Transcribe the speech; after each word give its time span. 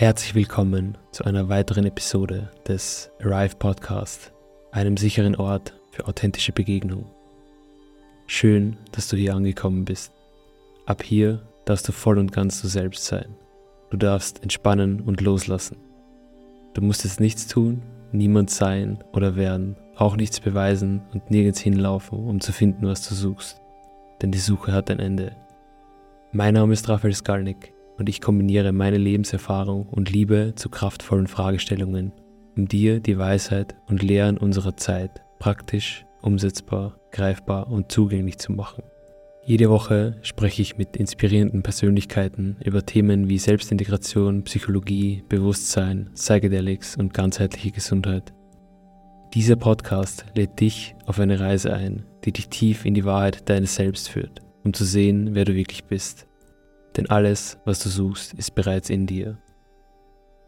Herzlich 0.00 0.34
willkommen 0.34 0.96
zu 1.12 1.24
einer 1.24 1.50
weiteren 1.50 1.84
Episode 1.84 2.48
des 2.66 3.10
Arrive 3.22 3.56
Podcast, 3.56 4.32
einem 4.72 4.96
sicheren 4.96 5.36
Ort 5.36 5.74
für 5.90 6.06
authentische 6.06 6.52
Begegnung. 6.52 7.04
Schön, 8.26 8.78
dass 8.92 9.08
du 9.08 9.18
hier 9.18 9.34
angekommen 9.34 9.84
bist. 9.84 10.10
Ab 10.86 11.02
hier 11.02 11.42
darfst 11.66 11.86
du 11.86 11.92
voll 11.92 12.16
und 12.16 12.32
ganz 12.32 12.62
du 12.62 12.68
selbst 12.68 13.04
sein. 13.04 13.36
Du 13.90 13.98
darfst 13.98 14.42
entspannen 14.42 15.02
und 15.02 15.20
loslassen. 15.20 15.76
Du 16.72 16.80
musst 16.80 17.04
jetzt 17.04 17.20
nichts 17.20 17.46
tun, 17.46 17.82
niemand 18.10 18.48
sein 18.48 19.04
oder 19.12 19.36
werden, 19.36 19.76
auch 19.96 20.16
nichts 20.16 20.40
beweisen 20.40 21.02
und 21.12 21.30
nirgends 21.30 21.60
hinlaufen, 21.60 22.26
um 22.26 22.40
zu 22.40 22.54
finden, 22.54 22.86
was 22.86 23.06
du 23.06 23.14
suchst. 23.14 23.60
Denn 24.22 24.32
die 24.32 24.38
Suche 24.38 24.72
hat 24.72 24.90
ein 24.90 24.98
Ende. 24.98 25.36
Mein 26.32 26.54
Name 26.54 26.72
ist 26.72 26.88
Raphael 26.88 27.12
Skalnick 27.12 27.74
und 28.00 28.08
ich 28.08 28.22
kombiniere 28.22 28.72
meine 28.72 28.96
Lebenserfahrung 28.96 29.86
und 29.86 30.10
Liebe 30.10 30.54
zu 30.56 30.70
kraftvollen 30.70 31.26
Fragestellungen, 31.26 32.12
um 32.56 32.66
dir 32.66 32.98
die 32.98 33.18
Weisheit 33.18 33.76
und 33.88 34.02
Lehren 34.02 34.38
unserer 34.38 34.74
Zeit 34.76 35.20
praktisch, 35.38 36.06
umsetzbar, 36.22 36.98
greifbar 37.12 37.70
und 37.70 37.92
zugänglich 37.92 38.38
zu 38.38 38.52
machen. 38.52 38.84
Jede 39.44 39.68
Woche 39.68 40.16
spreche 40.22 40.62
ich 40.62 40.78
mit 40.78 40.96
inspirierenden 40.96 41.62
Persönlichkeiten 41.62 42.56
über 42.64 42.86
Themen 42.86 43.28
wie 43.28 43.38
Selbstintegration, 43.38 44.44
Psychologie, 44.44 45.22
Bewusstsein, 45.28 46.10
Psychedelics 46.14 46.96
und 46.96 47.12
ganzheitliche 47.12 47.70
Gesundheit. 47.70 48.32
Dieser 49.34 49.56
Podcast 49.56 50.24
lädt 50.34 50.58
dich 50.58 50.94
auf 51.04 51.20
eine 51.20 51.38
Reise 51.38 51.74
ein, 51.74 52.06
die 52.24 52.32
dich 52.32 52.48
tief 52.48 52.86
in 52.86 52.94
die 52.94 53.04
Wahrheit 53.04 53.48
deines 53.50 53.74
Selbst 53.74 54.08
führt, 54.08 54.40
um 54.64 54.72
zu 54.72 54.84
sehen, 54.84 55.34
wer 55.34 55.44
du 55.44 55.54
wirklich 55.54 55.84
bist. 55.84 56.29
Denn 56.96 57.08
alles, 57.08 57.58
was 57.64 57.80
du 57.82 57.88
suchst, 57.88 58.34
ist 58.34 58.54
bereits 58.54 58.90
in 58.90 59.06
dir. 59.06 59.38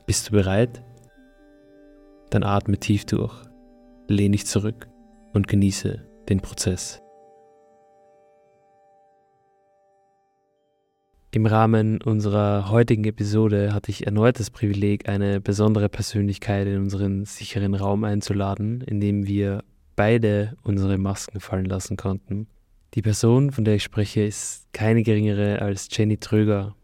Bist 0.07 0.29
du 0.29 0.33
bereit? 0.33 0.83
Dann 2.31 2.43
atme 2.43 2.79
tief 2.79 3.05
durch, 3.05 3.35
lehn 4.09 4.33
dich 4.33 4.47
zurück 4.47 4.89
und 5.33 5.49
genieße 5.49 6.05
den 6.29 6.41
Prozess. 6.41 7.03
Im 11.35 11.47
Rahmen 11.47 12.03
unserer 12.03 12.69
heutigen 12.71 13.05
Episode 13.05 13.73
hatte 13.73 13.91
ich 13.91 14.05
erneut 14.07 14.39
das 14.39 14.51
Privileg, 14.51 15.09
eine 15.09 15.41
besondere 15.41 15.89
Persönlichkeit 15.89 16.67
in 16.67 16.77
unseren 16.77 17.25
sicheren 17.25 17.75
Raum 17.75 18.05
einzuladen, 18.05 18.83
in 18.83 19.01
dem 19.01 19.27
wir 19.27 19.65
beide 19.97 20.55
unsere 20.63 20.99
Masken 20.99 21.41
fallen 21.41 21.65
lassen 21.65 21.97
konnten. 21.97 22.49
Die 22.95 23.03
Person, 23.03 23.53
von 23.53 23.65
der 23.65 23.77
ich 23.77 23.83
spreche, 23.83 24.23
ist 24.23 24.71
keine 24.75 25.03
geringere 25.03 25.63
als 25.63 25.89
Jenny 25.91 26.19
Tröger. 26.19 26.77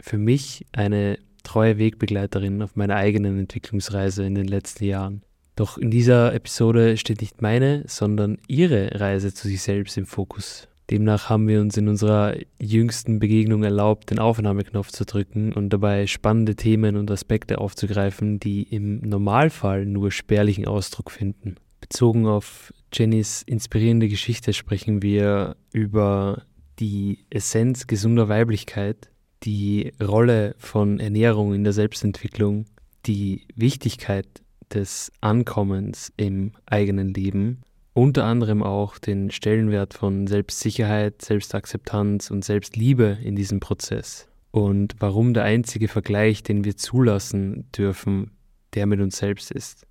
Für 0.00 0.16
mich 0.16 0.64
eine 0.72 1.18
treue 1.42 1.76
Wegbegleiterin 1.76 2.62
auf 2.62 2.74
meiner 2.74 2.96
eigenen 2.96 3.38
Entwicklungsreise 3.38 4.24
in 4.24 4.34
den 4.34 4.46
letzten 4.46 4.84
Jahren. 4.84 5.22
Doch 5.54 5.76
in 5.76 5.90
dieser 5.90 6.32
Episode 6.32 6.96
steht 6.96 7.20
nicht 7.20 7.42
meine, 7.42 7.84
sondern 7.86 8.38
ihre 8.48 8.98
Reise 8.98 9.34
zu 9.34 9.46
sich 9.46 9.60
selbst 9.60 9.98
im 9.98 10.06
Fokus. 10.06 10.68
Demnach 10.90 11.28
haben 11.28 11.46
wir 11.48 11.60
uns 11.60 11.76
in 11.76 11.88
unserer 11.88 12.34
jüngsten 12.58 13.18
Begegnung 13.18 13.62
erlaubt, 13.62 14.10
den 14.10 14.18
Aufnahmeknopf 14.18 14.90
zu 14.90 15.04
drücken 15.04 15.52
und 15.52 15.70
dabei 15.70 16.06
spannende 16.06 16.56
Themen 16.56 16.96
und 16.96 17.10
Aspekte 17.10 17.58
aufzugreifen, 17.58 18.40
die 18.40 18.62
im 18.62 19.00
Normalfall 19.00 19.84
nur 19.84 20.10
spärlichen 20.10 20.66
Ausdruck 20.66 21.10
finden. 21.10 21.56
Bezogen 21.82 22.26
auf 22.26 22.72
Jennys 22.92 23.42
inspirierende 23.42 24.08
Geschichte 24.08 24.54
sprechen 24.54 25.02
wir 25.02 25.56
über 25.72 26.46
die 26.78 27.26
Essenz 27.28 27.86
gesunder 27.86 28.30
Weiblichkeit, 28.30 29.10
die 29.42 29.92
Rolle 30.02 30.54
von 30.56 30.98
Ernährung 30.98 31.52
in 31.52 31.64
der 31.64 31.74
Selbstentwicklung, 31.74 32.64
die 33.04 33.46
Wichtigkeit 33.54 34.26
des 34.72 35.12
Ankommens 35.20 36.10
im 36.16 36.52
eigenen 36.64 37.12
Leben 37.12 37.62
unter 37.94 38.24
anderem 38.24 38.62
auch 38.62 38.98
den 38.98 39.30
Stellenwert 39.30 39.92
von 39.92 40.26
Selbstsicherheit, 40.26 41.20
Selbstakzeptanz 41.20 42.30
und 42.30 42.42
Selbstliebe 42.42 43.18
in 43.22 43.36
diesem 43.36 43.60
Prozess 43.60 44.28
und 44.50 44.94
warum 44.98 45.34
der 45.34 45.44
einzige 45.44 45.88
Vergleich, 45.88 46.42
den 46.42 46.64
wir 46.64 46.76
zulassen 46.76 47.70
dürfen, 47.76 48.30
der 48.74 48.86
mit 48.86 49.00
uns 49.00 49.18
selbst 49.18 49.50
ist. 49.50 49.86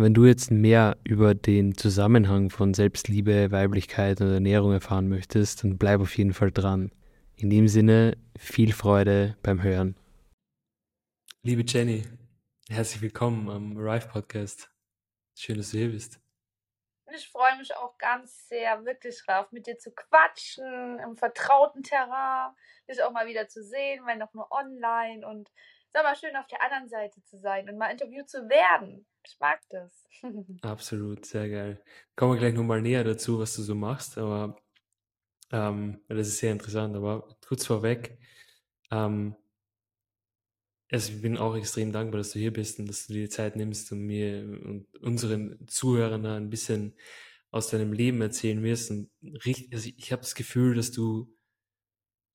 Wenn 0.00 0.14
du 0.14 0.26
jetzt 0.26 0.52
mehr 0.52 0.96
über 1.02 1.34
den 1.34 1.76
Zusammenhang 1.76 2.50
von 2.50 2.72
Selbstliebe, 2.72 3.50
Weiblichkeit 3.50 4.20
und 4.20 4.32
Ernährung 4.32 4.70
erfahren 4.72 5.08
möchtest, 5.08 5.64
dann 5.64 5.76
bleib 5.76 6.00
auf 6.00 6.16
jeden 6.16 6.34
Fall 6.34 6.52
dran. 6.52 6.92
In 7.34 7.50
dem 7.50 7.66
Sinne, 7.66 8.16
viel 8.38 8.72
Freude 8.72 9.36
beim 9.42 9.60
Hören. 9.60 9.96
Liebe 11.42 11.64
Jenny, 11.66 12.04
herzlich 12.68 13.02
willkommen 13.02 13.50
am 13.50 13.76
Arrive 13.76 14.06
Podcast. 14.06 14.70
Schön, 15.34 15.56
dass 15.56 15.72
du 15.72 15.78
hier 15.78 15.90
bist. 15.90 16.20
Ich 17.12 17.28
freue 17.28 17.58
mich 17.58 17.74
auch 17.74 17.98
ganz 17.98 18.46
sehr, 18.46 18.84
wirklich 18.84 19.20
drauf, 19.26 19.50
mit 19.50 19.66
dir 19.66 19.78
zu 19.78 19.90
quatschen, 19.90 21.00
im 21.00 21.16
vertrauten 21.16 21.82
Terrain, 21.82 22.54
dich 22.88 23.02
auch 23.02 23.10
mal 23.10 23.26
wieder 23.26 23.48
zu 23.48 23.64
sehen, 23.64 24.06
wenn 24.06 24.22
auch 24.22 24.32
nur 24.32 24.48
online 24.52 25.26
und 25.26 25.50
ist 25.94 26.02
mal 26.02 26.16
schön 26.16 26.36
auf 26.36 26.46
der 26.46 26.62
anderen 26.62 26.88
Seite 26.88 27.22
zu 27.24 27.38
sein 27.38 27.68
und 27.68 27.78
mal 27.78 27.90
interviewt 27.90 28.28
zu 28.28 28.48
werden. 28.48 29.06
Ich 29.24 29.38
mag 29.40 29.60
das. 29.70 30.04
Absolut, 30.62 31.24
sehr 31.24 31.48
geil. 31.48 31.82
Kommen 32.16 32.34
wir 32.34 32.38
gleich 32.38 32.54
nochmal 32.54 32.82
näher 32.82 33.04
dazu, 33.04 33.38
was 33.38 33.54
du 33.56 33.62
so 33.62 33.74
machst, 33.74 34.18
aber 34.18 34.56
ähm, 35.50 36.00
das 36.08 36.28
ist 36.28 36.38
sehr 36.38 36.52
interessant. 36.52 36.96
Aber 36.96 37.28
kurz 37.46 37.66
vorweg, 37.66 38.18
ähm, 38.90 39.34
also 40.90 41.12
ich 41.12 41.20
bin 41.20 41.36
auch 41.36 41.54
extrem 41.56 41.92
dankbar, 41.92 42.18
dass 42.18 42.32
du 42.32 42.38
hier 42.38 42.52
bist 42.52 42.78
und 42.78 42.88
dass 42.88 43.06
du 43.06 43.12
dir 43.12 43.24
die 43.24 43.28
Zeit 43.28 43.56
nimmst 43.56 43.92
und 43.92 44.00
mir 44.00 44.42
und 44.42 44.86
unseren 45.02 45.66
Zuhörern 45.68 46.24
ein 46.24 46.50
bisschen 46.50 46.94
aus 47.50 47.68
deinem 47.68 47.92
Leben 47.92 48.20
erzählen 48.22 48.62
wirst. 48.62 48.90
Und 48.90 49.10
richtig, 49.22 49.72
also 49.72 49.90
ich 49.94 50.12
habe 50.12 50.22
das 50.22 50.34
Gefühl, 50.34 50.74
dass 50.74 50.90
du 50.92 51.34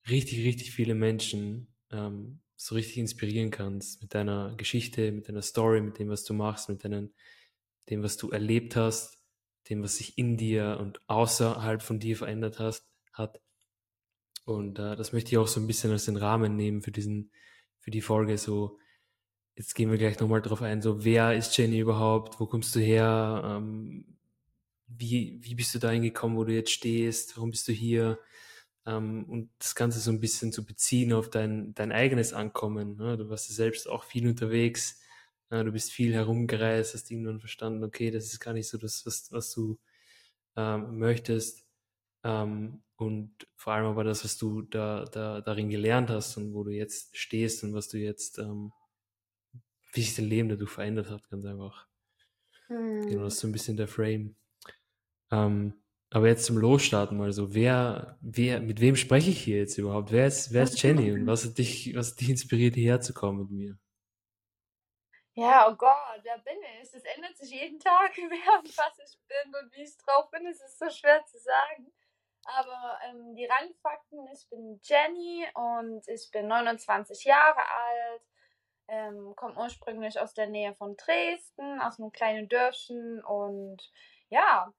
richtig, 0.08 0.44
richtig 0.44 0.72
viele 0.72 0.94
Menschen 0.94 1.74
ähm, 1.90 2.40
so 2.56 2.74
richtig 2.74 2.98
inspirieren 2.98 3.50
kannst 3.50 4.00
mit 4.02 4.14
deiner 4.14 4.54
Geschichte, 4.56 5.12
mit 5.12 5.28
deiner 5.28 5.42
Story, 5.42 5.80
mit 5.80 5.98
dem, 5.98 6.08
was 6.08 6.24
du 6.24 6.34
machst, 6.34 6.68
mit 6.68 6.84
deinen, 6.84 7.14
dem, 7.90 8.02
was 8.02 8.16
du 8.16 8.30
erlebt 8.30 8.76
hast, 8.76 9.18
dem, 9.68 9.82
was 9.82 9.96
sich 9.96 10.18
in 10.18 10.36
dir 10.36 10.78
und 10.80 11.00
außerhalb 11.08 11.82
von 11.82 11.98
dir 11.98 12.16
verändert 12.16 12.58
hast, 12.58 12.86
hat. 13.12 13.40
Und 14.44 14.78
äh, 14.78 14.96
das 14.96 15.12
möchte 15.12 15.30
ich 15.30 15.38
auch 15.38 15.48
so 15.48 15.60
ein 15.60 15.66
bisschen 15.66 15.90
als 15.90 16.04
den 16.04 16.16
Rahmen 16.16 16.56
nehmen 16.56 16.82
für 16.82 16.92
diesen 16.92 17.30
für 17.84 17.90
die 17.90 18.00
Folge. 18.00 18.38
So, 18.38 18.78
jetzt 19.56 19.74
gehen 19.74 19.90
wir 19.90 19.98
gleich 19.98 20.18
nochmal 20.18 20.40
drauf 20.40 20.62
ein. 20.62 20.80
So, 20.80 21.04
wer 21.04 21.34
ist 21.34 21.56
Jenny 21.56 21.78
überhaupt? 21.78 22.40
Wo 22.40 22.46
kommst 22.46 22.74
du 22.74 22.80
her? 22.80 23.42
Ähm, 23.44 24.16
wie, 24.86 25.38
wie 25.42 25.54
bist 25.54 25.74
du 25.74 25.78
da 25.78 25.90
hingekommen, 25.90 26.38
wo 26.38 26.44
du 26.44 26.54
jetzt 26.54 26.70
stehst? 26.70 27.36
Warum 27.36 27.50
bist 27.50 27.68
du 27.68 27.72
hier? 27.72 28.18
Ähm, 28.86 29.24
und 29.28 29.50
das 29.58 29.74
Ganze 29.74 30.00
so 30.00 30.10
ein 30.10 30.20
bisschen 30.20 30.52
zu 30.52 30.64
beziehen 30.64 31.12
auf 31.12 31.30
dein, 31.30 31.74
dein 31.74 31.92
eigenes 31.92 32.32
Ankommen. 32.32 32.96
Ne? 32.96 33.16
Du 33.16 33.28
warst 33.30 33.48
ja 33.48 33.54
selbst 33.54 33.88
auch 33.88 34.04
viel 34.04 34.28
unterwegs. 34.28 35.00
Ja, 35.50 35.62
du 35.62 35.72
bist 35.72 35.92
viel 35.92 36.12
herumgereist, 36.14 36.94
hast 36.94 37.10
irgendwann 37.10 37.40
verstanden, 37.40 37.84
okay, 37.84 38.10
das 38.10 38.26
ist 38.26 38.40
gar 38.40 38.54
nicht 38.54 38.68
so 38.68 38.78
das, 38.78 39.06
was, 39.06 39.30
was 39.30 39.52
du 39.52 39.78
ähm, 40.56 40.98
möchtest. 40.98 41.66
Ähm, 42.24 42.82
und 42.96 43.46
vor 43.56 43.72
allem 43.72 43.86
aber 43.86 44.04
das, 44.04 44.24
was 44.24 44.38
du 44.38 44.62
da, 44.62 45.04
da 45.04 45.40
darin 45.40 45.68
gelernt 45.68 46.10
hast 46.10 46.36
und 46.36 46.54
wo 46.54 46.64
du 46.64 46.70
jetzt 46.70 47.16
stehst 47.16 47.64
und 47.64 47.74
was 47.74 47.88
du 47.88 47.98
jetzt, 47.98 48.38
ähm, 48.38 48.72
wie 49.92 50.02
sich 50.02 50.16
dein 50.16 50.26
Leben 50.26 50.48
dadurch 50.48 50.70
verändert 50.70 51.10
hat, 51.10 51.28
ganz 51.28 51.44
einfach. 51.44 51.86
Hm. 52.68 53.06
Genau, 53.06 53.24
das 53.24 53.34
ist 53.34 53.40
so 53.40 53.48
ein 53.48 53.52
bisschen 53.52 53.76
der 53.76 53.88
Frame. 53.88 54.36
Ähm, 55.30 55.74
aber 56.14 56.28
jetzt 56.28 56.44
zum 56.44 56.58
Losstarten 56.58 57.18
mal 57.18 57.32
so, 57.32 57.54
wer, 57.54 58.16
wer, 58.20 58.60
mit 58.60 58.80
wem 58.80 58.94
spreche 58.94 59.30
ich 59.30 59.42
hier 59.42 59.58
jetzt 59.58 59.76
überhaupt? 59.78 60.12
Wer 60.12 60.28
ist, 60.28 60.52
wer 60.52 60.62
ist 60.62 60.80
Jenny 60.80 61.10
und 61.10 61.26
was 61.26 61.44
hat 61.44 61.58
dich, 61.58 61.92
was 61.96 62.12
hat 62.12 62.20
dich 62.20 62.30
inspiriert, 62.30 62.76
hierher 62.76 63.00
zu 63.00 63.12
kommen 63.12 63.40
mit 63.40 63.50
mir? 63.50 63.78
Ja, 65.34 65.68
oh 65.68 65.74
Gott, 65.74 66.20
wer 66.22 66.38
bin 66.38 66.56
ich? 66.80 66.94
Es 66.94 67.02
ändert 67.02 67.36
sich 67.36 67.50
jeden 67.50 67.80
Tag, 67.80 68.12
wer 68.16 68.60
und 68.60 68.78
was 68.78 68.98
ich 69.04 69.18
bin 69.26 69.54
und 69.60 69.74
wie 69.74 69.82
ich 69.82 69.96
drauf 69.96 70.30
bin. 70.30 70.46
Es 70.46 70.60
ist 70.60 70.78
so 70.78 70.88
schwer 70.88 71.24
zu 71.26 71.36
sagen. 71.36 71.92
Aber 72.44 72.96
ähm, 73.08 73.34
die 73.34 73.46
Randfakten, 73.46 74.28
ich 74.32 74.48
bin 74.48 74.78
Jenny 74.84 75.44
und 75.54 76.06
ich 76.06 76.30
bin 76.30 76.46
29 76.46 77.24
Jahre 77.24 77.58
alt, 77.58 78.22
ähm, 78.86 79.34
komme 79.34 79.58
ursprünglich 79.58 80.20
aus 80.20 80.32
der 80.32 80.46
Nähe 80.46 80.74
von 80.74 80.96
Dresden, 80.96 81.80
aus 81.80 81.98
einem 81.98 82.12
kleinen 82.12 82.48
Dörfchen 82.48 83.24
und 83.24 83.90
ja, 84.28 84.72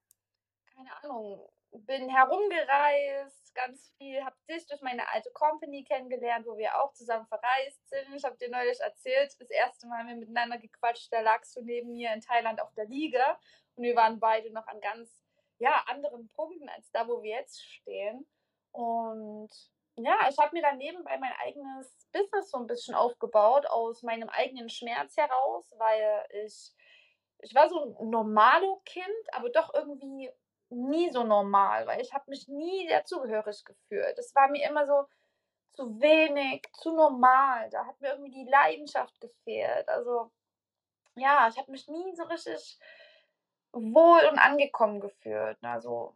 keine 0.76 0.96
Ahnung, 1.04 1.50
bin 1.72 2.10
herumgereist, 2.10 3.54
ganz 3.56 3.92
viel, 3.98 4.24
habe 4.24 4.36
dich 4.50 4.66
durch 4.68 4.82
meine 4.82 5.08
alte 5.10 5.30
Company 5.32 5.84
kennengelernt, 5.84 6.46
wo 6.46 6.58
wir 6.58 6.82
auch 6.82 6.94
zusammen 6.94 7.26
verreist 7.28 7.88
sind. 7.90 8.14
Ich 8.16 8.24
habe 8.24 8.38
dir 8.38 8.50
neulich 8.50 8.80
erzählt, 8.80 9.36
das 9.40 9.50
erste 9.50 9.88
Mal 9.88 10.00
haben 10.00 10.08
wir 10.10 10.16
miteinander 10.16 10.58
gequatscht, 10.58 11.12
da 11.12 11.22
lagst 11.22 11.56
du 11.56 11.62
neben 11.62 11.94
mir 11.94 12.14
in 12.14 12.22
Thailand 12.22 12.62
auf 12.62 12.74
der 12.76 12.86
Liege 12.86 13.24
und 13.76 13.84
wir 13.84 13.96
waren 13.96 14.20
beide 14.20 14.52
noch 14.52 14.68
an 14.68 14.80
ganz 14.82 15.24
ja, 15.58 15.84
anderen 15.88 16.30
Punkten 16.30 16.70
als 16.70 16.92
da, 16.92 17.08
wo 17.08 17.22
wir 17.24 17.32
jetzt 17.38 17.64
stehen. 17.64 18.28
Und 18.72 19.50
ja, 19.98 20.28
ich 20.30 20.38
habe 20.38 20.54
mir 20.56 20.62
dann 20.62 20.78
nebenbei 20.78 21.18
mein 21.18 21.32
eigenes 21.46 22.08
Business 22.12 22.52
so 22.52 22.58
ein 22.58 22.68
bisschen 22.68 22.94
aufgebaut 22.96 23.66
aus 23.68 24.04
meinem 24.04 24.28
eigenen 24.30 24.70
Schmerz 24.70 25.16
heraus, 25.18 25.74
weil 25.78 26.26
ich 26.46 26.74
ich 27.40 27.54
war 27.56 27.70
so 27.70 27.96
'n 28.00 28.10
normalo 28.10 28.82
Kind, 28.86 29.06
aber 29.34 29.50
doch 29.50 29.74
irgendwie 29.74 30.32
nie 30.72 31.12
so 31.12 31.24
normal, 31.24 31.88
weil 31.88 32.02
ich 32.02 32.14
habe 32.14 32.26
mich 32.30 32.48
nie 32.48 32.88
dazugehörig 32.90 33.64
gefühlt. 33.66 34.18
Es 34.20 34.34
war 34.36 34.50
mir 34.50 34.68
immer 34.70 34.86
so 34.88 35.06
zu 35.74 36.00
wenig, 36.02 36.64
zu 36.76 36.94
normal. 36.96 37.70
Da 37.72 37.86
hat 37.88 38.02
mir 38.02 38.12
irgendwie 38.12 38.32
die 38.46 38.50
Leidenschaft 38.52 39.20
gefehlt. 39.22 39.90
Also, 39.90 40.32
ja, 41.16 41.48
ich 41.50 41.58
habe 41.60 41.72
mich 41.72 41.88
nie 41.90 42.16
so 42.16 42.24
richtig 42.26 42.80
wohl 43.74 44.22
und 44.32 44.40
angekommen 44.40 45.00
gefühlt? 45.02 45.58
Also, 45.64 46.16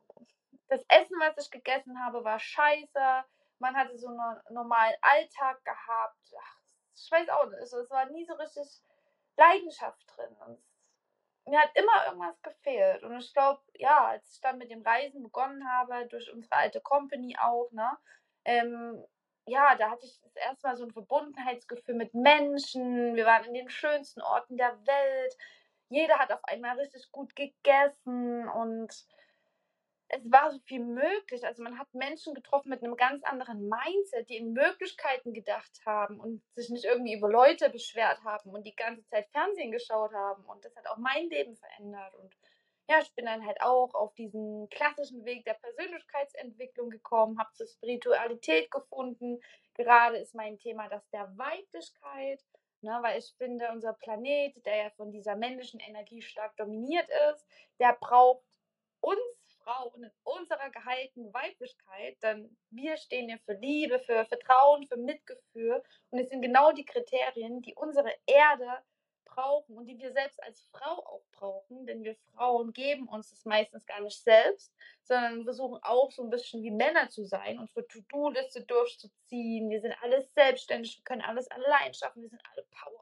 das 0.69 0.83
Essen, 0.89 1.17
was 1.19 1.45
ich 1.45 1.51
gegessen 1.51 1.99
habe, 2.03 2.23
war 2.23 2.39
scheiße. 2.39 3.23
Man 3.59 3.75
hatte 3.77 3.97
so 3.97 4.09
'ne 4.09 4.41
normalen 4.51 4.95
Alltag 5.01 5.63
gehabt. 5.65 6.17
Ach, 6.41 6.59
ich 6.95 7.11
weiß 7.11 7.29
auch 7.29 7.45
nicht, 7.49 7.59
also, 7.61 7.79
es 7.79 7.89
war 7.91 8.07
nie 8.11 8.25
so 8.25 8.33
richtig 8.35 8.67
Leidenschaft 9.37 10.03
drin 10.15 10.35
und 10.47 10.63
mir 11.49 11.59
hat 11.59 11.71
immer 11.75 12.05
irgendwas 12.07 12.41
gefehlt. 12.41 13.03
Und 13.03 13.19
ich 13.19 13.33
glaube, 13.33 13.61
ja, 13.75 14.07
als 14.07 14.33
ich 14.33 14.41
dann 14.41 14.57
mit 14.57 14.71
dem 14.71 14.81
Reisen 14.81 15.23
begonnen 15.23 15.63
habe, 15.69 16.07
durch 16.07 16.31
unsere 16.31 16.55
alte 16.55 16.81
Company 16.81 17.37
auch, 17.39 17.71
ne, 17.71 17.97
ähm, 18.45 19.03
ja, 19.45 19.75
da 19.75 19.89
hatte 19.89 20.05
ich 20.05 20.19
das 20.21 20.35
erste 20.35 20.67
Mal 20.67 20.77
so 20.77 20.85
ein 20.85 20.91
Verbundenheitsgefühl 20.91 21.95
mit 21.95 22.13
Menschen. 22.13 23.15
Wir 23.15 23.25
waren 23.25 23.45
in 23.45 23.53
den 23.55 23.69
schönsten 23.69 24.21
Orten 24.21 24.57
der 24.57 24.77
Welt. 24.85 25.37
Jeder 25.89 26.19
hat 26.19 26.31
auf 26.31 26.43
einmal 26.43 26.79
richtig 26.79 27.11
gut 27.11 27.35
gegessen 27.35 28.47
und 28.47 28.93
es 30.09 30.31
war 30.31 30.51
so 30.51 30.59
viel 30.65 30.79
möglich. 30.83 31.45
Also 31.45 31.61
man 31.63 31.77
hat 31.77 31.93
Menschen 31.93 32.33
getroffen 32.33 32.69
mit 32.69 32.83
einem 32.83 32.95
ganz 32.95 33.23
anderen 33.23 33.69
Mindset, 33.69 34.27
die 34.29 34.37
in 34.37 34.53
Möglichkeiten 34.53 35.33
gedacht 35.33 35.81
haben 35.85 36.19
und 36.19 36.41
sich 36.55 36.69
nicht 36.69 36.85
irgendwie 36.85 37.13
über 37.13 37.29
Leute 37.29 37.69
beschwert 37.69 38.23
haben 38.23 38.49
und 38.49 38.65
die 38.65 38.75
ganze 38.75 39.05
Zeit 39.05 39.29
Fernsehen 39.29 39.71
geschaut 39.71 40.11
haben. 40.13 40.43
Und 40.45 40.65
das 40.65 40.75
hat 40.75 40.87
auch 40.87 40.97
mein 40.97 41.29
Leben 41.29 41.55
verändert. 41.55 42.15
Und 42.15 42.35
ja, 42.89 42.99
ich 43.01 43.13
bin 43.13 43.25
dann 43.25 43.45
halt 43.45 43.61
auch 43.61 43.93
auf 43.93 44.15
diesen 44.15 44.67
klassischen 44.69 45.23
Weg 45.25 45.45
der 45.45 45.53
Persönlichkeitsentwicklung 45.53 46.89
gekommen, 46.89 47.37
habe 47.37 47.53
zur 47.53 47.67
Spiritualität 47.67 48.71
gefunden. 48.71 49.39
Gerade 49.75 50.17
ist 50.17 50.33
mein 50.33 50.57
Thema 50.57 50.89
das 50.89 51.07
der 51.11 51.31
Weiblichkeit, 51.37 52.43
ne, 52.81 52.97
weil 53.03 53.19
ich 53.19 53.31
finde, 53.37 53.69
unser 53.71 53.93
Planet, 53.93 54.55
der 54.65 54.75
ja 54.75 54.89
von 54.97 55.11
dieser 55.11 55.35
männlichen 55.35 55.79
Energie 55.79 56.23
stark 56.23 56.57
dominiert 56.57 57.07
ist, 57.31 57.45
der 57.79 57.93
braucht 57.93 58.43
uns 59.01 59.38
Frauen 59.69 60.03
in 60.03 60.11
unserer 60.23 60.69
geheilten 60.71 61.31
Weiblichkeit, 61.31 62.17
denn 62.23 62.57
wir 62.71 62.97
stehen 62.97 63.29
ja 63.29 63.37
für 63.45 63.53
Liebe, 63.53 63.99
für 63.99 64.25
Vertrauen, 64.25 64.87
für 64.87 64.97
Mitgefühl 64.97 65.83
und 66.09 66.19
es 66.19 66.29
sind 66.29 66.41
genau 66.41 66.71
die 66.71 66.85
Kriterien, 66.85 67.61
die 67.61 67.75
unsere 67.75 68.11
Erde 68.25 68.67
brauchen 69.25 69.77
und 69.77 69.85
die 69.85 69.99
wir 69.99 70.11
selbst 70.11 70.41
als 70.41 70.61
Frau 70.71 71.05
auch 71.05 71.23
brauchen, 71.33 71.85
denn 71.85 72.03
wir 72.03 72.15
Frauen 72.33 72.73
geben 72.73 73.07
uns 73.07 73.29
das 73.29 73.45
meistens 73.45 73.85
gar 73.85 74.01
nicht 74.01 74.19
selbst, 74.23 74.73
sondern 75.03 75.43
versuchen 75.43 75.77
auch 75.83 76.11
so 76.11 76.23
ein 76.23 76.31
bisschen 76.31 76.63
wie 76.63 76.71
Männer 76.71 77.09
zu 77.09 77.25
sein, 77.25 77.59
unsere 77.59 77.87
To-Do-Liste 77.87 78.63
durchzuziehen. 78.63 79.69
Wir 79.69 79.81
sind 79.81 79.93
alles 80.01 80.33
selbstständig, 80.33 80.97
wir 80.97 81.03
können 81.03 81.21
alles 81.21 81.47
allein 81.51 81.93
schaffen, 81.93 82.23
wir 82.23 82.29
sind 82.29 82.41
alle 82.51 82.65
Powerfrauen. 82.71 82.98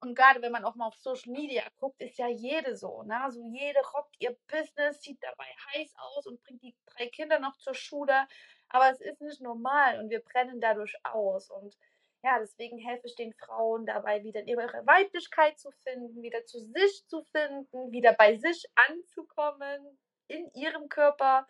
Und 0.00 0.14
gerade 0.14 0.42
wenn 0.42 0.52
man 0.52 0.64
auch 0.64 0.74
mal 0.74 0.86
auf 0.86 0.96
Social 0.96 1.32
Media 1.32 1.62
guckt, 1.78 2.00
ist 2.02 2.18
ja 2.18 2.28
jede 2.28 2.76
so. 2.76 3.02
Ne? 3.02 3.20
Also 3.20 3.40
jede 3.42 3.80
rockt 3.94 4.14
ihr 4.18 4.36
Business, 4.46 5.00
sieht 5.00 5.22
dabei 5.22 5.46
heiß 5.74 5.94
aus 5.96 6.26
und 6.26 6.42
bringt 6.42 6.62
die 6.62 6.74
drei 6.86 7.08
Kinder 7.08 7.38
noch 7.38 7.56
zur 7.56 7.74
Schule. 7.74 8.26
Aber 8.68 8.90
es 8.90 9.00
ist 9.00 9.20
nicht 9.20 9.40
normal 9.40 9.98
und 10.00 10.10
wir 10.10 10.20
brennen 10.20 10.60
dadurch 10.60 10.94
aus. 11.04 11.50
Und 11.50 11.76
ja, 12.22 12.38
deswegen 12.38 12.78
helfe 12.78 13.06
ich 13.06 13.14
den 13.14 13.32
Frauen 13.34 13.86
dabei, 13.86 14.22
wieder 14.22 14.42
ihre 14.42 14.66
Weiblichkeit 14.86 15.58
zu 15.58 15.70
finden, 15.70 16.22
wieder 16.22 16.44
zu 16.44 16.58
sich 16.60 17.06
zu 17.06 17.22
finden, 17.32 17.92
wieder 17.92 18.12
bei 18.12 18.36
sich 18.36 18.66
anzukommen, 18.74 19.98
in 20.28 20.50
ihrem 20.52 20.88
Körper 20.88 21.46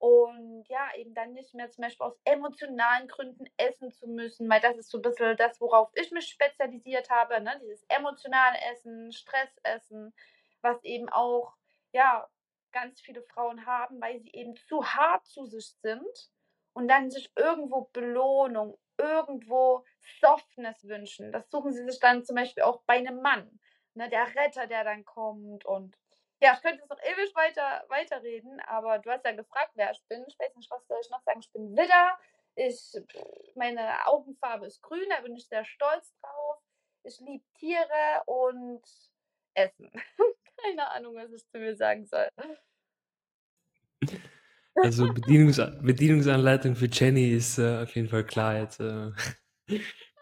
und 0.00 0.64
ja, 0.68 0.88
eben 0.96 1.12
dann 1.12 1.34
nicht 1.34 1.52
mehr 1.52 1.70
zum 1.70 1.82
Beispiel 1.82 2.06
aus 2.06 2.18
emotionalen 2.24 3.06
Gründen 3.06 3.44
essen 3.58 3.92
zu 3.92 4.08
müssen, 4.08 4.48
weil 4.48 4.60
das 4.60 4.78
ist 4.78 4.90
so 4.90 4.96
ein 4.96 5.02
bisschen 5.02 5.36
das, 5.36 5.60
worauf 5.60 5.90
ich 5.94 6.10
mich 6.10 6.26
spezialisiert 6.26 7.10
habe, 7.10 7.38
ne? 7.42 7.60
dieses 7.62 7.84
emotionale 7.88 8.56
Essen, 8.72 9.12
Stressessen, 9.12 10.14
was 10.62 10.82
eben 10.84 11.10
auch, 11.10 11.54
ja, 11.92 12.26
ganz 12.72 13.02
viele 13.02 13.22
Frauen 13.24 13.66
haben, 13.66 14.00
weil 14.00 14.20
sie 14.20 14.32
eben 14.32 14.56
zu 14.56 14.82
hart 14.82 15.26
zu 15.26 15.44
sich 15.44 15.74
sind 15.82 16.30
und 16.72 16.88
dann 16.88 17.10
sich 17.10 17.30
irgendwo 17.36 17.90
Belohnung, 17.92 18.78
irgendwo 18.96 19.84
Softness 20.20 20.82
wünschen. 20.88 21.30
Das 21.30 21.50
suchen 21.50 21.74
sie 21.74 21.84
sich 21.84 22.00
dann 22.00 22.24
zum 22.24 22.36
Beispiel 22.36 22.62
auch 22.62 22.80
bei 22.86 22.94
einem 22.94 23.20
Mann, 23.20 23.60
ne? 23.92 24.08
der 24.08 24.34
Retter, 24.34 24.66
der 24.66 24.84
dann 24.84 25.04
kommt 25.04 25.66
und 25.66 25.94
ja, 26.40 26.54
ich 26.54 26.62
könnte 26.62 26.80
jetzt 26.80 26.90
noch 26.90 27.02
ewig 27.02 27.34
weiter 27.34 27.84
weiterreden, 27.88 28.60
aber 28.60 28.98
du 28.98 29.10
hast 29.10 29.24
ja 29.24 29.32
gefragt, 29.32 29.72
wer 29.74 29.90
ich 29.90 30.02
bin. 30.08 30.24
Ich 30.26 30.38
weiß 30.38 30.56
nicht, 30.56 30.70
was 30.70 30.86
soll 30.86 30.98
ich 31.02 31.10
noch 31.10 31.22
sagen? 31.22 31.40
Ich 31.40 31.52
bin 31.52 31.76
Widder. 31.76 32.18
Ich, 32.56 32.92
meine 33.54 34.06
Augenfarbe 34.06 34.66
ist 34.66 34.82
grün, 34.82 35.08
da 35.08 35.20
bin 35.20 35.36
ich 35.36 35.46
sehr 35.46 35.64
stolz 35.64 36.14
drauf. 36.20 36.58
Ich 37.04 37.18
liebe 37.20 37.44
Tiere 37.58 38.22
und 38.26 38.82
Essen. 39.54 39.90
Keine 40.62 40.90
Ahnung, 40.90 41.14
was 41.14 41.32
ich 41.32 41.46
zu 41.48 41.58
mir 41.58 41.76
sagen 41.76 42.06
soll. 42.06 42.28
Also 44.74 45.12
Bedienungs 45.12 45.60
Bedienungsanleitung 45.82 46.74
für 46.74 46.88
Jenny 46.90 47.30
ist 47.32 47.58
äh, 47.58 47.82
auf 47.82 47.94
jeden 47.94 48.08
Fall 48.08 48.24
klar 48.24 48.58
jetzt. 48.58 48.80
Äh, 48.80 49.12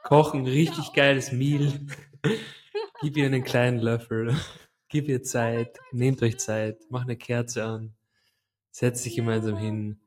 kochen, 0.04 0.46
richtig 0.46 0.92
geiles 0.92 1.32
Meal. 1.32 1.72
Gib 3.00 3.16
ihr 3.16 3.26
einen 3.26 3.44
kleinen 3.44 3.78
Löffel. 3.78 4.36
Gib 4.90 5.06
ihr 5.08 5.22
Zeit, 5.22 5.78
nehmt 5.92 6.22
euch 6.22 6.38
Zeit, 6.38 6.80
mach 6.88 7.02
eine 7.02 7.16
Kerze 7.18 7.62
an, 7.64 7.94
setzt 8.70 9.04
dich 9.06 9.16
gemeinsam 9.16 9.56
hin. 9.56 10.00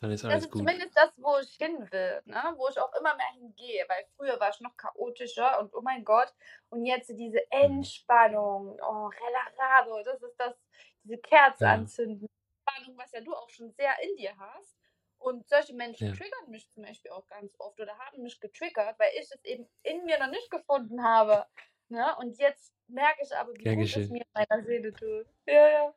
Dann 0.00 0.10
ist 0.10 0.24
alles 0.24 0.42
Das 0.42 0.42
ist 0.44 0.50
gut. 0.50 0.56
zumindest 0.56 0.96
das, 0.96 1.10
wo 1.20 1.38
ich 1.38 1.50
hin 1.56 1.90
will, 1.90 2.22
ne? 2.26 2.54
wo 2.56 2.68
ich 2.68 2.78
auch 2.78 2.92
immer 2.94 3.16
mehr 3.16 3.26
hingehe, 3.34 3.84
weil 3.88 4.04
früher 4.16 4.38
war 4.40 4.50
ich 4.50 4.60
noch 4.60 4.76
chaotischer 4.76 5.58
und 5.60 5.74
oh 5.74 5.80
mein 5.82 6.04
Gott, 6.04 6.32
und 6.70 6.84
jetzt 6.86 7.08
diese. 7.10 7.40
Entspannung, 7.50 8.78
oh, 8.80 9.06
relajado, 9.08 10.02
das 10.04 10.22
ist 10.22 10.36
das, 10.38 10.54
diese 11.02 11.18
Kerze 11.18 11.66
Ja. 11.66 11.68
anzünden, 11.68 12.28
Entspannung, 12.66 12.98
was 12.98 13.12
ja 13.12 13.20
du 13.20 13.34
auch 13.34 13.50
schon 13.50 13.72
sehr 13.72 13.94
in 14.02 14.16
dir 14.16 14.36
hast. 14.38 14.76
Und 15.18 15.48
solche 15.48 15.74
Menschen 15.74 16.10
Ja. 16.10 16.12
triggern 16.12 16.50
mich 16.50 16.68
zum 16.70 16.82
Beispiel 16.84 17.10
auch 17.12 17.26
ganz 17.28 17.54
oft 17.58 17.78
oder 17.80 17.96
haben 17.98 18.22
mich 18.22 18.40
getriggert, 18.40 18.98
weil 18.98 19.10
ich 19.14 19.30
es 19.30 19.44
eben 19.44 19.68
in 19.82 20.04
mir 20.04 20.18
noch 20.18 20.30
nicht 20.30 20.50
gefunden 20.50 21.04
habe. 21.04 21.46
Ne? 21.92 22.16
Und 22.18 22.38
jetzt 22.38 22.72
merke 22.88 23.20
ich 23.22 23.36
aber, 23.36 23.52
wie 23.58 23.68
gut 23.68 23.94
es 23.94 24.08
mir 24.08 24.22
in 24.22 24.28
meiner 24.34 24.64
Seele 24.64 24.92
tut. 24.94 25.26
Ja, 25.46 25.68
ja. 25.68 25.94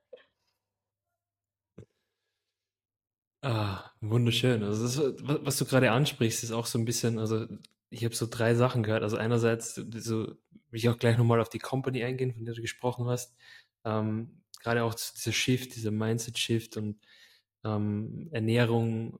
Ah, 3.42 3.92
wunderschön. 4.02 4.64
Also 4.64 4.84
das, 4.84 4.98
wa- 5.28 5.40
was 5.44 5.58
du 5.58 5.66
gerade 5.66 5.92
ansprichst, 5.92 6.44
ist 6.44 6.52
auch 6.52 6.66
so 6.66 6.80
ein 6.80 6.86
bisschen, 6.86 7.20
also 7.20 7.46
ich 7.90 8.04
habe 8.04 8.16
so 8.16 8.25
drei 8.30 8.56
Sachen 8.56 8.82
gehört. 8.84 9.04
Also 9.04 9.18
einerseits, 9.18 9.75
so 9.75 10.25
will 10.28 10.38
ich 10.72 10.90
auch 10.90 10.98
gleich 10.98 11.18
nochmal 11.18 11.40
auf 11.42 11.50
die 11.50 11.60
Company 11.60 12.04
eingehen, 12.04 12.34
von 12.34 12.46
der 12.46 12.56
du 12.56 12.62
gesprochen 12.62 13.08
hast. 13.08 13.36
Ähm, 13.84 14.42
gerade 14.62 14.84
auch 14.84 14.96
zu 14.96 15.14
dieser 15.14 15.32
Shift, 15.32 15.75
dieser 15.75 15.92
Mindset-Shift 15.92 16.78
und 16.78 17.00
ähm, 17.64 18.30
Ernährung, 18.32 19.20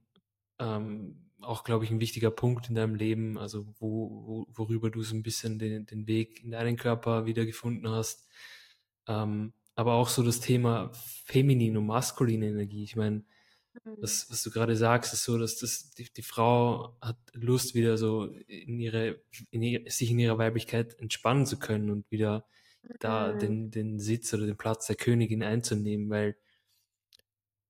ähm, 0.58 1.25
auch, 1.46 1.64
glaube 1.64 1.84
ich, 1.84 1.90
ein 1.90 2.00
wichtiger 2.00 2.30
Punkt 2.30 2.68
in 2.68 2.74
deinem 2.74 2.94
Leben, 2.94 3.38
also 3.38 3.66
wo, 3.78 4.10
wo, 4.26 4.46
worüber 4.54 4.90
du 4.90 5.02
so 5.02 5.14
ein 5.14 5.22
bisschen 5.22 5.58
den, 5.58 5.86
den 5.86 6.06
Weg 6.06 6.42
in 6.44 6.50
deinen 6.52 6.76
Körper 6.76 7.26
wiedergefunden 7.26 7.88
hast. 7.90 8.28
Ähm, 9.08 9.52
aber 9.74 9.94
auch 9.94 10.08
so 10.08 10.22
das 10.22 10.40
Thema 10.40 10.90
feminine 11.24 11.78
und 11.78 11.86
maskuline 11.86 12.48
Energie. 12.48 12.84
Ich 12.84 12.96
meine, 12.96 13.24
Mhm. 13.84 13.96
was, 14.00 14.30
was 14.30 14.42
du 14.42 14.50
gerade 14.50 14.76
sagst, 14.76 15.12
ist 15.12 15.24
so, 15.24 15.38
dass 15.38 15.58
das, 15.58 15.90
die, 15.92 16.12
die 16.12 16.22
Frau 16.22 16.96
hat 17.00 17.18
Lust, 17.34 17.74
wieder 17.74 17.96
so 17.98 18.26
in 18.46 18.78
ihre, 18.80 19.20
in 19.50 19.62
ihre, 19.62 19.90
sich 19.90 20.10
in 20.10 20.18
ihrer 20.18 20.38
Weiblichkeit 20.38 20.98
entspannen 21.00 21.46
zu 21.46 21.58
können 21.58 21.90
und 21.90 22.10
wieder 22.10 22.46
da 23.00 23.32
Mhm. 23.32 23.38
den, 23.38 23.70
den 23.70 23.98
Sitz 24.00 24.32
oder 24.34 24.46
den 24.46 24.56
Platz 24.56 24.86
der 24.86 24.96
Königin 24.96 25.42
einzunehmen, 25.42 26.10
weil 26.10 26.36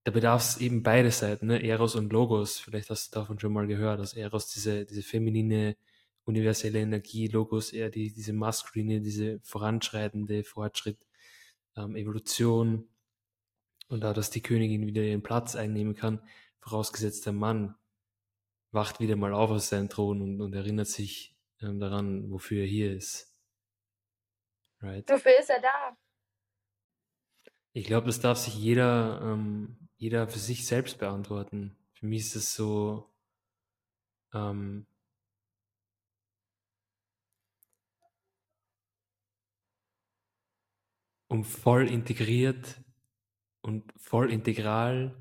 da 0.06 0.12
bedarf 0.12 0.40
es 0.40 0.58
eben 0.58 0.84
beide 0.84 1.10
Seiten, 1.10 1.48
ne? 1.48 1.60
Eros 1.64 1.96
und 1.96 2.12
Logos. 2.12 2.60
Vielleicht 2.60 2.90
hast 2.90 3.12
du 3.12 3.18
davon 3.18 3.40
schon 3.40 3.52
mal 3.52 3.66
gehört, 3.66 3.98
dass 3.98 4.14
Eros 4.14 4.46
diese, 4.46 4.86
diese 4.86 5.02
feminine, 5.02 5.76
universelle 6.22 6.78
Energie, 6.78 7.26
Logos 7.26 7.72
eher 7.72 7.90
die, 7.90 8.12
diese 8.12 8.32
maskuline, 8.32 9.00
diese 9.00 9.40
voranschreitende 9.40 10.44
Fortschritt, 10.44 11.04
ähm, 11.76 11.96
Evolution 11.96 12.88
und 13.88 14.00
da, 14.04 14.12
dass 14.12 14.30
die 14.30 14.42
Königin 14.42 14.86
wieder 14.86 15.02
ihren 15.02 15.24
Platz 15.24 15.56
einnehmen 15.56 15.96
kann, 15.96 16.20
vorausgesetzt 16.60 17.26
der 17.26 17.32
Mann 17.32 17.74
wacht 18.70 19.00
wieder 19.00 19.16
mal 19.16 19.34
auf 19.34 19.50
aus 19.50 19.70
seinem 19.70 19.88
Thron 19.88 20.22
und, 20.22 20.40
und 20.40 20.54
erinnert 20.54 20.86
sich 20.86 21.36
ähm, 21.60 21.80
daran, 21.80 22.30
wofür 22.30 22.60
er 22.60 22.68
hier 22.68 22.92
ist. 22.92 23.36
Right? 24.80 25.10
Wofür 25.10 25.36
ist 25.36 25.50
er 25.50 25.60
da? 25.60 25.96
Ich 27.72 27.86
glaube, 27.86 28.06
das 28.06 28.20
darf 28.20 28.38
sich 28.38 28.54
jeder 28.54 29.20
ähm, 29.20 29.85
jeder 29.96 30.28
für 30.28 30.38
sich 30.38 30.66
selbst 30.66 30.98
beantworten. 30.98 31.76
Für 31.92 32.06
mich 32.06 32.22
ist 32.22 32.36
es 32.36 32.54
so, 32.54 33.10
ähm, 34.34 34.86
um 41.28 41.44
voll 41.44 41.88
integriert 41.88 42.80
und 43.62 43.92
voll 43.96 44.30
integral 44.30 45.16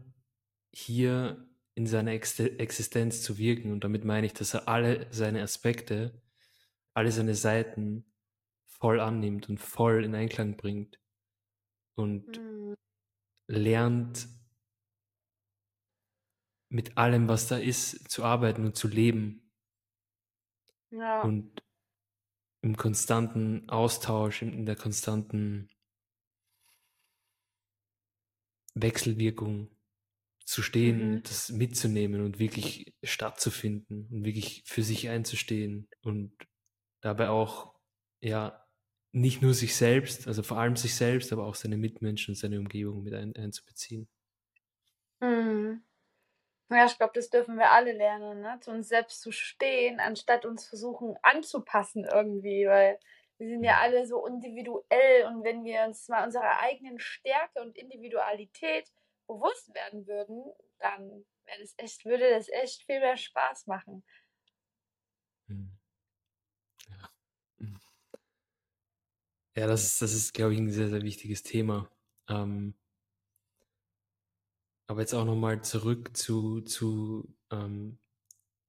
hier 0.71 1.47
in 1.73 1.87
seiner 1.87 2.11
Existenz 2.11 3.21
zu 3.21 3.37
wirken. 3.37 3.71
Und 3.71 3.83
damit 3.83 4.05
meine 4.05 4.27
ich, 4.27 4.33
dass 4.33 4.53
er 4.53 4.67
alle 4.67 5.07
seine 5.11 5.41
Aspekte, 5.41 6.21
alle 6.93 7.11
seine 7.11 7.35
Seiten 7.35 8.05
voll 8.65 8.99
annimmt 8.99 9.49
und 9.49 9.59
voll 9.59 10.03
in 10.03 10.15
Einklang 10.15 10.57
bringt 10.57 10.99
und 11.95 12.39
mhm. 12.39 12.75
lernt 13.47 14.27
mit 16.75 16.97
allem, 16.97 17.29
was 17.29 17.47
da 17.47 17.55
ist, 17.55 18.11
zu 18.11 18.25
arbeiten 18.25 18.65
und 18.65 18.75
zu 18.75 18.89
leben. 18.89 19.49
Ja. 20.91 21.21
Und 21.21 21.63
im 22.61 22.75
konstanten 22.75 23.69
Austausch, 23.69 24.41
in 24.41 24.65
der 24.65 24.75
konstanten 24.75 25.69
Wechselwirkung 28.73 29.69
zu 30.43 30.61
stehen, 30.61 31.11
mhm. 31.11 31.23
das 31.23 31.49
mitzunehmen 31.49 32.21
und 32.21 32.39
wirklich 32.39 32.93
stattzufinden 33.03 34.09
und 34.11 34.25
wirklich 34.25 34.63
für 34.65 34.83
sich 34.83 35.07
einzustehen 35.07 35.87
und 36.01 36.35
dabei 36.99 37.29
auch, 37.29 37.73
ja, 38.19 38.67
nicht 39.13 39.41
nur 39.41 39.53
sich 39.53 39.77
selbst, 39.77 40.27
also 40.27 40.43
vor 40.43 40.57
allem 40.57 40.75
sich 40.75 40.95
selbst, 40.95 41.31
aber 41.31 41.45
auch 41.45 41.55
seine 41.55 41.77
Mitmenschen 41.77 42.33
und 42.33 42.37
seine 42.37 42.59
Umgebung 42.59 43.01
mit 43.01 43.13
ein, 43.13 43.33
einzubeziehen. 43.33 44.09
Mhm. 45.21 45.81
Ja, 46.69 46.85
ich 46.85 46.97
glaube, 46.97 47.13
das 47.13 47.29
dürfen 47.29 47.57
wir 47.57 47.71
alle 47.71 47.91
lernen, 47.91 48.41
ne? 48.41 48.59
zu 48.59 48.71
uns 48.71 48.87
selbst 48.87 49.21
zu 49.21 49.31
stehen, 49.31 49.99
anstatt 49.99 50.45
uns 50.45 50.67
versuchen 50.67 51.15
anzupassen 51.21 52.05
irgendwie, 52.05 52.65
weil 52.65 52.99
wir 53.37 53.49
sind 53.49 53.63
ja 53.63 53.79
alle 53.81 54.07
so 54.07 54.25
individuell 54.25 55.25
und 55.27 55.43
wenn 55.43 55.63
wir 55.63 55.83
uns 55.83 56.07
mal 56.07 56.25
unserer 56.25 56.59
eigenen 56.61 56.99
Stärke 56.99 57.61
und 57.61 57.77
Individualität 57.77 58.91
bewusst 59.27 59.73
werden 59.75 60.07
würden, 60.07 60.43
dann 60.79 61.25
das 61.59 61.73
echt, 61.77 62.05
würde 62.05 62.29
das 62.31 62.49
echt 62.49 62.83
viel 62.83 62.99
mehr 62.99 63.17
Spaß 63.17 63.67
machen. 63.67 64.03
Ja, 65.47 67.09
hm. 67.59 67.79
ja 69.55 69.67
das 69.67 69.83
ist, 69.83 70.01
das 70.01 70.13
ist, 70.13 70.33
glaube 70.33 70.53
ich, 70.53 70.59
ein 70.59 70.71
sehr, 70.71 70.89
sehr 70.89 71.03
wichtiges 71.03 71.43
Thema. 71.43 71.89
Ähm, 72.27 72.73
aber 74.87 75.01
jetzt 75.01 75.13
auch 75.13 75.25
nochmal 75.25 75.63
zurück 75.63 76.15
zu, 76.15 76.61
zu 76.61 77.35
ähm, 77.51 77.97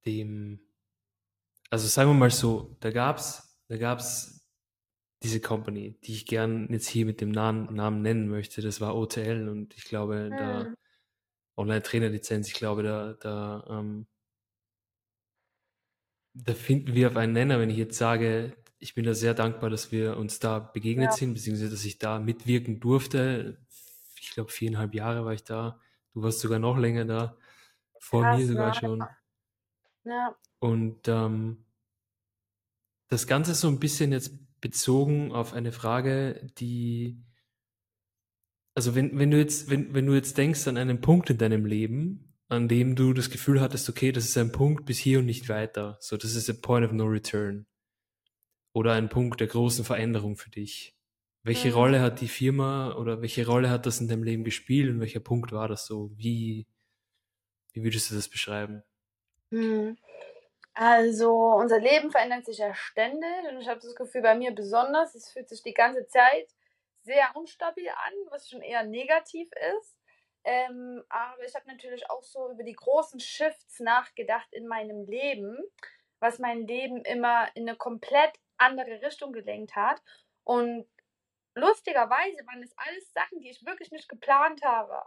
dem, 0.04 0.61
also 1.70 1.87
sagen 1.88 2.11
wir 2.11 2.14
mal 2.14 2.30
so, 2.30 2.76
da 2.80 2.90
gab 2.90 3.18
es 3.18 3.46
da 3.68 3.76
gab's 3.76 4.46
diese 5.23 5.40
Company, 5.40 5.99
die 6.04 6.12
ich 6.12 6.26
gern 6.26 6.68
jetzt 6.70 6.88
hier 6.88 7.06
mit 7.06 7.20
dem 7.20 7.30
Namen, 7.30 7.75
Namen 7.75 8.02
nennen 8.02 8.28
möchte, 8.28 8.62
das 8.62 8.80
war 8.80 8.94
OTL 8.94 9.49
und 9.49 9.75
ich 9.76 9.85
glaube, 9.85 10.30
mhm. 10.30 10.37
da 10.37 10.75
Online-Trainer-Lizenz, 11.56 12.49
ich 12.49 12.54
glaube, 12.54 12.82
da, 12.82 13.14
da, 13.14 13.64
ähm, 13.68 14.06
da 16.35 16.52
finden 16.54 16.94
wir 16.94 17.08
auf 17.08 17.16
einen 17.16 17.32
Nenner, 17.32 17.58
wenn 17.58 17.70
ich 17.70 17.78
jetzt 17.78 17.96
sage, 17.96 18.56
ich 18.78 18.94
bin 18.94 19.04
da 19.04 19.14
sehr 19.14 19.32
dankbar, 19.32 19.70
dass 19.70 19.90
wir 19.90 20.18
uns 20.18 20.38
da 20.38 20.58
begegnet 20.58 21.06
ja. 21.06 21.12
sind, 21.12 21.32
beziehungsweise 21.32 21.70
dass 21.70 21.85
ich 21.85 21.99
da 21.99 22.18
mitwirken 22.18 22.78
durfte. 22.78 23.58
Ich 24.20 24.32
glaube, 24.32 24.52
viereinhalb 24.52 24.94
Jahre 24.94 25.25
war 25.25 25.32
ich 25.32 25.44
da. 25.44 25.80
Du 26.16 26.23
warst 26.23 26.40
sogar 26.40 26.58
noch 26.58 26.78
länger 26.78 27.04
da, 27.04 27.37
vor 28.00 28.23
Krass, 28.23 28.38
mir 28.38 28.46
sogar 28.46 28.68
ja. 28.68 28.75
schon. 28.75 29.04
Ja. 30.04 30.35
Und 30.61 31.08
ähm, 31.08 31.66
das 33.08 33.26
Ganze 33.26 33.54
so 33.54 33.68
ein 33.68 33.78
bisschen 33.78 34.12
jetzt 34.12 34.32
bezogen 34.62 35.32
auf 35.32 35.52
eine 35.52 35.73
Frage, 35.73 36.50
die, 36.56 37.23
also 38.75 38.94
wenn, 38.94 39.18
wenn 39.18 39.30
du 39.30 39.37
jetzt, 39.37 39.68
wenn, 39.68 39.92
wenn 39.92 40.06
du 40.06 40.14
jetzt 40.14 40.38
denkst 40.38 40.66
an 40.68 40.78
einen 40.78 41.02
Punkt 41.02 41.28
in 41.28 41.37
deinem 41.37 41.66
Leben, 41.66 42.35
an 42.49 42.66
dem 42.66 42.96
du 42.96 43.12
das 43.12 43.28
Gefühl 43.28 43.61
hattest, 43.61 43.90
okay, 43.90 44.11
das 44.11 44.25
ist 44.25 44.38
ein 44.38 44.52
Punkt 44.52 44.87
bis 44.87 44.96
hier 44.96 45.18
und 45.18 45.26
nicht 45.26 45.50
weiter. 45.50 45.99
So, 46.00 46.16
das 46.16 46.35
ist 46.35 46.49
a 46.49 46.54
point 46.54 46.87
of 46.87 46.92
no 46.92 47.04
return. 47.04 47.66
Oder 48.73 48.94
ein 48.94 49.11
Punkt 49.11 49.40
der 49.40 49.49
großen 49.49 49.85
Veränderung 49.85 50.38
für 50.38 50.49
dich. 50.49 50.95
Welche 51.46 51.68
mhm. 51.68 51.74
Rolle 51.74 52.00
hat 52.00 52.20
die 52.20 52.26
Firma 52.26 52.96
oder 52.96 53.22
welche 53.22 53.46
Rolle 53.46 53.70
hat 53.70 53.86
das 53.86 54.00
in 54.00 54.08
deinem 54.08 54.24
Leben 54.24 54.42
gespielt 54.42 54.90
und 54.90 54.98
welcher 54.98 55.20
Punkt 55.20 55.52
war 55.52 55.68
das 55.68 55.86
so? 55.86 56.10
Wie, 56.16 56.66
wie 57.72 57.84
würdest 57.84 58.10
du 58.10 58.16
das 58.16 58.28
beschreiben? 58.28 58.82
Mhm. 59.50 59.96
Also, 60.74 61.32
unser 61.32 61.78
Leben 61.78 62.10
verändert 62.10 62.46
sich 62.46 62.58
ja 62.58 62.74
ständig 62.74 63.48
und 63.48 63.60
ich 63.60 63.68
habe 63.68 63.78
das 63.78 63.94
Gefühl, 63.94 64.22
bei 64.22 64.34
mir 64.34 64.50
besonders, 64.50 65.14
es 65.14 65.30
fühlt 65.30 65.48
sich 65.48 65.62
die 65.62 65.72
ganze 65.72 66.08
Zeit 66.08 66.48
sehr 67.02 67.30
unstabil 67.36 67.88
an, 67.90 68.12
was 68.30 68.50
schon 68.50 68.60
eher 68.60 68.82
negativ 68.82 69.48
ist. 69.78 69.96
Ähm, 70.42 71.04
aber 71.08 71.44
ich 71.44 71.54
habe 71.54 71.68
natürlich 71.68 72.10
auch 72.10 72.24
so 72.24 72.50
über 72.50 72.64
die 72.64 72.74
großen 72.74 73.20
Shifts 73.20 73.78
nachgedacht 73.78 74.48
in 74.50 74.66
meinem 74.66 75.04
Leben, 75.04 75.56
was 76.18 76.40
mein 76.40 76.66
Leben 76.66 77.02
immer 77.04 77.48
in 77.54 77.68
eine 77.68 77.76
komplett 77.76 78.32
andere 78.56 79.00
Richtung 79.00 79.32
gelenkt 79.32 79.76
hat. 79.76 80.02
Und 80.42 80.86
lustigerweise 81.56 82.46
waren 82.46 82.62
es 82.62 82.76
alles 82.76 83.12
Sachen, 83.12 83.40
die 83.40 83.50
ich 83.50 83.64
wirklich 83.64 83.90
nicht 83.90 84.08
geplant 84.08 84.62
habe. 84.62 85.02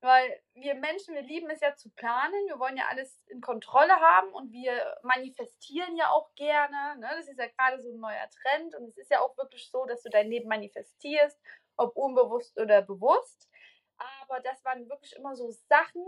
Weil 0.00 0.40
wir 0.54 0.76
Menschen, 0.76 1.14
wir 1.14 1.22
lieben 1.22 1.50
es 1.50 1.60
ja 1.60 1.74
zu 1.74 1.90
planen, 1.90 2.46
wir 2.46 2.60
wollen 2.60 2.76
ja 2.76 2.86
alles 2.88 3.20
in 3.26 3.40
Kontrolle 3.40 3.96
haben 3.96 4.32
und 4.32 4.52
wir 4.52 4.96
manifestieren 5.02 5.96
ja 5.96 6.10
auch 6.10 6.32
gerne. 6.36 7.00
Ne? 7.00 7.08
Das 7.16 7.26
ist 7.26 7.38
ja 7.38 7.48
gerade 7.48 7.82
so 7.82 7.90
ein 7.90 7.98
neuer 7.98 8.28
Trend 8.30 8.76
und 8.76 8.86
es 8.86 8.96
ist 8.96 9.10
ja 9.10 9.20
auch 9.20 9.36
wirklich 9.36 9.68
so, 9.70 9.86
dass 9.86 10.02
du 10.02 10.08
dein 10.08 10.30
Leben 10.30 10.48
manifestierst, 10.48 11.36
ob 11.76 11.96
unbewusst 11.96 12.56
oder 12.60 12.80
bewusst. 12.80 13.50
Aber 13.96 14.38
das 14.38 14.64
waren 14.64 14.88
wirklich 14.88 15.16
immer 15.16 15.34
so 15.34 15.50
Sachen, 15.50 16.06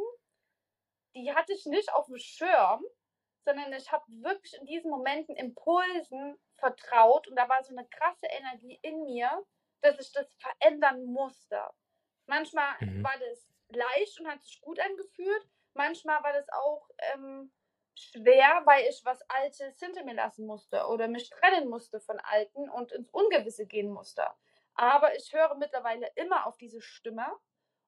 die 1.16 1.34
hatte 1.34 1.52
ich 1.52 1.66
nicht 1.66 1.92
auf 1.92 2.06
dem 2.06 2.18
Schirm, 2.18 2.84
sondern 3.44 3.72
ich 3.72 3.90
habe 3.90 4.04
wirklich 4.06 4.54
in 4.54 4.66
diesen 4.66 4.88
Momenten 4.88 5.34
Impulsen 5.34 6.38
vertraut 6.58 7.26
und 7.26 7.34
da 7.34 7.48
war 7.48 7.64
so 7.64 7.74
eine 7.74 7.88
krasse 7.88 8.26
Energie 8.26 8.78
in 8.82 9.02
mir, 9.02 9.44
dass 9.82 9.98
ich 9.98 10.12
das 10.12 10.34
verändern 10.34 11.04
musste. 11.04 11.60
Manchmal 12.26 12.74
mhm. 12.80 13.02
war 13.02 13.14
das 13.18 13.48
leicht 13.68 14.20
und 14.20 14.28
hat 14.28 14.42
sich 14.42 14.60
gut 14.60 14.78
angefühlt. 14.80 15.48
Manchmal 15.74 16.22
war 16.22 16.32
das 16.32 16.48
auch 16.50 16.88
ähm, 17.14 17.52
schwer, 17.94 18.62
weil 18.64 18.86
ich 18.88 19.04
was 19.04 19.22
Altes 19.28 19.78
hinter 19.78 20.04
mir 20.04 20.14
lassen 20.14 20.46
musste 20.46 20.86
oder 20.86 21.08
mich 21.08 21.30
trennen 21.30 21.68
musste 21.68 22.00
von 22.00 22.18
Alten 22.20 22.68
und 22.68 22.92
ins 22.92 23.10
Ungewisse 23.10 23.66
gehen 23.66 23.90
musste. 23.90 24.26
Aber 24.74 25.14
ich 25.16 25.32
höre 25.32 25.54
mittlerweile 25.56 26.10
immer 26.16 26.46
auf 26.46 26.56
diese 26.56 26.80
Stimme 26.80 27.26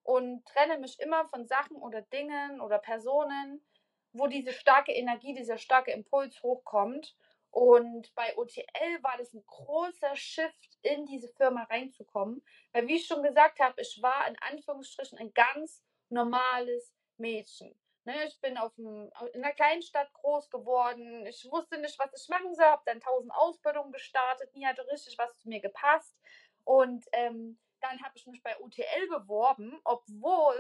und 0.03 0.45
trenne 0.47 0.79
mich 0.79 0.99
immer 1.01 1.27
von 1.27 1.47
Sachen 1.47 1.77
oder 1.77 2.03
Dingen 2.03 2.61
oder 2.61 2.79
Personen, 2.79 3.65
wo 4.13 4.27
diese 4.27 4.53
starke 4.53 4.93
Energie, 4.93 5.35
dieser 5.35 5.59
starke 5.59 5.93
Impuls 5.93 6.43
hochkommt. 6.43 7.17
Und 7.53 8.15
bei 8.15 8.35
OTL 8.39 9.03
war 9.03 9.19
das 9.19 9.35
ein 9.35 9.45
großer 9.45 10.17
Shift, 10.17 10.79
in 10.81 11.05
diese 11.05 11.29
Firma 11.29 11.65
reinzukommen. 11.65 12.43
Weil, 12.73 12.89
wie 12.89 12.97
ich 12.97 13.07
schon 13.07 13.23
gesagt 13.23 13.61
habe, 13.61 13.81
ich 13.81 14.01
war 14.01 14.27
in 14.27 14.37
Anführungsstrichen 14.41 15.19
ein 15.19 15.35
ganz 15.35 15.85
normales 16.09 16.95
Mädchen. 17.19 17.79
Ne, 18.05 18.25
ich 18.25 18.41
bin 18.41 18.57
auf 18.57 18.77
einem, 18.79 19.13
in 19.35 19.45
einer 19.45 19.53
kleinen 19.53 19.83
Stadt 19.83 20.13
groß 20.15 20.51
geworden. 20.51 21.27
Ich 21.27 21.47
wusste 21.53 21.79
nicht, 21.79 21.97
was 21.99 22.21
ich 22.21 22.29
machen 22.31 22.55
soll. 22.55 22.65
Habe 22.65 22.83
dann 22.87 23.01
tausend 23.01 23.33
Ausbildungen 23.33 23.93
gestartet. 23.93 24.53
Nie 24.55 24.67
hatte 24.67 24.89
richtig 24.89 25.17
was 25.19 25.37
zu 25.39 25.49
mir 25.49 25.61
gepasst. 25.61 26.17
Und 26.65 27.07
ähm, 27.13 27.61
dann 27.81 28.03
habe 28.03 28.17
ich 28.17 28.27
mich 28.27 28.43
bei 28.43 28.59
OTL 28.59 29.09
beworben, 29.09 29.79
obwohl 29.85 30.59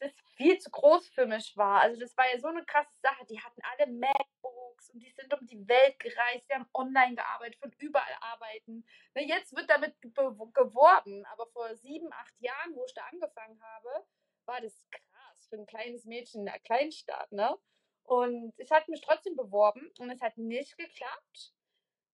das 0.00 0.12
viel 0.36 0.58
zu 0.58 0.70
groß 0.70 1.08
für 1.10 1.26
mich 1.26 1.56
war. 1.56 1.80
Also 1.80 2.00
das 2.00 2.16
war 2.16 2.28
ja 2.30 2.40
so 2.40 2.48
eine 2.48 2.64
krasse 2.64 2.98
Sache. 3.02 3.24
Die 3.26 3.40
hatten 3.40 3.62
alle 3.62 3.90
MacBooks 4.82 4.90
und 4.90 5.00
die 5.00 5.10
sind 5.10 5.32
um 5.32 5.46
die 5.46 5.68
Welt 5.68 5.98
gereist. 5.98 6.48
Die 6.48 6.54
haben 6.54 6.68
online 6.74 7.14
gearbeitet, 7.14 7.58
von 7.60 7.72
überall 7.78 8.16
arbeiten. 8.20 8.84
Ne, 9.14 9.26
jetzt 9.26 9.54
wird 9.54 9.68
damit 9.70 10.00
geworben, 10.00 11.24
aber 11.26 11.46
vor 11.48 11.74
sieben, 11.76 12.12
acht 12.12 12.34
Jahren, 12.40 12.74
wo 12.74 12.84
ich 12.84 12.94
da 12.94 13.02
angefangen 13.10 13.60
habe, 13.62 14.06
war 14.46 14.60
das 14.60 14.86
krass 14.90 15.46
für 15.48 15.56
ein 15.56 15.66
kleines 15.66 16.04
Mädchen 16.04 16.40
in 16.40 16.46
der 16.46 16.60
Kleinstadt. 16.60 17.30
Ne? 17.32 17.56
Und 18.04 18.52
ich 18.58 18.70
hatte 18.70 18.90
mich 18.90 19.00
trotzdem 19.00 19.36
beworben 19.36 19.90
und 19.98 20.10
es 20.10 20.20
hat 20.20 20.36
nicht 20.36 20.76
geklappt. 20.76 21.54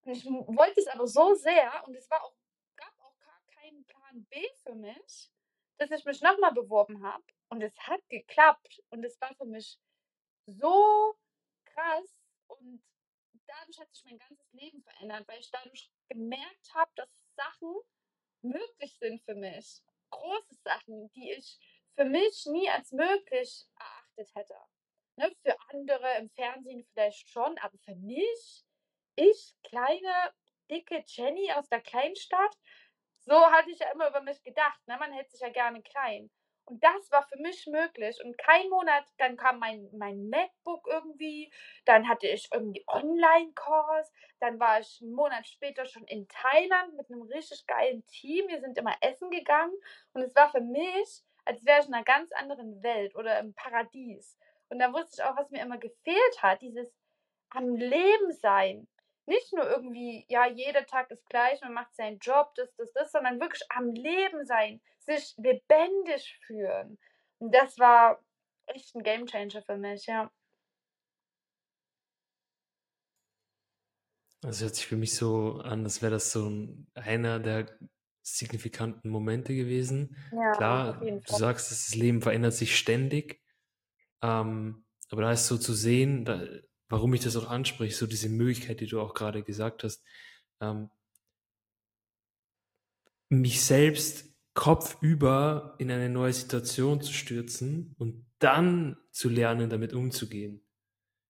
Und 0.03 0.13
ich 0.13 0.25
wollte 0.25 0.81
es 0.81 0.89
aber 0.89 1.07
so 1.07 1.35
sehr 1.35 1.87
und 1.87 1.95
es 1.95 2.11
war 2.11 2.23
auch, 2.23 2.35
gab 2.77 2.93
auch 3.01 3.19
gar 3.19 3.41
keinen 3.55 3.85
Plan 3.85 4.27
B 4.27 4.47
für 4.63 4.75
mich, 4.75 5.31
dass 5.79 5.91
ich 5.91 6.05
mich 6.05 6.21
nochmal 6.21 6.53
beworben 6.53 7.03
habe 7.03 7.25
und 7.49 7.63
es 7.63 7.77
hat 7.81 8.07
geklappt. 8.09 8.83
Und 8.91 9.05
es 9.05 9.21
war 9.21 9.35
für 9.35 9.47
mich 9.47 9.79
so 10.47 11.17
krass. 11.65 12.19
Und 12.49 12.83
dadurch 13.47 13.79
hat 13.79 13.93
sich 13.93 14.05
mein 14.05 14.19
ganzes 14.19 14.53
Leben 14.53 14.83
verändert, 14.83 15.27
weil 15.29 15.41
ich 15.41 15.51
dadurch 15.51 15.91
gemerkt 16.09 16.75
habe, 16.75 16.91
dass 16.97 17.09
Sachen 17.37 17.75
möglich 18.43 18.97
sind 18.99 19.23
für 19.23 19.35
mich. 19.35 19.83
Große 20.11 20.55
Sachen, 20.65 21.11
die 21.13 21.33
ich 21.33 21.59
für 21.95 22.05
mich 22.05 22.47
nie 22.47 22.69
als 22.71 22.93
möglich 22.93 23.67
erachtet 23.77 24.35
hätte. 24.35 24.55
Ne, 25.17 25.35
für 25.43 25.57
andere 25.71 26.17
im 26.19 26.31
Fernsehen 26.31 26.87
vielleicht 26.93 27.29
schon, 27.29 27.59
aber 27.59 27.77
für 27.79 27.97
mich, 27.97 28.65
ich, 29.17 29.55
kleine, 29.65 30.33
dicke 30.71 31.03
Jenny 31.07 31.51
aus 31.53 31.69
der 31.69 31.81
Kleinstadt, 31.81 32.57
so 33.19 33.35
hatte 33.35 33.71
ich 33.71 33.81
ja 33.81 33.91
immer 33.91 34.09
über 34.09 34.21
mich 34.23 34.43
gedacht. 34.45 34.81
Ne? 34.87 34.97
Man 34.97 35.13
hält 35.13 35.31
sich 35.31 35.41
ja 35.41 35.51
gerne 35.51 35.83
klein. 35.83 36.31
Und 36.69 36.85
das 36.85 37.11
war 37.11 37.23
für 37.23 37.39
mich 37.39 37.67
möglich. 37.67 38.23
Und 38.23 38.37
kein 38.37 38.69
Monat, 38.69 39.05
dann 39.17 39.37
kam 39.37 39.59
mein, 39.59 39.89
mein 39.93 40.29
MacBook 40.29 40.87
irgendwie, 40.87 41.51
dann 41.87 42.09
hatte 42.09 42.27
ich 42.29 42.49
irgendwie 42.53 42.85
Online-Kurs, 42.87 44.13
dann 44.41 44.61
war 44.61 44.81
ich 44.81 45.01
einen 45.01 45.13
Monat 45.13 45.47
später 45.47 45.87
schon 45.87 46.05
in 46.05 46.29
Thailand 46.29 46.95
mit 46.95 47.11
einem 47.11 47.23
richtig 47.23 47.67
geilen 47.67 48.05
Team. 48.07 48.49
Wir 48.49 48.61
sind 48.61 48.77
immer 48.77 48.95
essen 49.01 49.31
gegangen 49.31 49.75
und 50.13 50.23
es 50.23 50.35
war 50.37 50.51
für 50.51 50.61
mich, 50.61 51.23
als 51.47 51.65
wäre 51.65 51.81
ich 51.81 51.89
in 51.89 51.95
einer 51.95 52.05
ganz 52.05 52.33
anderen 52.33 52.83
Welt 52.83 53.15
oder 53.15 53.39
im 53.39 53.55
Paradies. 53.55 54.37
Und 54.69 54.79
da 54.79 54.93
wusste 54.93 55.23
ich 55.23 55.25
auch, 55.25 55.37
was 55.37 55.51
mir 55.51 55.63
immer 55.63 55.79
gefehlt 55.79 56.43
hat, 56.43 56.61
dieses 56.61 56.95
am 57.51 57.77
Leben 57.77 58.31
sein 58.33 58.87
nicht 59.29 59.53
nur 59.53 59.69
irgendwie, 59.69 60.25
ja, 60.29 60.47
jeder 60.47 60.87
Tag 60.87 61.11
ist 61.11 61.29
gleich, 61.29 61.61
man 61.61 61.75
macht 61.75 61.95
seinen 61.95 62.19
Job, 62.19 62.55
das, 62.57 62.75
das, 62.77 62.93
das, 62.93 63.13
sondern 63.13 63.41
wirklich 63.41 63.63
am 63.69 63.93
Leben 63.93 64.47
sein, 64.47 64.81
sich 65.01 65.35
lebendig 65.37 66.41
fühlen. 66.47 66.99
Und 67.39 67.55
das 67.55 67.79
war 67.79 68.25
echt 68.67 68.95
ein 68.95 69.03
Gamechanger 69.03 69.63
für 69.63 69.77
mich, 69.77 70.07
ja. 70.07 70.31
Das 74.41 74.63
hört 74.63 74.77
sich 74.77 74.87
für 74.87 74.97
mich 74.97 75.15
so 75.15 75.61
an, 75.63 75.85
als 75.85 76.01
wäre 76.01 76.13
das 76.13 76.33
so 76.33 76.49
ein, 76.49 76.87
einer 76.95 77.39
der 77.39 77.79
signifikanten 78.23 79.11
Momente 79.11 79.55
gewesen. 79.55 80.17
Ja, 80.33 80.53
Klar, 80.53 81.01
du 81.01 81.21
sagst, 81.27 81.71
das 81.71 81.95
Leben 81.95 82.23
verändert 82.23 82.55
sich 82.55 82.77
ständig, 82.77 83.43
ähm, 84.23 84.85
aber 85.11 85.23
da 85.23 85.33
ist 85.33 85.47
so 85.49 85.59
zu 85.59 85.73
sehen, 85.73 86.25
da, 86.25 86.41
warum 86.89 87.15
ich 87.15 87.23
das 87.23 87.37
auch 87.37 87.49
anspreche, 87.49 87.95
so 87.95 88.07
diese 88.07 88.29
Möglichkeit, 88.29 88.81
die 88.81 88.87
du 88.87 89.01
auch 89.01 89.15
gerade 89.15 89.43
gesagt 89.43 89.85
hast, 89.85 90.03
ähm, 90.61 90.91
mich 93.29 93.63
selbst 93.63 94.35
kopfüber 94.55 95.77
in 95.79 95.91
eine 95.91 96.09
neue 96.09 96.33
Situation 96.33 97.01
zu 97.01 97.13
stürzen 97.13 97.95
und 97.99 98.27
dann 98.39 98.97
zu 99.11 99.29
lernen, 99.29 99.71
damit 99.71 99.93
umzugehen. 99.93 100.65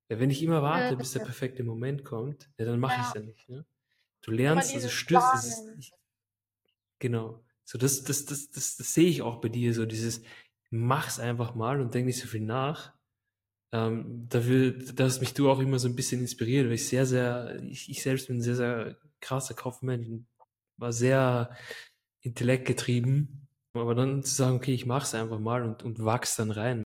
Ja, 0.08 0.18
wenn 0.18 0.30
ich 0.30 0.42
immer 0.42 0.62
warte, 0.62 0.96
bis 0.96 1.12
der 1.12 1.20
perfekte 1.20 1.64
Moment 1.64 2.04
kommt, 2.04 2.50
ja, 2.56 2.64
dann 2.64 2.80
mache 2.80 2.94
ja. 2.94 3.00
ich 3.00 3.08
es 3.08 3.14
ja 3.14 3.20
nicht. 3.20 3.48
Ne? 3.48 3.66
Du 4.22 4.30
lernst, 4.30 4.74
also 4.74 4.88
stürzt. 4.88 5.92
Genau. 6.98 7.44
So, 7.64 7.76
das, 7.78 8.02
das, 8.02 8.24
das, 8.24 8.50
das, 8.50 8.76
das 8.76 8.94
sehe 8.94 9.08
ich 9.08 9.20
auch 9.20 9.40
bei 9.40 9.50
dir, 9.50 9.74
so 9.74 9.84
dieses, 9.84 10.22
mach's 10.70 11.18
einfach 11.20 11.54
mal 11.54 11.80
und 11.80 11.94
denk 11.94 12.06
nicht 12.06 12.20
so 12.20 12.26
viel 12.26 12.40
nach. 12.40 12.94
Ähm, 13.72 14.26
dafür, 14.28 14.72
dass 14.72 15.20
mich 15.20 15.34
du 15.34 15.50
auch 15.50 15.58
immer 15.58 15.78
so 15.78 15.88
ein 15.88 15.96
bisschen 15.96 16.20
inspiriert, 16.20 16.66
weil 16.66 16.74
ich 16.74 16.88
sehr, 16.88 17.04
sehr, 17.04 17.60
ich, 17.64 17.90
ich 17.90 18.02
selbst 18.02 18.28
bin 18.28 18.38
ein 18.38 18.42
sehr, 18.42 18.56
sehr 18.56 18.96
krasser 19.20 19.54
Kaufmensch 19.54 20.08
und 20.08 20.26
war 20.78 20.92
sehr 20.92 21.50
intellektgetrieben. 22.22 23.48
Aber 23.74 23.94
dann 23.94 24.22
zu 24.22 24.34
sagen, 24.34 24.56
okay, 24.56 24.72
ich 24.72 24.86
mach's 24.86 25.14
einfach 25.14 25.38
mal 25.38 25.62
und, 25.62 25.82
und 25.82 26.04
wachs 26.04 26.36
dann 26.36 26.50
rein. 26.50 26.82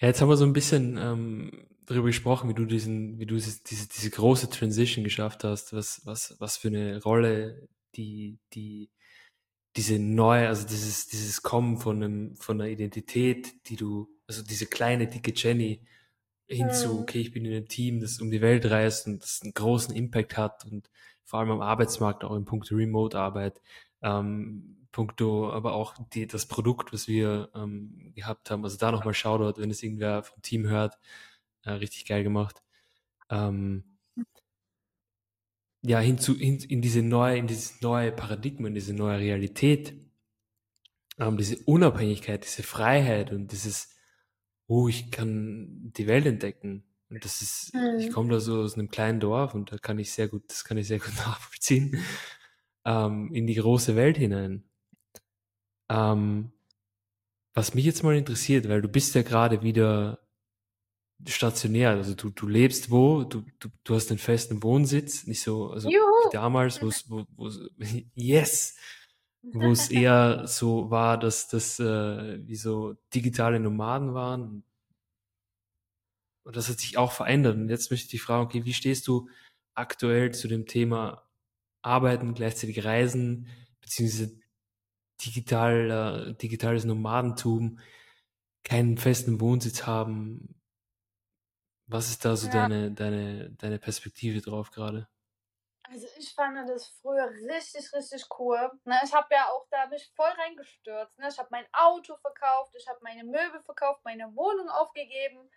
Ja, 0.00 0.08
jetzt 0.08 0.20
haben 0.20 0.28
wir 0.28 0.36
so 0.36 0.44
ein 0.44 0.52
bisschen 0.52 0.98
ähm, 0.98 1.66
darüber 1.86 2.06
gesprochen, 2.06 2.50
wie 2.50 2.54
du 2.54 2.64
diesen, 2.64 3.18
wie 3.18 3.26
du 3.26 3.36
diese, 3.36 3.60
diese 3.64 4.10
große 4.10 4.50
Transition 4.50 5.04
geschafft 5.04 5.44
hast, 5.44 5.72
was, 5.72 6.04
was, 6.04 6.36
was 6.40 6.56
für 6.56 6.68
eine 6.68 7.02
Rolle 7.02 7.68
die, 7.94 8.38
die, 8.52 8.90
diese 9.76 9.98
neue, 9.98 10.48
also 10.48 10.66
dieses, 10.66 11.06
dieses 11.06 11.42
Kommen 11.42 11.78
von 11.78 12.02
einem, 12.02 12.36
von 12.36 12.60
einer 12.60 12.70
Identität, 12.70 13.68
die 13.68 13.76
du, 13.76 14.08
also 14.26 14.42
diese 14.42 14.66
kleine, 14.66 15.06
dicke 15.06 15.32
Jenny, 15.34 15.86
hinzu, 16.48 17.00
okay, 17.00 17.20
ich 17.20 17.32
bin 17.32 17.44
in 17.44 17.52
einem 17.52 17.68
Team, 17.68 18.00
das 18.00 18.20
um 18.20 18.30
die 18.30 18.40
Welt 18.40 18.70
reist 18.70 19.06
und 19.06 19.22
das 19.22 19.40
einen 19.42 19.54
großen 19.54 19.94
Impact 19.94 20.36
hat 20.36 20.64
und 20.64 20.90
vor 21.24 21.40
allem 21.40 21.50
am 21.50 21.60
Arbeitsmarkt, 21.60 22.24
auch 22.24 22.36
in 22.36 22.44
puncto 22.44 22.74
Remote-Arbeit, 22.74 23.60
ähm, 24.02 24.86
puncto, 24.92 25.50
aber 25.50 25.72
auch 25.72 25.94
die, 26.12 26.26
das 26.26 26.46
Produkt, 26.46 26.92
was 26.92 27.08
wir 27.08 27.50
ähm, 27.54 28.12
gehabt 28.14 28.50
haben. 28.50 28.64
Also 28.64 28.76
da 28.78 28.92
nochmal 28.92 29.14
Shoutout, 29.14 29.60
wenn 29.60 29.70
es 29.70 29.82
irgendwer 29.82 30.22
vom 30.22 30.40
Team 30.42 30.66
hört. 30.68 30.98
Äh, 31.64 31.72
richtig 31.72 32.06
geil 32.06 32.22
gemacht. 32.22 32.62
Ähm, 33.30 33.84
ja, 35.82 35.98
hinzu, 35.98 36.36
hin, 36.36 36.58
in 36.68 36.80
diese 36.80 37.02
neue, 37.02 37.38
in 37.38 37.46
dieses 37.46 37.80
neue 37.80 38.12
Paradigma, 38.12 38.68
in 38.68 38.74
diese 38.74 38.94
neue 38.94 39.18
Realität, 39.18 39.94
ähm, 41.18 41.36
diese 41.36 41.58
Unabhängigkeit, 41.64 42.44
diese 42.44 42.62
Freiheit 42.62 43.32
und 43.32 43.52
dieses, 43.52 43.93
oh, 44.66 44.88
ich 44.88 45.10
kann 45.10 45.92
die 45.96 46.06
Welt 46.06 46.26
entdecken. 46.26 46.84
Und 47.10 47.24
das 47.24 47.42
ist, 47.42 47.74
mhm. 47.74 47.98
ich 47.98 48.10
komme 48.10 48.30
da 48.30 48.40
so 48.40 48.60
aus 48.60 48.74
einem 48.74 48.90
kleinen 48.90 49.20
Dorf 49.20 49.54
und 49.54 49.70
da 49.70 49.78
kann 49.78 49.98
ich 49.98 50.12
sehr 50.12 50.28
gut, 50.28 50.44
das 50.48 50.64
kann 50.64 50.78
ich 50.78 50.88
sehr 50.88 50.98
gut 51.00 51.14
nachvollziehen, 51.16 52.02
ähm, 52.84 53.30
in 53.32 53.46
die 53.46 53.54
große 53.54 53.96
Welt 53.96 54.16
hinein. 54.16 54.64
Ähm, 55.90 56.52
was 57.52 57.74
mich 57.74 57.84
jetzt 57.84 58.02
mal 58.02 58.16
interessiert, 58.16 58.68
weil 58.68 58.82
du 58.82 58.88
bist 58.88 59.14
ja 59.14 59.22
gerade 59.22 59.62
wieder 59.62 60.18
stationär, 61.26 61.90
also 61.90 62.14
du, 62.14 62.30
du 62.30 62.48
lebst 62.48 62.90
wo, 62.90 63.22
du, 63.22 63.44
du, 63.60 63.68
du 63.84 63.94
hast 63.94 64.10
einen 64.10 64.18
festen 64.18 64.62
Wohnsitz, 64.62 65.26
nicht 65.26 65.42
so, 65.42 65.70
also 65.70 65.88
Juhu. 65.88 66.02
wie 66.02 66.32
damals, 66.32 66.82
wo 66.82 66.90
wo, 67.36 67.50
yes, 68.14 68.76
wo 69.52 69.70
es 69.70 69.90
eher 69.90 70.46
so 70.46 70.90
war, 70.90 71.18
dass 71.18 71.48
das 71.48 71.78
äh, 71.78 72.46
wie 72.46 72.56
so 72.56 72.94
digitale 73.14 73.60
Nomaden 73.60 74.14
waren. 74.14 74.64
Und 76.44 76.56
das 76.56 76.68
hat 76.68 76.78
sich 76.78 76.98
auch 76.98 77.12
verändert. 77.12 77.56
Und 77.56 77.68
jetzt 77.68 77.90
möchte 77.90 78.06
ich 78.06 78.10
dich 78.10 78.22
fragen, 78.22 78.44
okay, 78.44 78.64
wie 78.64 78.74
stehst 78.74 79.06
du 79.06 79.28
aktuell 79.74 80.32
zu 80.32 80.48
dem 80.48 80.66
Thema 80.66 81.28
Arbeiten, 81.82 82.34
gleichzeitig 82.34 82.84
Reisen, 82.84 83.48
beziehungsweise 83.80 84.38
digital, 85.24 86.30
äh, 86.30 86.34
digitales 86.34 86.84
Nomadentum, 86.84 87.78
keinen 88.62 88.98
festen 88.98 89.40
Wohnsitz 89.40 89.86
haben? 89.86 90.60
Was 91.86 92.08
ist 92.08 92.24
da 92.24 92.36
so 92.36 92.46
ja. 92.46 92.52
deine, 92.52 92.92
deine, 92.92 93.50
deine 93.52 93.78
Perspektive 93.78 94.40
drauf 94.40 94.70
gerade? 94.70 95.08
Also 95.90 96.06
ich 96.16 96.34
fand 96.34 96.68
das 96.68 96.88
früher 97.02 97.30
richtig, 97.30 97.92
richtig 97.92 98.24
cool. 98.38 98.70
Ne, 98.84 98.98
ich 99.04 99.12
habe 99.12 99.34
ja 99.34 99.48
auch 99.48 99.66
da 99.70 99.86
mich 99.86 100.10
voll 100.16 100.30
reingestürzt. 100.30 101.18
Ne? 101.18 101.28
Ich 101.28 101.38
habe 101.38 101.48
mein 101.50 101.66
Auto 101.72 102.16
verkauft, 102.16 102.74
ich 102.74 102.88
habe 102.88 102.98
meine 103.02 103.24
Möbel 103.24 103.60
verkauft, 103.60 104.00
meine 104.04 104.34
Wohnung 104.34 104.68
aufgegeben. 104.70 105.50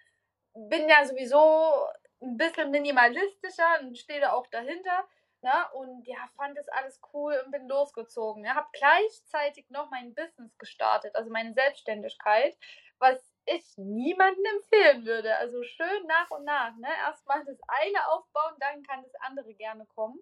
Bin 0.54 0.90
ja 0.90 1.06
sowieso 1.06 1.88
ein 2.22 2.36
bisschen 2.38 2.72
minimalistischer 2.72 3.80
und 3.82 3.98
stehe 3.98 4.20
da 4.20 4.34
auch 4.34 4.48
dahinter. 4.48 5.08
Ne? 5.42 5.52
Und 5.74 6.06
ja, 6.08 6.18
fand 6.36 6.58
das 6.58 6.68
alles 6.70 7.00
cool 7.14 7.42
und 7.46 7.52
bin 7.52 7.68
losgezogen. 7.68 8.44
Ja, 8.44 8.56
habe 8.56 8.68
gleichzeitig 8.74 9.70
noch 9.70 9.90
mein 9.92 10.14
Business 10.14 10.58
gestartet, 10.58 11.16
also 11.16 11.30
meine 11.30 11.54
Selbstständigkeit, 11.54 12.58
was 13.00 13.27
ich 13.48 13.78
niemandem 13.78 14.44
empfehlen 14.46 15.06
würde. 15.06 15.36
Also 15.38 15.64
schön 15.64 16.06
nach 16.08 16.30
und 16.32 16.44
nach. 16.44 16.76
Ne? 16.78 16.90
Erstmal 17.06 17.44
das 17.46 17.60
eine 17.68 18.08
aufbauen, 18.10 18.56
dann 18.60 18.84
kann 18.84 19.04
das 19.04 19.16
andere 19.22 19.54
gerne 19.56 19.86
kommen. 19.86 20.20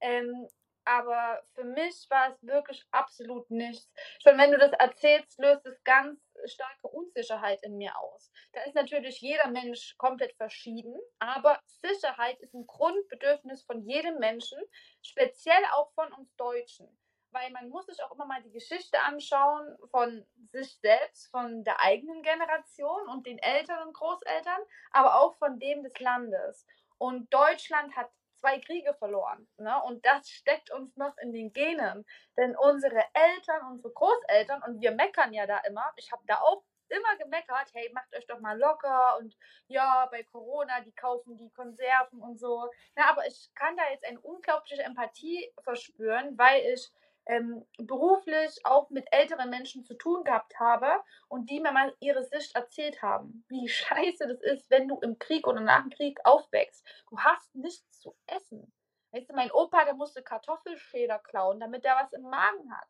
Ähm, 0.00 0.48
aber 0.84 1.42
für 1.54 1.64
mich 1.64 2.06
war 2.10 2.30
es 2.30 2.46
wirklich 2.46 2.86
absolut 2.92 3.50
nichts. 3.50 3.90
Schon 4.22 4.38
wenn 4.38 4.52
du 4.52 4.58
das 4.58 4.72
erzählst, 4.72 5.36
löst 5.38 5.66
es 5.66 5.82
ganz 5.82 6.20
starke 6.44 6.86
Unsicherheit 6.86 7.60
in 7.64 7.76
mir 7.76 7.98
aus. 7.98 8.30
Da 8.52 8.62
ist 8.62 8.74
natürlich 8.74 9.20
jeder 9.20 9.48
Mensch 9.48 9.96
komplett 9.98 10.36
verschieden, 10.36 10.96
aber 11.18 11.58
Sicherheit 11.66 12.38
ist 12.40 12.54
ein 12.54 12.66
Grundbedürfnis 12.66 13.64
von 13.64 13.82
jedem 13.82 14.18
Menschen, 14.18 14.62
speziell 15.02 15.64
auch 15.72 15.90
von 15.94 16.12
uns 16.12 16.32
Deutschen 16.36 16.96
weil 17.36 17.50
man 17.50 17.68
muss 17.68 17.86
sich 17.86 18.02
auch 18.02 18.12
immer 18.12 18.24
mal 18.24 18.42
die 18.42 18.50
Geschichte 18.50 18.98
anschauen 19.00 19.76
von 19.90 20.24
sich 20.52 20.78
selbst, 20.78 21.30
von 21.30 21.64
der 21.64 21.80
eigenen 21.82 22.22
Generation 22.22 23.08
und 23.08 23.26
den 23.26 23.38
Eltern 23.38 23.86
und 23.86 23.92
Großeltern, 23.92 24.60
aber 24.90 25.20
auch 25.20 25.36
von 25.36 25.58
dem 25.58 25.82
des 25.82 25.98
Landes. 25.98 26.66
Und 26.96 27.32
Deutschland 27.32 27.94
hat 27.94 28.10
zwei 28.36 28.58
Kriege 28.58 28.94
verloren. 28.94 29.46
Ne? 29.58 29.82
Und 29.82 30.04
das 30.06 30.30
steckt 30.30 30.70
uns 30.70 30.96
noch 30.96 31.16
in 31.18 31.32
den 31.32 31.52
Genen. 31.52 32.06
Denn 32.38 32.56
unsere 32.56 33.04
Eltern, 33.12 33.70
unsere 33.70 33.92
Großeltern, 33.92 34.62
und 34.62 34.80
wir 34.80 34.92
meckern 34.92 35.34
ja 35.34 35.46
da 35.46 35.58
immer, 35.68 35.92
ich 35.96 36.10
habe 36.12 36.22
da 36.26 36.40
auch 36.40 36.62
immer 36.88 37.16
gemeckert, 37.18 37.68
hey, 37.74 37.90
macht 37.92 38.14
euch 38.16 38.26
doch 38.26 38.40
mal 38.40 38.58
locker 38.58 39.18
und 39.18 39.36
ja, 39.66 40.06
bei 40.06 40.22
Corona, 40.22 40.80
die 40.80 40.92
kaufen 40.92 41.36
die 41.36 41.50
Konserven 41.50 42.20
und 42.20 42.38
so. 42.38 42.70
Na, 42.94 43.10
aber 43.10 43.26
ich 43.26 43.50
kann 43.54 43.76
da 43.76 43.82
jetzt 43.90 44.04
eine 44.04 44.20
unglaubliche 44.20 44.84
Empathie 44.84 45.52
verspüren, 45.64 46.38
weil 46.38 46.62
ich 46.72 46.92
ähm, 47.26 47.66
beruflich 47.78 48.64
auch 48.64 48.88
mit 48.90 49.06
älteren 49.10 49.50
Menschen 49.50 49.84
zu 49.84 49.94
tun 49.94 50.24
gehabt 50.24 50.58
habe 50.58 50.88
und 51.28 51.50
die 51.50 51.60
mir 51.60 51.72
mal 51.72 51.94
ihre 52.00 52.24
Sicht 52.24 52.54
erzählt 52.54 53.02
haben, 53.02 53.44
wie 53.48 53.68
scheiße 53.68 54.26
das 54.28 54.40
ist, 54.42 54.70
wenn 54.70 54.88
du 54.88 54.98
im 55.00 55.18
Krieg 55.18 55.46
oder 55.46 55.60
nach 55.60 55.82
dem 55.82 55.90
Krieg 55.90 56.18
aufwächst. 56.24 56.86
Du 57.10 57.18
hast 57.18 57.54
nichts 57.54 58.00
zu 58.00 58.16
essen. 58.26 58.72
Weißt 59.12 59.30
du, 59.30 59.34
mein 59.34 59.50
Opa, 59.50 59.84
der 59.84 59.94
musste 59.94 60.22
Kartoffelschäder 60.22 61.18
klauen, 61.20 61.60
damit 61.60 61.84
er 61.84 61.96
was 61.96 62.12
im 62.12 62.22
Magen 62.22 62.74
hat. 62.74 62.88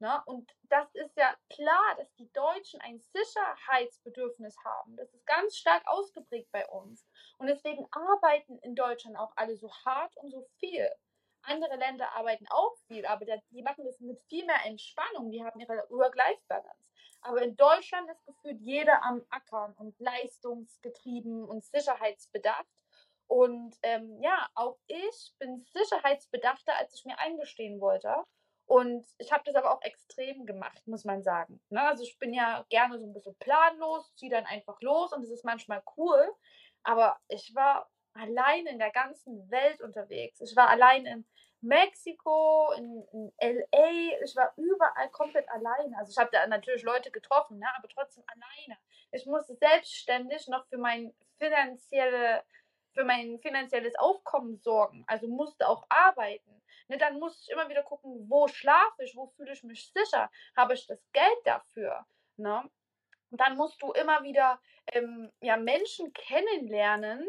Ne? 0.00 0.22
Und 0.26 0.50
das 0.64 0.92
ist 0.94 1.16
ja 1.16 1.34
klar, 1.50 1.96
dass 1.96 2.12
die 2.14 2.30
Deutschen 2.32 2.80
ein 2.80 3.00
Sicherheitsbedürfnis 3.00 4.56
haben. 4.64 4.96
Das 4.96 5.12
ist 5.12 5.24
ganz 5.26 5.56
stark 5.56 5.82
ausgeprägt 5.86 6.50
bei 6.52 6.66
uns. 6.68 7.06
Und 7.38 7.46
deswegen 7.46 7.86
arbeiten 7.90 8.58
in 8.58 8.74
Deutschland 8.74 9.16
auch 9.16 9.32
alle 9.36 9.56
so 9.56 9.72
hart 9.84 10.16
und 10.16 10.30
so 10.30 10.46
viel. 10.58 10.90
Andere 11.46 11.76
Länder 11.76 12.12
arbeiten 12.14 12.46
auch 12.50 12.76
viel, 12.86 13.04
aber 13.06 13.24
die 13.50 13.62
machen 13.62 13.84
das 13.84 14.00
mit 14.00 14.20
viel 14.28 14.44
mehr 14.46 14.64
Entspannung. 14.64 15.30
Die 15.30 15.44
haben 15.44 15.60
ihre 15.60 15.86
Work-Life-Balance. 15.90 16.84
Aber 17.22 17.42
in 17.42 17.56
Deutschland 17.56 18.10
ist 18.10 18.24
gefühlt 18.26 18.60
jeder 18.60 19.02
am 19.02 19.24
Ackern 19.30 19.74
und 19.78 19.98
leistungsgetrieben 19.98 21.44
und 21.44 21.64
sicherheitsbedacht. 21.64 22.66
Und 23.26 23.76
ähm, 23.82 24.20
ja, 24.22 24.46
auch 24.54 24.78
ich 24.86 25.32
bin 25.38 25.64
sicherheitsbedachter, 25.72 26.76
als 26.76 26.94
ich 26.94 27.04
mir 27.06 27.18
eingestehen 27.18 27.80
wollte. 27.80 28.14
Und 28.66 29.06
ich 29.18 29.32
habe 29.32 29.42
das 29.44 29.54
aber 29.54 29.72
auch 29.74 29.82
extrem 29.82 30.46
gemacht, 30.46 30.86
muss 30.86 31.04
man 31.04 31.22
sagen. 31.22 31.60
Ne? 31.68 31.82
Also 31.82 32.02
ich 32.02 32.18
bin 32.18 32.32
ja 32.32 32.64
gerne 32.70 32.98
so 32.98 33.06
ein 33.06 33.12
bisschen 33.12 33.36
planlos, 33.36 34.14
ziehe 34.16 34.30
dann 34.30 34.46
einfach 34.46 34.80
los 34.80 35.12
und 35.12 35.22
es 35.22 35.30
ist 35.30 35.44
manchmal 35.44 35.82
cool. 35.96 36.30
Aber 36.82 37.18
ich 37.28 37.54
war 37.54 37.90
allein 38.14 38.66
in 38.66 38.78
der 38.78 38.90
ganzen 38.90 39.50
Welt 39.50 39.80
unterwegs. 39.80 40.40
Ich 40.40 40.56
war 40.56 40.68
allein 40.68 41.04
in 41.06 41.26
Mexiko, 41.64 42.72
in, 42.76 43.02
in 43.12 43.32
LA, 43.40 44.22
ich 44.22 44.36
war 44.36 44.52
überall 44.56 45.08
komplett 45.10 45.48
alleine. 45.48 45.96
Also 45.96 46.10
ich 46.10 46.18
habe 46.18 46.30
da 46.30 46.46
natürlich 46.46 46.82
Leute 46.82 47.10
getroffen, 47.10 47.58
ne? 47.58 47.66
aber 47.76 47.88
trotzdem 47.88 48.24
alleine. 48.26 48.78
Ich 49.12 49.24
musste 49.26 49.54
selbstständig 49.54 50.46
noch 50.48 50.66
für 50.66 50.78
mein 50.78 51.14
finanzielle, 51.38 52.44
für 52.92 53.04
mein 53.04 53.38
finanzielles 53.40 53.94
Aufkommen 53.96 54.58
sorgen. 54.58 55.04
Also 55.06 55.26
musste 55.26 55.68
auch 55.68 55.86
arbeiten. 55.88 56.62
Ne, 56.88 56.98
dann 56.98 57.18
muss 57.18 57.42
ich 57.42 57.50
immer 57.50 57.68
wieder 57.70 57.82
gucken, 57.82 58.28
wo 58.28 58.46
schlafe 58.46 59.04
ich, 59.04 59.16
wo 59.16 59.28
fühle 59.28 59.52
ich 59.52 59.62
mich 59.62 59.90
sicher, 59.92 60.30
habe 60.54 60.74
ich 60.74 60.86
das 60.86 61.00
Geld 61.12 61.38
dafür. 61.44 62.04
Ne? 62.36 62.62
Und 63.30 63.40
dann 63.40 63.56
musst 63.56 63.80
du 63.80 63.92
immer 63.92 64.22
wieder 64.22 64.60
ähm, 64.92 65.32
ja, 65.40 65.56
Menschen 65.56 66.12
kennenlernen, 66.12 67.26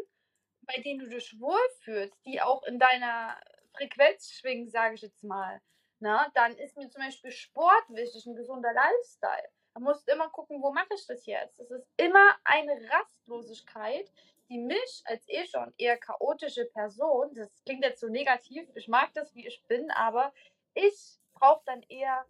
bei 0.62 0.82
denen 0.82 1.00
du 1.00 1.08
dich 1.08 1.40
wohlfühlst, 1.40 2.14
die 2.26 2.42
auch 2.42 2.64
in 2.64 2.78
deiner 2.78 3.40
Frequenz 3.76 4.32
schwingen, 4.32 4.68
sage 4.68 4.94
ich 4.94 5.02
jetzt 5.02 5.24
mal. 5.24 5.60
Na, 5.98 6.30
dann 6.34 6.56
ist 6.56 6.76
mir 6.76 6.90
zum 6.90 7.02
Beispiel 7.02 7.30
Sport 7.30 7.84
wichtig, 7.88 8.26
ein 8.26 8.34
gesunder 8.34 8.72
Lifestyle. 8.72 9.48
Man 9.74 9.84
muss 9.84 10.04
immer 10.04 10.28
gucken, 10.30 10.62
wo 10.62 10.72
mache 10.72 10.94
ich 10.94 11.06
das 11.06 11.26
jetzt? 11.26 11.58
Es 11.60 11.70
ist 11.70 11.86
immer 11.96 12.36
eine 12.44 12.78
Rastlosigkeit, 12.90 14.10
die 14.48 14.58
mich 14.58 15.02
als 15.04 15.28
eh 15.28 15.46
schon 15.46 15.72
eher 15.76 15.98
chaotische 15.98 16.66
Person, 16.66 17.34
das 17.34 17.50
klingt 17.64 17.84
jetzt 17.84 18.00
so 18.00 18.08
negativ, 18.08 18.68
ich 18.74 18.88
mag 18.88 19.12
das, 19.14 19.34
wie 19.34 19.46
ich 19.46 19.62
bin, 19.66 19.90
aber 19.90 20.32
ich 20.74 21.18
brauche 21.34 21.62
dann 21.66 21.82
eher 21.88 22.24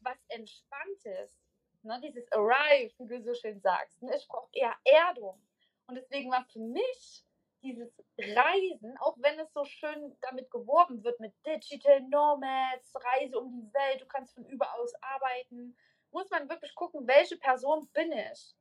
was 0.00 0.18
Entspanntes. 0.28 1.38
Ne? 1.82 2.00
Dieses 2.02 2.30
Arrive, 2.32 2.92
wie 2.98 3.08
du 3.08 3.22
so 3.22 3.34
schön 3.34 3.60
sagst. 3.60 4.02
Ne? 4.02 4.14
Ich 4.16 4.26
brauche 4.26 4.48
eher 4.52 4.74
Erdung. 4.84 5.40
Und 5.86 5.96
deswegen 5.96 6.30
war 6.30 6.44
für 6.44 6.60
mich 6.60 7.24
dieses 7.62 7.92
Reisen, 8.18 8.96
auch 8.98 9.16
wenn 9.18 9.38
es 9.38 9.52
so 9.52 9.64
schön 9.64 10.16
damit 10.20 10.50
geworben 10.50 11.02
wird 11.04 11.18
mit 11.20 11.34
Digital 11.46 12.00
Nomads, 12.02 12.92
Reise 12.94 13.38
um 13.38 13.52
die 13.52 13.72
Welt, 13.74 14.00
du 14.00 14.06
kannst 14.06 14.34
von 14.34 14.44
überall 14.46 14.80
aus 14.80 14.94
arbeiten, 15.00 15.76
muss 16.10 16.28
man 16.30 16.48
wirklich 16.48 16.74
gucken, 16.74 17.06
welche 17.06 17.36
Person 17.38 17.88
bin 17.94 18.12
ich. 18.12 18.54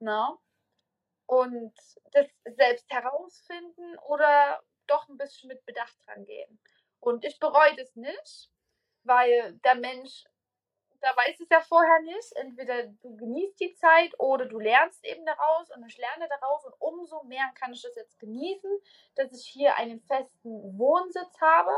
Ne? 0.00 0.38
und 1.30 1.72
das 2.10 2.26
selbst 2.56 2.90
herausfinden 2.90 3.96
oder 4.08 4.60
doch 4.88 5.08
ein 5.08 5.16
bisschen 5.16 5.46
mit 5.46 5.64
Bedacht 5.64 5.96
dran 6.04 6.24
gehen. 6.24 6.58
Und 6.98 7.24
ich 7.24 7.38
bereue 7.38 7.76
das 7.76 7.94
nicht, 7.94 8.50
weil 9.04 9.52
der 9.64 9.76
Mensch, 9.76 10.24
da 11.00 11.16
weiß 11.16 11.40
es 11.40 11.48
ja 11.50 11.60
vorher 11.60 12.00
nicht, 12.02 12.32
entweder 12.36 12.84
du 12.84 13.16
genießt 13.16 13.58
die 13.58 13.74
Zeit 13.74 14.12
oder 14.18 14.46
du 14.46 14.58
lernst 14.58 15.04
eben 15.04 15.24
daraus 15.24 15.70
und 15.70 15.86
ich 15.86 15.96
lerne 15.96 16.28
daraus 16.28 16.64
und 16.64 16.74
umso 16.78 17.22
mehr 17.24 17.50
kann 17.54 17.72
ich 17.72 17.82
das 17.82 17.94
jetzt 17.96 18.18
genießen, 18.18 18.70
dass 19.14 19.32
ich 19.32 19.46
hier 19.46 19.76
einen 19.76 20.00
festen 20.02 20.78
Wohnsitz 20.78 21.40
habe 21.40 21.72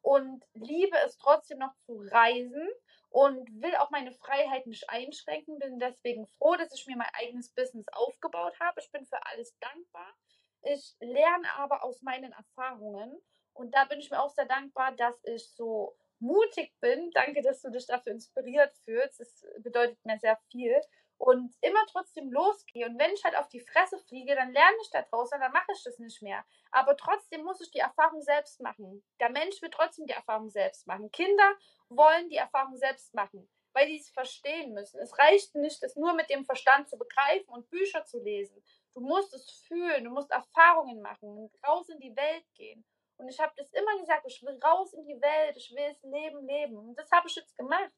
und 0.00 0.44
liebe 0.54 0.96
es 1.04 1.18
trotzdem 1.18 1.58
noch 1.58 1.74
zu 1.86 2.02
reisen 2.10 2.68
und 3.10 3.46
will 3.62 3.76
auch 3.76 3.90
meine 3.90 4.12
Freiheit 4.12 4.66
nicht 4.66 4.88
einschränken. 4.88 5.58
Bin 5.58 5.78
deswegen 5.78 6.26
froh, 6.38 6.56
dass 6.56 6.72
ich 6.72 6.86
mir 6.86 6.96
mein 6.96 7.10
eigenes 7.12 7.50
Business 7.50 7.86
aufgebaut 7.92 8.58
habe. 8.58 8.80
Ich 8.80 8.90
bin 8.90 9.04
für 9.04 9.24
alles 9.26 9.56
dankbar. 9.60 10.14
Ich 10.62 10.96
lerne 11.00 11.52
aber 11.56 11.84
aus 11.84 12.00
meinen 12.02 12.32
Erfahrungen 12.32 13.20
und 13.52 13.74
da 13.74 13.84
bin 13.84 13.98
ich 13.98 14.10
mir 14.10 14.22
auch 14.22 14.30
sehr 14.30 14.46
dankbar, 14.46 14.92
dass 14.92 15.22
ich 15.24 15.50
so 15.54 15.96
mutig 16.22 16.72
bin. 16.80 17.10
Danke, 17.10 17.42
dass 17.42 17.60
du 17.60 17.70
dich 17.70 17.86
dafür 17.86 18.12
inspiriert 18.12 18.74
fühlst. 18.84 19.20
Das 19.20 19.44
bedeutet 19.58 20.02
mir 20.04 20.18
sehr 20.18 20.38
viel. 20.50 20.80
Und 21.18 21.54
immer 21.60 21.84
trotzdem 21.88 22.32
losgehe. 22.32 22.86
Und 22.86 22.98
wenn 22.98 23.12
ich 23.12 23.22
halt 23.22 23.36
auf 23.36 23.48
die 23.48 23.60
Fresse 23.60 23.98
fliege, 24.08 24.34
dann 24.34 24.52
lerne 24.52 24.76
ich 24.82 24.90
da 24.90 25.02
draußen, 25.02 25.38
dann 25.38 25.52
mache 25.52 25.70
ich 25.72 25.82
das 25.84 25.98
nicht 25.98 26.20
mehr. 26.22 26.44
Aber 26.72 26.96
trotzdem 26.96 27.44
muss 27.44 27.60
ich 27.60 27.70
die 27.70 27.78
Erfahrung 27.78 28.22
selbst 28.22 28.60
machen. 28.60 29.04
Der 29.20 29.30
Mensch 29.30 29.62
will 29.62 29.70
trotzdem 29.70 30.06
die 30.06 30.14
Erfahrung 30.14 30.50
selbst 30.50 30.86
machen. 30.86 31.12
Kinder 31.12 31.54
wollen 31.88 32.28
die 32.28 32.36
Erfahrung 32.36 32.76
selbst 32.76 33.14
machen, 33.14 33.48
weil 33.72 33.86
die 33.86 34.00
es 34.00 34.10
verstehen 34.10 34.72
müssen. 34.72 34.98
Es 34.98 35.16
reicht 35.16 35.54
nicht, 35.54 35.80
das 35.82 35.94
nur 35.94 36.12
mit 36.14 36.28
dem 36.28 36.44
Verstand 36.44 36.88
zu 36.88 36.98
begreifen 36.98 37.50
und 37.50 37.70
Bücher 37.70 38.04
zu 38.04 38.18
lesen. 38.18 38.60
Du 38.92 39.00
musst 39.00 39.32
es 39.32 39.48
fühlen, 39.68 40.04
du 40.04 40.10
musst 40.10 40.30
Erfahrungen 40.32 41.02
machen, 41.02 41.50
raus 41.64 41.88
in 41.88 42.00
die 42.00 42.16
Welt 42.16 42.44
gehen. 42.54 42.84
Und 43.22 43.28
ich 43.28 43.38
habe 43.38 43.52
das 43.56 43.72
immer 43.72 43.96
gesagt, 44.00 44.26
ich 44.26 44.42
will 44.42 44.58
raus 44.64 44.92
in 44.94 45.04
die 45.04 45.20
Welt, 45.22 45.56
ich 45.56 45.70
will 45.70 45.88
das 45.88 46.02
Leben 46.02 46.44
leben. 46.44 46.76
Und 46.76 46.98
das 46.98 47.08
habe 47.12 47.28
ich 47.28 47.36
jetzt 47.36 47.56
gemacht. 47.56 47.92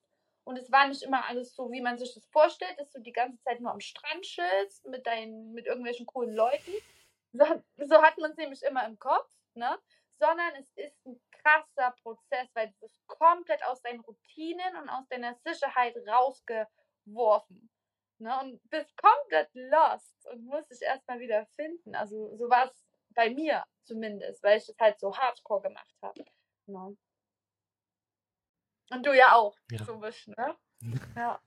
Und 0.44 0.58
es 0.58 0.70
war 0.70 0.86
nicht 0.86 1.02
immer 1.02 1.24
alles 1.24 1.54
so, 1.54 1.72
wie 1.72 1.80
man 1.80 1.96
sich 1.96 2.12
das 2.12 2.26
vorstellt, 2.26 2.78
dass 2.78 2.90
du 2.90 3.00
die 3.00 3.12
ganze 3.12 3.40
Zeit 3.42 3.58
nur 3.60 3.72
am 3.72 3.80
Strand 3.80 4.20
chillst 4.20 4.84
mit, 4.84 5.06
deinen, 5.06 5.54
mit 5.54 5.64
irgendwelchen 5.64 6.04
coolen 6.04 6.34
Leuten. 6.34 6.72
So, 7.32 7.44
so 7.78 8.02
hat 8.02 8.16
man 8.18 8.32
es 8.32 8.36
nämlich 8.36 8.62
immer 8.62 8.86
im 8.86 8.98
Kopf, 8.98 9.28
ne? 9.54 9.76
Sondern 10.20 10.54
es 10.56 10.70
ist 10.76 11.06
ein 11.06 11.20
krasser 11.32 11.92
Prozess, 12.02 12.48
weil 12.54 12.68
du 12.68 12.74
bist 12.80 13.04
komplett 13.06 13.64
aus 13.64 13.82
deinen 13.82 14.00
Routinen 14.00 14.76
und 14.76 14.88
aus 14.90 15.08
deiner 15.08 15.34
Sicherheit 15.36 15.96
rausgeworfen. 16.06 17.70
Ne? 18.18 18.40
Und 18.40 18.70
bist 18.70 18.94
komplett 18.96 19.48
lost 19.54 20.28
und 20.30 20.44
musst 20.44 20.70
dich 20.70 20.82
erstmal 20.82 21.18
wieder 21.18 21.46
finden. 21.56 21.94
Also 21.96 22.36
so 22.36 22.48
war 22.48 22.66
es 22.66 22.84
bei 23.14 23.30
mir 23.30 23.64
zumindest, 23.84 24.42
weil 24.42 24.58
ich 24.58 24.66
das 24.66 24.76
halt 24.78 24.98
so 25.00 25.16
hardcore 25.16 25.62
gemacht 25.62 25.94
habe. 26.02 26.24
Ne? 26.66 26.96
Und 28.90 29.06
du 29.06 29.16
ja 29.16 29.34
auch, 29.34 29.56
ja. 29.70 29.84
so 29.84 29.94
ein 29.94 30.00
bisschen, 30.00 30.34
ne? 30.36 30.56
Ja. 31.16 31.40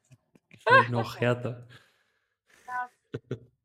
noch 0.89 1.19
härter. 1.19 1.67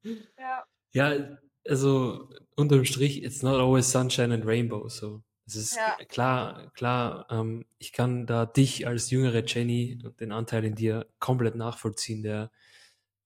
Ja. 0.04 0.26
ja. 0.38 0.66
Ja, 0.92 1.38
also 1.66 2.28
unterm 2.56 2.84
Strich, 2.84 3.22
it's 3.22 3.42
not 3.42 3.60
always 3.60 3.90
sunshine 3.90 4.32
and 4.32 4.44
rainbow. 4.44 4.88
So. 4.88 5.22
Es 5.46 5.56
ist 5.56 5.76
ja. 5.76 5.96
klar, 6.06 6.70
klar, 6.74 7.26
ähm, 7.30 7.64
ich 7.78 7.92
kann 7.92 8.26
da 8.26 8.46
dich 8.46 8.86
als 8.86 9.10
jüngere 9.10 9.44
Jenny 9.44 10.00
und 10.04 10.20
den 10.20 10.32
Anteil 10.32 10.64
in 10.64 10.74
dir 10.74 11.06
komplett 11.18 11.56
nachvollziehen, 11.56 12.22
der 12.22 12.50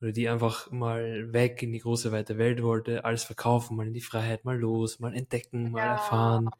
oder 0.00 0.12
die 0.12 0.28
einfach 0.28 0.70
mal 0.70 1.32
weg 1.32 1.62
in 1.62 1.72
die 1.72 1.78
große 1.78 2.12
weite 2.12 2.38
Welt 2.38 2.62
wollte, 2.62 3.04
alles 3.04 3.24
verkaufen, 3.24 3.76
mal 3.76 3.86
in 3.86 3.94
die 3.94 4.00
Freiheit, 4.00 4.44
mal 4.44 4.58
los, 4.58 5.00
mal 5.00 5.14
entdecken, 5.14 5.70
mal 5.70 5.80
ja. 5.80 5.92
erfahren. 5.92 6.50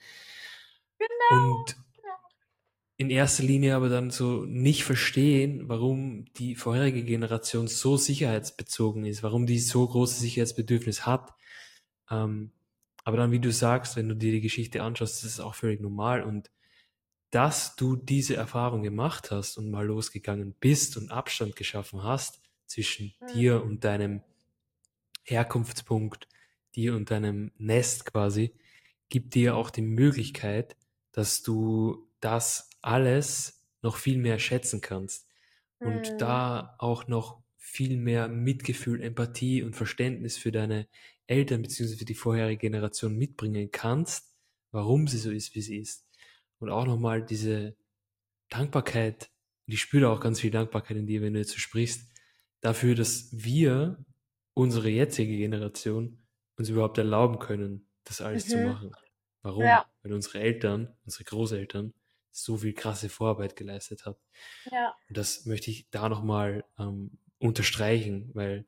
Genau. 0.99 1.59
Und 1.59 1.77
in 2.99 3.11
erster 3.11 3.43
Linie 3.43 3.77
aber 3.77 3.91
dann 3.91 4.11
so 4.11 4.47
nicht 4.47 4.85
verstehen, 4.85 5.69
warum 5.69 6.25
die 6.35 6.55
vorherige 6.55 7.05
Generation 7.05 7.69
so 7.69 7.99
sicherheitsbezogen 7.99 9.05
ist, 9.05 9.23
warum 9.23 9.47
die 9.47 9.59
so 9.59 9.87
großes 9.87 10.21
Sicherheitsbedürfnis 10.21 11.05
hat. 11.05 11.35
Ähm, 12.11 12.53
aber 13.05 13.19
dann, 13.19 13.33
wie 13.33 13.41
du 13.41 13.53
sagst, 13.53 13.97
wenn 13.97 14.09
du 14.09 14.17
dir 14.17 14.33
die 14.33 14.41
Geschichte 14.41 14.83
anschaust, 14.83 15.23
das 15.23 15.31
ist 15.31 15.41
auch 15.41 15.55
völlig 15.55 15.81
normal. 15.81 16.23
Und 16.23 16.51
dass 17.31 17.77
du 17.77 17.97
diese 17.97 18.35
Erfahrung 18.35 18.83
gemacht 18.83 19.31
hast 19.31 19.59
und 19.59 19.71
mal 19.71 19.87
losgegangen 19.87 20.55
bist 20.59 20.97
und 20.97 21.11
Abstand 21.11 21.55
geschaffen 21.55 22.03
hast 22.03 22.41
zwischen 22.67 23.15
mhm. 23.21 23.27
dir 23.33 23.63
und 23.63 23.85
deinem 23.85 24.23
Herkunftspunkt, 25.25 26.29
dir 26.75 26.95
und 26.95 27.11
deinem 27.11 27.53
Nest 27.59 28.05
quasi, 28.07 28.53
gibt 29.09 29.35
dir 29.35 29.57
auch 29.57 29.71
die 29.71 29.83
Möglichkeit, 29.83 30.77
dass 31.13 31.43
du 31.43 32.09
das 32.21 32.71
alles 32.83 33.63
noch 33.83 33.97
viel 33.97 34.19
mehr 34.19 34.39
schätzen 34.39 34.81
kannst 34.81 35.29
und 35.79 36.13
mhm. 36.13 36.19
da 36.19 36.75
auch 36.79 37.09
noch 37.09 37.43
viel 37.57 37.97
mehr 37.97 38.29
Mitgefühl, 38.29 39.03
Empathie 39.03 39.63
und 39.63 39.75
Verständnis 39.75 40.37
für 40.37 40.53
deine 40.53 40.87
Eltern 41.27 41.63
bzw. 41.63 41.97
für 41.97 42.05
die 42.05 42.15
vorherige 42.15 42.59
Generation 42.59 43.17
mitbringen 43.17 43.71
kannst, 43.71 44.35
warum 44.71 45.09
sie 45.09 45.19
so 45.19 45.31
ist, 45.31 45.55
wie 45.55 45.61
sie 45.61 45.79
ist. 45.79 46.07
Und 46.59 46.71
auch 46.71 46.87
nochmal 46.87 47.25
diese 47.25 47.77
Dankbarkeit, 48.49 49.31
und 49.67 49.75
ich 49.75 49.81
spüre 49.81 50.09
auch 50.11 50.21
ganz 50.21 50.41
viel 50.41 50.51
Dankbarkeit 50.51 50.97
in 50.97 51.07
dir, 51.07 51.23
wenn 51.23 51.35
du 51.35 51.41
jetzt 51.41 51.53
so 51.53 51.59
sprichst, 51.59 52.09
dafür, 52.61 52.95
dass 52.95 53.29
wir, 53.33 54.05
unsere 54.55 54.89
jetzige 54.89 55.37
Generation, 55.37 56.19
uns 56.57 56.69
überhaupt 56.69 56.99
erlauben 56.99 57.39
können, 57.39 57.89
das 58.05 58.21
alles 58.21 58.47
mhm. 58.47 58.51
zu 58.51 58.67
machen. 58.67 58.93
Warum? 59.43 59.65
Ja. 59.65 59.87
Weil 60.03 60.13
unsere 60.13 60.41
Eltern, 60.41 60.97
unsere 61.05 61.25
Großeltern, 61.25 61.93
so 62.33 62.59
viel 62.59 62.75
krasse 62.75 63.09
Vorarbeit 63.09 63.57
geleistet 63.57 64.05
hat. 64.05 64.19
Ja. 64.71 64.95
Und 65.09 65.17
das 65.17 65.47
möchte 65.47 65.71
ich 65.71 65.89
da 65.91 66.09
nochmal 66.09 66.65
ähm, 66.79 67.19
unterstreichen, 67.39 68.31
weil 68.35 68.67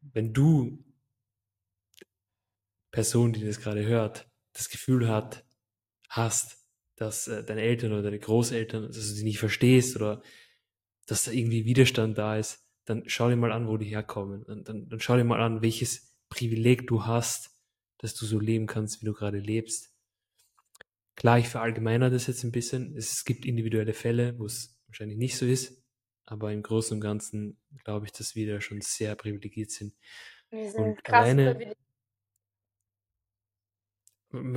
wenn 0.00 0.32
du 0.32 0.84
Person, 2.90 3.32
die 3.32 3.44
das 3.44 3.60
gerade 3.60 3.84
hört, 3.84 4.28
das 4.52 4.68
Gefühl 4.68 5.08
hat, 5.08 5.44
hast, 6.08 6.66
dass 6.96 7.28
äh, 7.28 7.44
deine 7.44 7.62
Eltern 7.62 7.92
oder 7.92 8.02
deine 8.02 8.18
Großeltern, 8.18 8.86
dass 8.86 8.96
du 8.96 9.02
sie 9.02 9.24
nicht 9.24 9.38
verstehst 9.38 9.96
oder 9.96 10.22
dass 11.08 11.24
da 11.24 11.32
irgendwie 11.32 11.64
Widerstand 11.64 12.18
da 12.18 12.36
ist, 12.36 12.64
dann 12.84 13.02
schau 13.08 13.28
dir 13.28 13.36
mal 13.36 13.52
an, 13.52 13.66
wo 13.66 13.76
die 13.76 13.86
herkommen. 13.86 14.44
Und 14.44 14.68
dann, 14.68 14.88
dann 14.88 15.00
schau 15.00 15.16
dir 15.16 15.24
mal 15.24 15.40
an, 15.40 15.62
welches 15.62 16.16
Privileg 16.28 16.86
du 16.86 17.06
hast, 17.06 17.50
dass 17.98 18.14
du 18.14 18.26
so 18.26 18.38
leben 18.38 18.66
kannst, 18.66 19.00
wie 19.02 19.06
du 19.06 19.14
gerade 19.14 19.38
lebst. 19.38 19.94
Klar, 21.16 21.38
ich 21.38 21.48
verallgemeiner 21.48 22.10
das 22.10 22.26
jetzt 22.28 22.44
ein 22.44 22.52
bisschen. 22.52 22.96
Es 22.96 23.24
gibt 23.24 23.44
individuelle 23.44 23.94
Fälle, 23.94 24.38
wo 24.38 24.44
es 24.46 24.80
wahrscheinlich 24.86 25.18
nicht 25.18 25.36
so 25.36 25.46
ist, 25.46 25.82
aber 26.26 26.52
im 26.52 26.62
Großen 26.62 26.94
und 26.96 27.00
Ganzen 27.00 27.58
glaube 27.84 28.06
ich, 28.06 28.12
dass 28.12 28.34
wir 28.36 28.52
da 28.52 28.60
schon 28.60 28.80
sehr 28.82 29.16
privilegiert 29.16 29.70
sind. 29.70 29.94
Wir 30.50 30.70
sind 30.70 30.84
Und 30.84 31.04
krass 31.04 31.22
alleine, 31.24 31.54
privilegiert. 31.54 31.78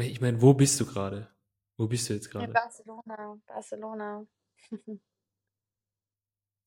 ich 0.02 0.22
meine, 0.22 0.42
wo 0.42 0.54
bist 0.54 0.80
du 0.80 0.86
gerade? 0.86 1.30
Wo 1.78 1.88
bist 1.88 2.10
du 2.10 2.14
jetzt 2.14 2.28
In 2.28 2.32
gerade? 2.32 2.54
Barcelona. 2.54 3.40
Barcelona. 3.48 4.26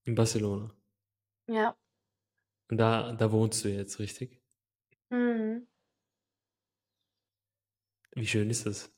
In 0.04 0.14
Barcelona. 0.14 0.70
ja. 1.46 1.76
Und 2.70 2.78
da, 2.78 3.12
da 3.12 3.30
wohnst 3.30 3.62
du 3.64 3.68
jetzt, 3.68 3.98
richtig? 3.98 4.40
Mhm. 5.10 5.68
Wie 8.12 8.26
schön 8.26 8.48
ist 8.48 8.66
das? 8.66 8.92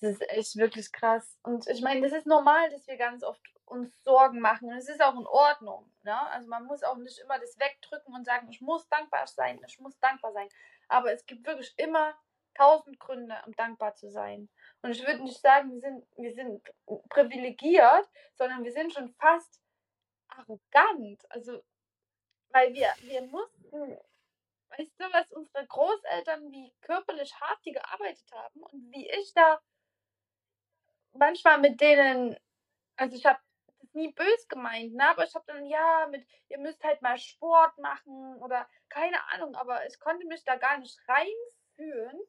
Das 0.00 0.12
ist 0.12 0.30
echt 0.30 0.56
wirklich 0.56 0.92
krass. 0.92 1.38
Und 1.42 1.66
ich 1.68 1.80
meine, 1.80 2.02
das 2.02 2.12
ist 2.12 2.26
normal, 2.26 2.68
dass 2.70 2.86
wir 2.86 2.96
ganz 2.96 3.22
oft 3.22 3.40
uns 3.64 4.02
Sorgen 4.04 4.40
machen. 4.40 4.68
Und 4.68 4.76
es 4.76 4.88
ist 4.88 5.02
auch 5.02 5.18
in 5.18 5.26
Ordnung. 5.26 5.90
Ne? 6.02 6.18
Also 6.30 6.48
man 6.48 6.64
muss 6.64 6.82
auch 6.82 6.96
nicht 6.96 7.18
immer 7.18 7.38
das 7.38 7.58
wegdrücken 7.58 8.14
und 8.14 8.24
sagen, 8.24 8.48
ich 8.50 8.60
muss 8.60 8.86
dankbar 8.88 9.26
sein, 9.26 9.60
ich 9.66 9.80
muss 9.80 9.98
dankbar 10.00 10.32
sein. 10.32 10.48
Aber 10.88 11.12
es 11.12 11.24
gibt 11.24 11.46
wirklich 11.46 11.72
immer 11.78 12.14
tausend 12.54 13.00
Gründe, 13.00 13.34
um 13.46 13.52
dankbar 13.54 13.94
zu 13.94 14.10
sein. 14.10 14.48
Und 14.82 14.90
ich 14.90 15.06
würde 15.06 15.22
nicht 15.22 15.40
sagen, 15.40 15.72
wir 15.72 15.80
sind, 15.80 16.06
wir 16.16 16.34
sind 16.34 16.62
privilegiert, 17.08 18.08
sondern 18.34 18.64
wir 18.64 18.72
sind 18.72 18.92
schon 18.92 19.08
fast 19.14 19.60
arrogant. 20.38 21.30
Also, 21.30 21.62
weil 22.50 22.72
wir, 22.74 22.92
wir 23.00 23.22
mussten, 23.22 23.98
weißt 24.70 25.00
du, 25.00 25.12
was 25.12 25.30
unsere 25.32 25.66
Großeltern, 25.66 26.50
wie 26.52 26.72
körperlich 26.80 27.34
hart 27.40 27.58
die 27.64 27.72
gearbeitet 27.72 28.30
haben 28.32 28.62
und 28.62 28.92
wie 28.92 29.08
ich 29.10 29.32
da 29.34 29.60
manchmal 31.12 31.58
mit 31.58 31.80
denen, 31.80 32.36
also 32.96 33.16
ich 33.16 33.26
habe 33.26 33.40
das 33.80 33.94
nie 33.94 34.12
bös 34.12 34.48
gemeint, 34.48 34.94
ne? 34.94 35.08
aber 35.08 35.24
ich 35.24 35.34
habe 35.34 35.44
dann, 35.46 35.66
ja, 35.66 36.06
mit, 36.10 36.26
ihr 36.48 36.58
müsst 36.58 36.82
halt 36.84 37.02
mal 37.02 37.18
Sport 37.18 37.76
machen 37.78 38.36
oder 38.42 38.68
keine 38.88 39.22
Ahnung, 39.32 39.54
aber 39.54 39.86
ich 39.86 39.98
konnte 39.98 40.26
mich 40.26 40.44
da 40.44 40.56
gar 40.56 40.78
nicht 40.78 40.98
reinfühlen 41.08 42.20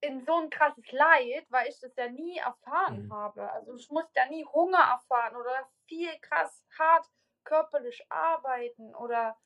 in 0.00 0.24
so 0.24 0.34
ein 0.36 0.50
krasses 0.50 0.90
Leid, 0.92 1.46
weil 1.50 1.68
ich 1.68 1.78
das 1.80 1.94
ja 1.96 2.08
nie 2.08 2.38
erfahren 2.38 3.06
Mhm. 3.06 3.10
habe. 3.10 3.50
Also 3.52 3.74
ich 3.74 3.88
musste 3.90 4.12
ja 4.16 4.26
nie 4.26 4.44
Hunger 4.44 4.78
erfahren 4.78 5.36
oder 5.36 5.68
viel 5.88 6.10
krass 6.20 6.64
hart 6.78 7.06
körperlich 7.44 8.04
arbeiten 8.10 8.94
oder 8.94 9.36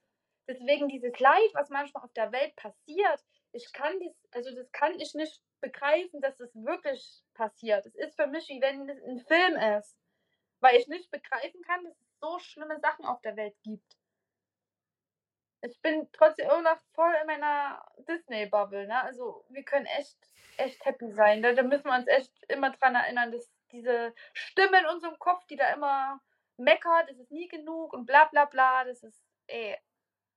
deswegen 0.49 0.89
dieses 0.89 1.19
Leid, 1.21 1.51
was 1.55 1.71
manchmal 1.71 2.05
auf 2.05 2.13
der 2.13 2.33
Welt 2.33 2.55
passiert, 2.57 3.25
ich 3.53 3.73
kann 3.73 3.99
dies, 4.01 4.13
also 4.33 4.55
das 4.55 4.71
kann 4.73 4.99
ich 5.01 5.15
nicht 5.15 5.41
begreifen, 5.61 6.21
dass 6.21 6.37
das 6.37 6.55
wirklich 6.55 7.23
passiert. 7.35 7.87
Es 7.87 7.95
ist 7.95 8.17
für 8.17 8.27
mich 8.27 8.49
wie 8.49 8.61
wenn 8.61 8.89
es 8.89 9.03
ein 9.03 9.21
Film 9.21 9.57
ist, 9.79 9.97
weil 10.61 10.77
ich 10.77 10.89
nicht 10.89 11.11
begreifen 11.11 11.63
kann, 11.63 11.85
dass 11.85 11.95
es 11.97 12.19
so 12.21 12.39
schlimme 12.41 12.81
Sachen 12.81 13.05
auf 13.05 13.21
der 13.23 13.37
Welt 13.37 13.57
gibt. 13.63 13.97
Ich 15.63 15.81
bin 15.81 16.09
trotzdem 16.13 16.47
immer 16.49 16.63
noch 16.63 16.81
voll 16.93 17.15
in 17.21 17.27
meiner 17.27 17.85
Disney-Bubble, 18.09 18.87
ne? 18.87 19.03
Also 19.03 19.45
wir 19.49 19.65
können 19.65 19.87
echt, 19.87 20.19
echt 20.59 20.85
happy 20.85 21.13
sein. 21.13 21.43
Da, 21.43 21.53
da 21.53 21.63
müssen 21.63 21.85
wir 21.85 21.97
uns 21.97 22.07
echt 22.07 22.31
immer 22.49 22.71
dran 22.71 22.95
erinnern, 22.95 23.33
dass 23.33 23.51
diese 23.73 24.15
Stimme 24.33 24.81
in 24.81 24.87
unserem 24.87 25.19
Kopf, 25.19 25.45
die 25.47 25.57
da 25.57 25.73
immer 25.73 26.21
meckert, 26.57 27.11
es 27.11 27.19
ist 27.19 27.31
nie 27.31 27.49
genug 27.49 27.93
und 27.93 28.07
bla 28.07 28.27
bla 28.27 28.45
bla, 28.45 28.85
das 28.85 29.03
ist, 29.03 29.23
ey, 29.47 29.77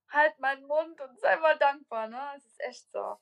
halt 0.10 0.40
meinen 0.40 0.66
Mund 0.66 1.00
und 1.02 1.20
sei 1.20 1.36
mal 1.38 1.58
dankbar, 1.58 2.08
ne? 2.08 2.20
Es 2.36 2.46
ist 2.46 2.60
echt 2.62 2.92
so. 2.92 3.18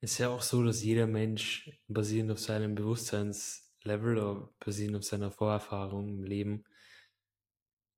Ist 0.00 0.18
ja 0.18 0.30
auch 0.30 0.42
so, 0.42 0.64
dass 0.64 0.82
jeder 0.82 1.06
Mensch 1.06 1.70
basierend 1.86 2.32
auf 2.32 2.38
seinem 2.38 2.74
Bewusstseinslevel 2.74 4.18
oder 4.18 4.50
basierend 4.58 4.96
auf 4.96 5.04
seiner 5.04 5.30
Vorerfahrung 5.30 6.08
im 6.08 6.24
Leben 6.24 6.64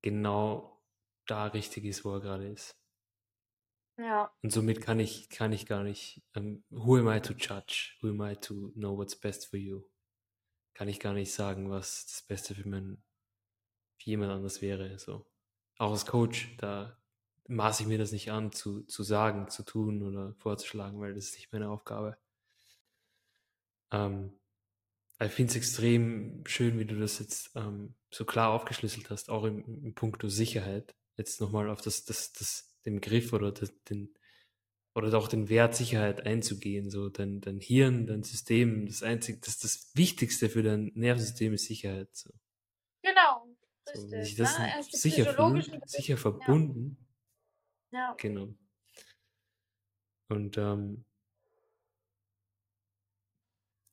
genau 0.02 0.82
da 1.26 1.46
richtig 1.46 1.84
ist, 1.84 2.04
wo 2.04 2.14
er 2.14 2.20
gerade 2.20 2.48
ist. 2.48 2.81
Ja, 3.98 4.32
Und 4.42 4.50
somit 4.50 4.80
kann 4.80 4.98
ich, 5.00 5.28
kann 5.28 5.52
ich 5.52 5.66
gar 5.66 5.82
nicht, 5.82 6.22
ähm, 6.34 6.64
who 6.70 6.96
am 6.96 7.08
I 7.08 7.20
to 7.20 7.34
judge? 7.34 7.92
Who 8.00 8.08
am 8.08 8.22
I 8.22 8.36
to 8.36 8.72
know 8.74 8.96
what's 8.96 9.16
best 9.16 9.46
for 9.46 9.58
you? 9.58 9.82
Kann 10.74 10.88
ich 10.88 10.98
gar 10.98 11.12
nicht 11.12 11.32
sagen, 11.32 11.70
was 11.70 12.06
das 12.06 12.22
Beste 12.22 12.54
für, 12.54 12.66
mein, 12.66 13.02
für 13.98 14.10
jemand 14.10 14.32
anders 14.32 14.62
wäre. 14.62 14.98
So. 14.98 15.26
Auch 15.78 15.92
als 15.92 16.06
Coach, 16.06 16.56
da 16.58 16.98
maße 17.48 17.82
ich 17.82 17.88
mir 17.88 17.98
das 17.98 18.12
nicht 18.12 18.30
an, 18.32 18.52
zu, 18.52 18.82
zu 18.84 19.02
sagen, 19.02 19.50
zu 19.50 19.62
tun 19.62 20.02
oder 20.02 20.34
vorzuschlagen, 20.38 21.00
weil 21.00 21.14
das 21.14 21.26
ist 21.26 21.34
nicht 21.34 21.52
meine 21.52 21.68
Aufgabe. 21.68 22.16
Ähm, 23.90 24.32
ich 25.20 25.32
finde 25.32 25.50
es 25.50 25.56
extrem 25.56 26.44
schön, 26.46 26.78
wie 26.78 26.84
du 26.84 26.98
das 26.98 27.18
jetzt 27.18 27.54
ähm, 27.54 27.94
so 28.10 28.24
klar 28.24 28.50
aufgeschlüsselt 28.50 29.10
hast, 29.10 29.30
auch 29.30 29.44
im, 29.44 29.84
im 29.84 29.94
Punkto 29.94 30.28
Sicherheit. 30.28 30.96
Jetzt 31.16 31.40
nochmal 31.40 31.68
auf 31.70 31.82
das, 31.82 32.04
das, 32.04 32.32
das, 32.32 32.71
den 32.84 32.96
Begriff 32.96 33.32
oder 33.32 33.52
das, 33.52 33.72
den 33.84 34.14
oder 34.94 35.16
auch 35.16 35.28
den 35.28 35.48
Wert 35.48 35.74
Sicherheit 35.74 36.26
einzugehen. 36.26 36.90
So 36.90 37.08
dein, 37.08 37.40
dein 37.40 37.60
Hirn, 37.60 38.06
dein 38.06 38.22
System, 38.22 38.86
das 38.86 39.02
einzige, 39.02 39.38
das, 39.40 39.58
das 39.58 39.90
Wichtigste 39.94 40.48
für 40.48 40.62
dein 40.62 40.92
Nervensystem 40.94 41.54
ist 41.54 41.64
Sicherheit. 41.64 42.14
So. 42.14 42.30
genau. 43.02 43.48
So, 43.86 44.10
wenn 44.10 44.20
Richtig. 44.20 44.36
sich 44.36 44.36
das 44.36 44.58
ne? 44.58 44.82
Sicher 44.82 45.34
fühlt, 45.34 45.88
sicher 45.88 46.16
verbunden, 46.16 46.96
Ja. 47.90 47.98
ja. 47.98 48.14
genau. 48.16 48.54
Und 50.28 50.56
ähm, 50.56 51.04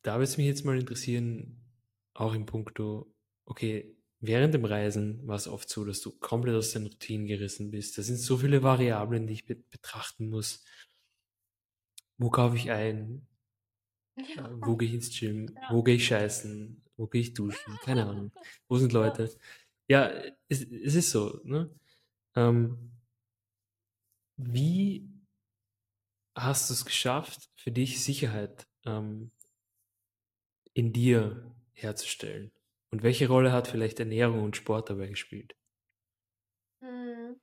da 0.04 0.14
würde 0.14 0.24
es 0.24 0.38
mich 0.38 0.46
jetzt 0.46 0.64
mal 0.64 0.80
interessieren, 0.80 1.60
auch 2.14 2.34
im 2.34 2.46
Punkto, 2.46 3.14
okay, 3.46 3.98
während 4.20 4.54
dem 4.54 4.66
Reisen 4.66 5.26
war 5.28 5.36
es 5.36 5.48
oft 5.48 5.70
so, 5.70 5.86
dass 5.86 6.02
du 6.02 6.12
komplett 6.12 6.56
aus 6.56 6.72
den 6.72 6.84
Routinen 6.84 7.28
gerissen 7.28 7.72
bist. 7.72 7.98
Da 7.98 8.02
sind 8.02 8.18
so 8.18 8.38
viele 8.38 8.64
Variablen, 8.64 9.28
die 9.28 9.34
ich 9.34 9.46
be 9.46 9.56
betrachten 9.56 10.30
muss. 10.30 10.64
Wo 12.18 12.30
kaufe 12.30 12.58
ich 12.58 12.72
ein? 12.72 13.28
Äh, 14.18 14.44
wo 14.52 14.76
gehe 14.76 14.90
ich 14.90 14.96
ins 14.96 15.18
Gym? 15.18 15.48
Ja. 15.56 15.70
Wo 15.72 15.84
gehe 15.84 15.96
ich 15.96 16.08
scheißen? 16.08 16.82
Wo 16.98 17.08
gehe 17.08 17.22
ich 17.22 17.34
duschen? 17.34 17.78
Keine 17.84 18.06
Ahnung. 18.06 18.32
Wo 18.68 18.78
sind 18.78 18.92
Leute? 18.92 19.34
Ja, 19.88 20.12
es, 20.50 20.62
es 20.64 20.96
ist 20.96 21.12
so, 21.12 21.40
ne? 21.44 21.70
Ähm, 22.36 22.92
wie 24.38 25.10
hast 26.36 26.70
du 26.70 26.74
es 26.74 26.86
geschafft, 26.86 27.50
für 27.56 27.72
dich 27.72 28.04
Sicherheit 28.04 28.68
ähm, 28.86 29.32
in 30.74 30.94
dir 30.94 31.56
herzustellen? 31.74 32.52
Und 32.92 33.04
welche 33.04 33.28
Rolle 33.28 33.52
hat 33.52 33.68
vielleicht 33.68 34.00
Ernährung 34.00 34.44
und 34.44 34.56
Sport 34.56 34.90
dabei 34.90 35.08
gespielt? 35.08 35.56
Hm. 36.82 37.40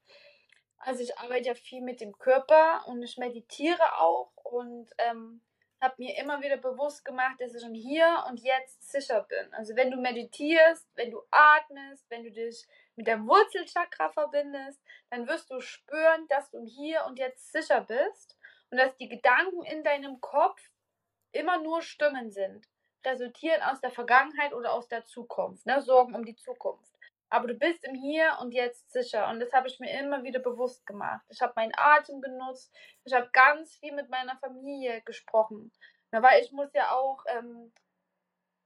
Also 0.79 1.03
ich 1.03 1.17
arbeite 1.19 1.49
ja 1.49 1.55
viel 1.55 1.83
mit 1.83 2.01
dem 2.01 2.17
Körper 2.19 2.87
und 2.87 3.03
ich 3.03 3.17
meditiere 3.17 3.99
auch 3.99 4.33
und 4.45 4.91
ähm, 4.99 5.43
habe 5.81 5.95
mir 5.99 6.17
immer 6.19 6.43
wieder 6.43 6.57
bewusst 6.57 7.05
gemacht, 7.05 7.37
dass 7.41 7.55
ich 7.55 7.65
im 7.65 7.75
Hier 7.75 8.25
und 8.29 8.41
Jetzt 8.41 8.91
sicher 8.91 9.23
bin. 9.23 9.53
Also 9.53 9.77
wenn 9.77 9.91
du 9.91 9.99
meditierst, 9.99 10.89
wenn 10.95 11.11
du 11.11 11.21
atmest, 11.31 12.05
wenn 12.09 12.25
du 12.25 12.31
dich 12.31 12.67
mit 12.97 13.07
der 13.07 13.21
Wurzelchakra 13.21 14.11
verbindest, 14.11 14.81
dann 15.11 15.27
wirst 15.29 15.51
du 15.51 15.61
spüren, 15.61 16.27
dass 16.29 16.51
du 16.51 16.59
im 16.59 16.67
Hier 16.67 17.05
und 17.07 17.19
Jetzt 17.19 17.53
sicher 17.53 17.83
bist 17.83 18.39
und 18.71 18.79
dass 18.79 18.97
die 18.97 19.09
Gedanken 19.09 19.63
in 19.65 19.85
deinem 19.85 20.21
Kopf 20.21 20.61
immer 21.33 21.61
nur 21.63 21.83
Stimmen 21.83 22.31
sind, 22.31 22.67
resultieren 23.05 23.63
aus 23.63 23.81
der 23.81 23.91
Vergangenheit 23.91 24.53
oder 24.53 24.73
aus 24.73 24.89
der 24.89 25.05
Zukunft, 25.05 25.67
ne? 25.67 25.81
Sorgen 25.81 26.15
um 26.15 26.25
die 26.25 26.37
Zukunft. 26.37 26.93
Aber 27.29 27.49
du 27.49 27.55
bist 27.55 27.85
im 27.85 27.95
Hier 27.95 28.39
und 28.41 28.53
Jetzt 28.53 28.93
sicher. 28.93 29.29
Und 29.29 29.41
das 29.41 29.53
habe 29.53 29.67
ich 29.67 29.81
mir 29.81 29.99
immer 29.99 30.23
wieder 30.23 30.39
bewusst 30.39 30.87
gemacht. 30.87 31.25
Ich 31.29 31.41
habe 31.41 31.53
meinen 31.57 31.73
Atem 31.77 32.21
genutzt. 32.21 32.73
Ich 33.05 33.13
habe 33.13 33.29
ganz 33.33 33.75
viel 33.77 33.93
mit 33.93 34.09
meiner 34.09 34.37
Familie 34.39 35.03
gesprochen. 35.03 35.73
Na, 36.13 36.23
weil 36.23 36.43
ich 36.43 36.53
muss 36.53 36.73
ja 36.73 36.93
auch 36.93 37.25
ähm, 37.27 37.73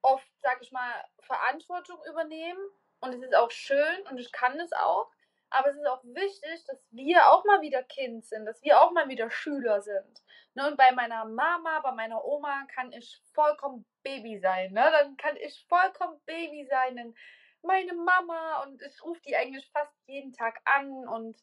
oft, 0.02 0.28
sag 0.42 0.60
ich 0.60 0.72
mal, 0.72 0.92
Verantwortung 1.20 1.98
übernehmen. 2.10 2.60
Und 3.00 3.14
es 3.14 3.22
ist 3.22 3.34
auch 3.34 3.50
schön 3.50 4.06
und 4.10 4.18
ich 4.18 4.30
kann 4.30 4.60
es 4.60 4.72
auch. 4.72 5.10
Aber 5.50 5.70
es 5.70 5.76
ist 5.76 5.86
auch 5.86 6.02
wichtig, 6.04 6.64
dass 6.66 6.78
wir 6.90 7.28
auch 7.28 7.44
mal 7.44 7.60
wieder 7.60 7.82
Kind 7.82 8.24
sind, 8.24 8.46
dass 8.46 8.62
wir 8.62 8.80
auch 8.80 8.92
mal 8.92 9.08
wieder 9.08 9.30
Schüler 9.30 9.82
sind. 9.82 10.22
Ne? 10.54 10.68
Und 10.68 10.76
bei 10.76 10.92
meiner 10.92 11.24
Mama, 11.24 11.80
bei 11.80 11.92
meiner 11.92 12.24
Oma 12.24 12.66
kann 12.74 12.92
ich 12.92 13.20
vollkommen 13.34 13.84
Baby 14.02 14.38
sein. 14.38 14.72
Ne? 14.72 14.88
Dann 14.92 15.16
kann 15.16 15.36
ich 15.36 15.66
vollkommen 15.68 16.20
Baby 16.24 16.66
sein. 16.70 16.96
Denn 16.96 17.14
meine 17.62 17.94
Mama 17.94 18.62
und 18.62 18.80
ich 18.80 19.02
rufe 19.04 19.20
die 19.26 19.36
eigentlich 19.36 19.68
fast 19.72 19.92
jeden 20.06 20.32
Tag 20.32 20.60
an 20.64 21.06
und 21.08 21.36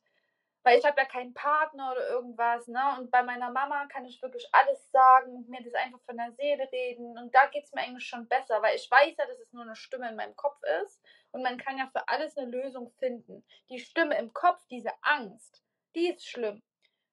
weil 0.67 0.79
ich 0.79 0.85
habe 0.85 0.99
ja 0.99 1.05
keinen 1.05 1.33
Partner 1.33 1.93
oder 1.93 2.09
irgendwas, 2.09 2.67
ne? 2.67 2.81
Und 2.99 3.09
bei 3.09 3.23
meiner 3.23 3.49
Mama 3.51 3.85
kann 3.85 4.03
ich 4.03 4.21
wirklich 4.21 4.45
alles 4.51 4.91
sagen 4.91 5.33
und 5.33 5.47
mir 5.47 5.63
das 5.63 5.73
einfach 5.75 6.01
von 6.01 6.17
der 6.17 6.33
Seele 6.33 6.69
reden. 6.73 7.17
Und 7.17 7.33
da 7.33 7.45
geht 7.45 7.63
es 7.63 7.71
mir 7.71 7.83
eigentlich 7.83 8.05
schon 8.05 8.27
besser, 8.27 8.61
weil 8.61 8.75
ich 8.75 8.91
weiß 8.91 9.15
ja, 9.17 9.25
dass 9.25 9.39
es 9.39 9.53
nur 9.53 9.63
eine 9.63 9.77
Stimme 9.77 10.09
in 10.09 10.17
meinem 10.17 10.35
Kopf 10.35 10.61
ist. 10.83 11.01
Und 11.31 11.43
man 11.43 11.57
kann 11.57 11.77
ja 11.77 11.87
für 11.87 12.07
alles 12.07 12.37
eine 12.37 12.49
Lösung 12.49 12.89
finden. 12.99 13.45
Die 13.69 13.79
Stimme 13.79 14.17
im 14.17 14.33
Kopf, 14.33 14.65
diese 14.67 14.91
Angst, 15.01 15.63
die 15.95 16.09
ist 16.09 16.27
schlimm. 16.27 16.61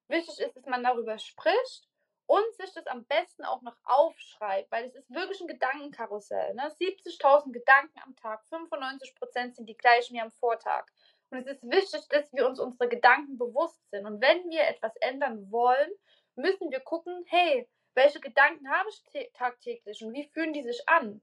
Wichtig 0.07 0.39
ist, 0.39 0.55
dass 0.55 0.65
man 0.65 0.83
darüber 0.83 1.17
spricht 1.17 1.87
und 2.27 2.55
sich 2.55 2.71
das 2.73 2.87
am 2.87 3.05
besten 3.05 3.43
auch 3.43 3.61
noch 3.61 3.77
aufschreibt, 3.83 4.71
weil 4.71 4.85
es 4.85 4.95
ist 4.95 5.09
wirklich 5.09 5.41
ein 5.41 5.47
Gedankenkarussell. 5.47 6.53
Ne? 6.55 6.71
70.000 6.79 7.51
Gedanken 7.51 7.99
am 8.03 8.15
Tag, 8.15 8.43
95% 8.51 9.55
sind 9.55 9.67
die 9.67 9.77
gleichen 9.77 10.15
wie 10.15 10.21
am 10.21 10.31
Vortag. 10.31 10.85
Und 11.29 11.39
es 11.39 11.47
ist 11.47 11.63
wichtig, 11.69 12.07
dass 12.09 12.31
wir 12.33 12.47
uns 12.47 12.59
unsere 12.59 12.89
Gedanken 12.89 13.37
bewusst 13.37 13.89
sind. 13.89 14.05
Und 14.05 14.21
wenn 14.21 14.49
wir 14.49 14.67
etwas 14.67 14.95
ändern 14.97 15.51
wollen, 15.51 15.91
müssen 16.35 16.71
wir 16.71 16.79
gucken, 16.79 17.25
hey, 17.27 17.67
welche 17.93 18.19
Gedanken 18.19 18.69
habe 18.69 18.89
ich 18.89 19.31
tagtäglich 19.33 20.03
und 20.03 20.13
wie 20.13 20.27
fühlen 20.27 20.53
die 20.53 20.63
sich 20.63 20.87
an? 20.87 21.21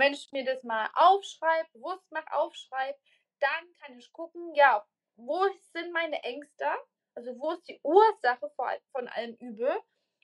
Ich 0.00 0.32
mir 0.32 0.44
das 0.44 0.64
mal 0.64 0.88
aufschreibe, 0.94 1.68
bewusst 1.72 2.10
mache, 2.10 2.32
aufschreibe, 2.32 2.98
dann 3.40 3.72
kann 3.80 3.98
ich 3.98 4.12
gucken, 4.12 4.54
ja, 4.54 4.84
wo 5.16 5.44
sind 5.72 5.92
meine 5.92 6.22
Ängste? 6.22 6.66
Also 7.14 7.38
wo 7.38 7.52
ist 7.52 7.68
die 7.68 7.80
Ursache 7.82 8.50
von 8.92 9.08
allem 9.08 9.36
Übel? 9.36 9.76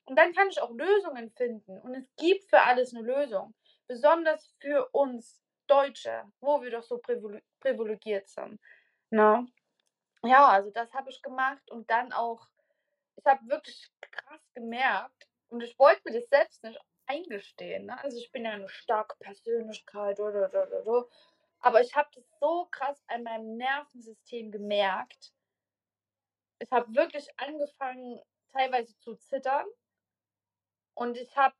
Und 0.05 0.17
dann 0.17 0.33
kann 0.33 0.49
ich 0.49 0.61
auch 0.61 0.71
Lösungen 0.71 1.31
finden. 1.31 1.79
Und 1.81 1.95
es 1.95 2.13
gibt 2.17 2.49
für 2.49 2.59
alles 2.61 2.93
eine 2.93 3.03
Lösung. 3.03 3.53
Besonders 3.87 4.53
für 4.59 4.89
uns 4.91 5.41
Deutsche, 5.67 6.23
wo 6.41 6.61
wir 6.61 6.71
doch 6.71 6.83
so 6.83 6.99
privilegiert 6.99 8.27
sind. 8.27 8.59
Ne? 9.09 9.47
Ja, 10.23 10.47
also 10.47 10.69
das 10.71 10.93
habe 10.93 11.09
ich 11.09 11.21
gemacht 11.21 11.71
und 11.71 11.89
dann 11.89 12.11
auch, 12.11 12.45
ich 13.15 13.25
habe 13.25 13.47
wirklich 13.47 13.89
krass 14.01 14.41
gemerkt 14.53 15.27
und 15.47 15.61
ich 15.61 15.77
wollte 15.79 16.01
mir 16.05 16.19
das 16.19 16.29
selbst 16.29 16.63
nicht 16.63 16.79
eingestehen. 17.11 17.85
Ne? 17.85 18.03
Also 18.03 18.17
ich 18.17 18.31
bin 18.31 18.45
ja 18.45 18.51
eine 18.51 18.69
starke 18.69 19.15
Persönlichkeit 19.19 20.19
oder, 20.19 20.49
oder, 20.49 20.81
oder, 20.81 21.07
aber 21.59 21.81
ich 21.81 21.95
habe 21.95 22.09
das 22.13 22.23
so 22.39 22.67
krass 22.71 23.03
an 23.07 23.23
meinem 23.23 23.57
Nervensystem 23.57 24.51
gemerkt. 24.51 25.33
Ich 26.59 26.71
habe 26.71 26.93
wirklich 26.95 27.27
angefangen, 27.37 28.21
teilweise 28.51 28.97
zu 28.99 29.15
zittern 29.15 29.65
und 30.95 31.17
ich 31.17 31.35
habe 31.35 31.55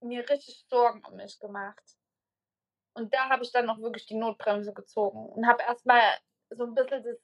mir 0.00 0.28
richtig 0.28 0.64
Sorgen 0.68 1.04
um 1.04 1.16
mich 1.16 1.38
gemacht. 1.38 1.96
Und 2.94 3.14
da 3.14 3.28
habe 3.28 3.44
ich 3.44 3.52
dann 3.52 3.68
auch 3.70 3.78
wirklich 3.78 4.06
die 4.06 4.16
Notbremse 4.16 4.72
gezogen 4.72 5.28
und 5.30 5.46
habe 5.46 5.62
erstmal 5.62 6.02
so 6.50 6.64
ein 6.64 6.74
bisschen 6.74 7.02
das 7.04 7.18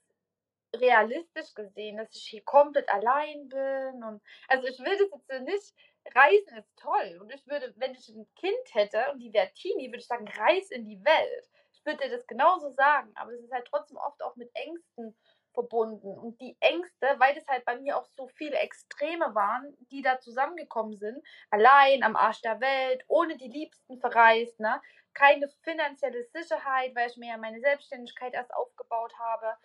realistisch 0.81 1.55
gesehen, 1.55 1.97
dass 1.97 2.15
ich 2.15 2.27
hier 2.27 2.45
komplett 2.45 2.89
allein 2.89 3.49
bin. 3.49 4.05
Und 4.05 4.23
also 4.49 4.67
ich 4.67 4.79
will 4.79 4.97
das 4.99 5.11
jetzt 5.11 5.43
nicht, 5.43 5.75
Reisen 6.14 6.57
ist 6.57 6.77
toll. 6.77 7.19
Und 7.21 7.33
ich 7.33 7.47
würde, 7.47 7.73
wenn 7.77 7.92
ich 7.92 8.09
ein 8.09 8.27
Kind 8.35 8.75
hätte 8.75 9.11
und 9.12 9.19
die 9.19 9.33
wäre 9.33 9.53
Teenie, 9.55 9.88
würde 9.88 9.99
ich 9.99 10.07
sagen, 10.07 10.29
reis 10.29 10.71
in 10.71 10.85
die 10.85 11.03
Welt. 11.05 11.51
Ich 11.73 11.85
würde 11.85 12.05
dir 12.05 12.11
das 12.11 12.27
genauso 12.27 12.71
sagen, 12.71 13.12
aber 13.14 13.33
es 13.33 13.40
ist 13.40 13.53
halt 13.53 13.66
trotzdem 13.69 13.97
oft 13.97 14.23
auch 14.23 14.37
mit 14.37 14.51
Ängsten 14.55 15.16
verbunden. 15.57 16.16
Und 16.19 16.40
die 16.40 16.57
Ängste, 16.61 17.07
weil 17.19 17.35
das 17.35 17.47
halt 17.49 17.64
bei 17.64 17.77
mir 17.77 17.97
auch 17.97 18.07
so 18.16 18.29
viele 18.29 18.57
Extreme 18.57 19.35
waren, 19.35 19.77
die 19.90 20.03
da 20.03 20.21
zusammengekommen 20.21 20.97
sind, 20.99 21.27
allein 21.51 22.03
am 22.03 22.14
Arsch 22.14 22.42
der 22.42 22.61
Welt, 22.61 23.03
ohne 23.09 23.37
die 23.37 23.49
Liebsten 23.49 23.99
verreist, 23.99 24.61
ne? 24.61 24.81
keine 25.14 25.49
finanzielle 25.62 26.25
Sicherheit, 26.25 26.95
weil 26.95 27.09
ich 27.09 27.16
mir 27.16 27.31
ja 27.31 27.38
meine 27.38 27.61
Selbstständigkeit 27.61 28.35
erst 28.35 28.53
aufgebaut 28.55 29.19
habe, 29.19 29.57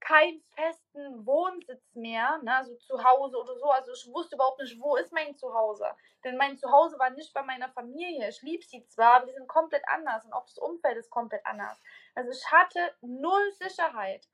keinen 0.00 0.40
festen 0.54 1.26
Wohnsitz 1.26 1.94
mehr, 1.94 2.38
ne, 2.42 2.64
so 2.64 2.74
zu 2.76 3.02
Hause 3.02 3.36
oder 3.38 3.56
so. 3.56 3.70
Also 3.70 3.92
ich 3.92 4.08
wusste 4.12 4.36
überhaupt 4.36 4.60
nicht, 4.60 4.80
wo 4.80 4.96
ist 4.96 5.12
mein 5.12 5.36
Zuhause. 5.36 5.86
Denn 6.24 6.36
mein 6.36 6.56
Zuhause 6.56 6.98
war 6.98 7.10
nicht 7.10 7.32
bei 7.34 7.42
meiner 7.42 7.68
Familie. 7.70 8.28
Ich 8.28 8.42
liebe 8.42 8.64
sie 8.64 8.84
zwar, 8.86 9.14
aber 9.14 9.26
die 9.26 9.32
sind 9.32 9.48
komplett 9.48 9.82
anders 9.88 10.24
und 10.24 10.32
auch 10.32 10.44
das 10.44 10.58
Umfeld 10.58 10.96
ist 10.96 11.10
komplett 11.10 11.44
anders. 11.46 11.80
Also 12.14 12.30
ich 12.30 12.50
hatte 12.50 12.94
null 13.00 13.52
Sicherheit. 13.52 14.28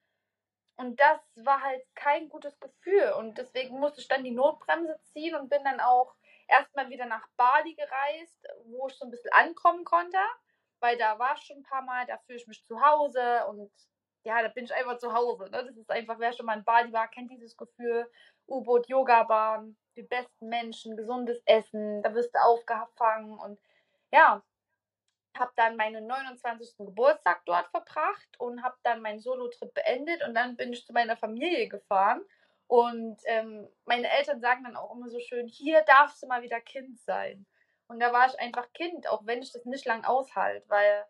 Und 0.77 0.99
das 0.99 1.21
war 1.37 1.63
halt 1.63 1.83
kein 1.95 2.29
gutes 2.29 2.59
Gefühl. 2.59 3.13
Und 3.19 3.39
deswegen 3.39 3.79
musste 3.79 4.01
ich 4.01 4.09
dann 4.09 4.25
die 4.25 4.33
Notbremse 4.33 4.99
ziehen 5.03 5.37
und 5.37 5.49
bin 5.49 5.63
dann 5.63 5.79
auch 5.81 6.15
erstmal 6.49 6.89
wieder 6.91 7.07
nach 7.07 7.29
Bali 7.37 7.75
gereist, 7.75 8.47
wo 8.65 8.89
ich 8.89 8.95
so 8.95 9.05
ein 9.05 9.11
bisschen 9.11 9.33
ankommen 9.33 9.85
konnte 9.85 10.19
weil 10.85 10.99
da 10.99 11.19
war 11.19 11.35
ich 11.35 11.43
schon 11.45 11.57
ein 11.57 11.63
paar 11.63 11.81
Mal, 11.81 12.05
da 12.05 12.19
fühle 12.19 12.39
ich 12.39 12.47
mich 12.47 12.63
zu 12.67 12.79
Hause 12.79 13.47
und 13.47 13.71
ja, 14.25 14.43
da 14.43 14.49
bin 14.49 14.65
ich 14.65 14.75
einfach 14.75 14.99
zu 14.99 15.13
Hause. 15.13 15.45
Ne? 15.45 15.65
Das 15.65 15.77
ist 15.77 15.91
einfach, 15.91 16.19
wer 16.19 16.33
schon 16.33 16.47
mal 16.47 16.59
in 16.59 16.65
Bali 16.65 16.93
war, 16.93 17.09
kennt 17.09 17.31
dieses 17.31 17.57
Gefühl. 17.57 18.11
U-Boot, 18.49 18.89
Yoga-Bahn, 18.89 19.77
die 19.97 20.03
besten 20.03 20.49
Menschen, 20.49 20.97
gesundes 20.97 21.41
Essen, 21.47 22.03
da 22.03 22.15
wirst 22.15 22.35
du 22.35 22.39
aufgefangen 22.43 23.39
und 23.39 23.59
ja, 24.13 24.43
habe 25.37 25.53
dann 25.57 25.77
meinen 25.77 26.07
29. 26.07 26.77
Geburtstag 26.79 27.43
dort 27.47 27.69
verbracht 27.69 28.29
und 28.39 28.63
habe 28.63 28.77
dann 28.83 29.03
meinen 29.03 29.19
Solo-Trip 29.21 29.73
beendet 29.73 30.23
und 30.27 30.35
dann 30.35 30.57
bin 30.57 30.73
ich 30.73 30.87
zu 30.87 30.93
meiner 30.93 31.17
Familie 31.17 31.69
gefahren 31.69 32.23
und 32.67 33.19
ähm, 33.27 33.69
meine 33.85 34.11
Eltern 34.11 34.41
sagen 34.41 34.65
dann 34.65 34.77
auch 34.77 34.95
immer 34.95 35.09
so 35.09 35.19
schön, 35.21 35.49
hier 35.49 35.83
darfst 35.83 36.23
du 36.23 36.27
mal 36.27 36.43
wieder 36.43 36.61
Kind 36.61 36.99
sein. 37.01 37.47
Und 37.89 38.01
da 38.01 38.13
war 38.13 38.27
ich 38.27 38.39
einfach 38.41 38.73
Kind, 38.73 39.09
auch 39.09 39.27
wenn 39.27 39.43
ich 39.43 39.53
das 39.53 39.65
nicht 39.67 39.85
lang 39.85 40.05
aushalte, 40.05 40.69
weil 40.69 41.05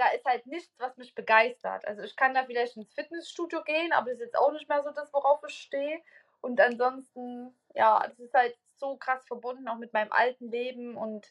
da 0.00 0.08
ist 0.08 0.24
halt 0.24 0.46
nichts, 0.46 0.72
was 0.78 0.96
mich 0.96 1.14
begeistert. 1.14 1.86
Also 1.86 2.02
ich 2.02 2.16
kann 2.16 2.32
da 2.32 2.44
vielleicht 2.44 2.76
ins 2.76 2.94
Fitnessstudio 2.94 3.62
gehen, 3.64 3.92
aber 3.92 4.06
das 4.06 4.14
ist 4.14 4.26
jetzt 4.26 4.38
auch 4.38 4.50
nicht 4.50 4.66
mehr 4.66 4.82
so 4.82 4.90
das, 4.90 5.12
worauf 5.12 5.40
ich 5.46 5.54
stehe. 5.54 6.00
Und 6.40 6.58
ansonsten, 6.58 7.54
ja, 7.74 8.02
das 8.08 8.18
ist 8.18 8.32
halt 8.32 8.56
so 8.78 8.96
krass 8.96 9.26
verbunden 9.26 9.68
auch 9.68 9.76
mit 9.76 9.92
meinem 9.92 10.10
alten 10.10 10.50
Leben 10.50 10.96
und 10.96 11.30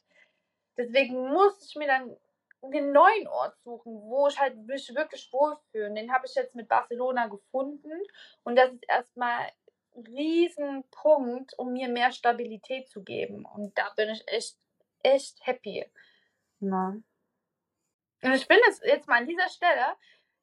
deswegen 0.77 1.29
muss 1.29 1.67
ich 1.67 1.75
mir 1.77 1.87
dann 1.87 2.15
einen 2.61 2.91
neuen 2.91 3.27
Ort 3.27 3.57
suchen, 3.63 4.01
wo 4.03 4.27
ich 4.27 4.39
halt 4.39 4.55
mich 4.67 4.93
wirklich 4.93 5.33
wohlfühle. 5.33 5.91
Den 5.91 6.13
habe 6.13 6.27
ich 6.27 6.35
jetzt 6.35 6.53
mit 6.53 6.67
Barcelona 6.67 7.25
gefunden 7.25 7.91
und 8.43 8.55
das 8.55 8.71
ist 8.71 8.87
erstmal 8.87 9.51
Riesenpunkt, 9.95 11.57
um 11.57 11.73
mir 11.73 11.89
mehr 11.89 12.11
Stabilität 12.11 12.87
zu 12.87 13.03
geben. 13.03 13.45
Und 13.45 13.75
da 13.79 13.89
bin 13.95 14.09
ich 14.09 14.23
echt, 14.27 14.57
echt 15.01 15.39
happy. 15.47 15.89
Na. 16.59 16.97
Und 18.21 18.33
ich 18.33 18.45
finde 18.45 18.63
es 18.69 18.81
jetzt 18.83 19.07
mal 19.07 19.19
an 19.19 19.27
dieser 19.27 19.49
Stelle 19.49 19.95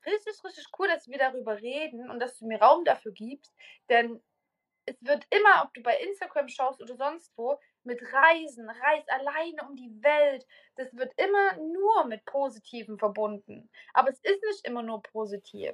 richtig, 0.06 0.42
richtig 0.44 0.66
cool, 0.78 0.88
dass 0.88 1.08
wir 1.08 1.18
darüber 1.18 1.60
reden 1.60 2.10
und 2.10 2.20
dass 2.20 2.38
du 2.38 2.46
mir 2.46 2.60
Raum 2.60 2.84
dafür 2.84 3.12
gibst. 3.12 3.54
Denn 3.88 4.22
es 4.86 4.96
wird 5.00 5.26
immer, 5.30 5.64
ob 5.64 5.74
du 5.74 5.82
bei 5.82 5.98
Instagram 5.98 6.48
schaust 6.48 6.80
oder 6.80 6.96
sonst 6.96 7.32
wo, 7.36 7.58
mit 7.82 8.00
Reisen, 8.12 8.68
Reis 8.68 9.08
alleine 9.08 9.68
um 9.68 9.76
die 9.76 10.02
Welt, 10.02 10.46
das 10.76 10.94
wird 10.96 11.12
immer 11.16 11.56
nur 11.56 12.04
mit 12.06 12.24
Positiven 12.24 12.98
verbunden. 12.98 13.68
Aber 13.94 14.10
es 14.10 14.20
ist 14.20 14.42
nicht 14.42 14.66
immer 14.66 14.82
nur 14.82 15.02
positiv. 15.02 15.72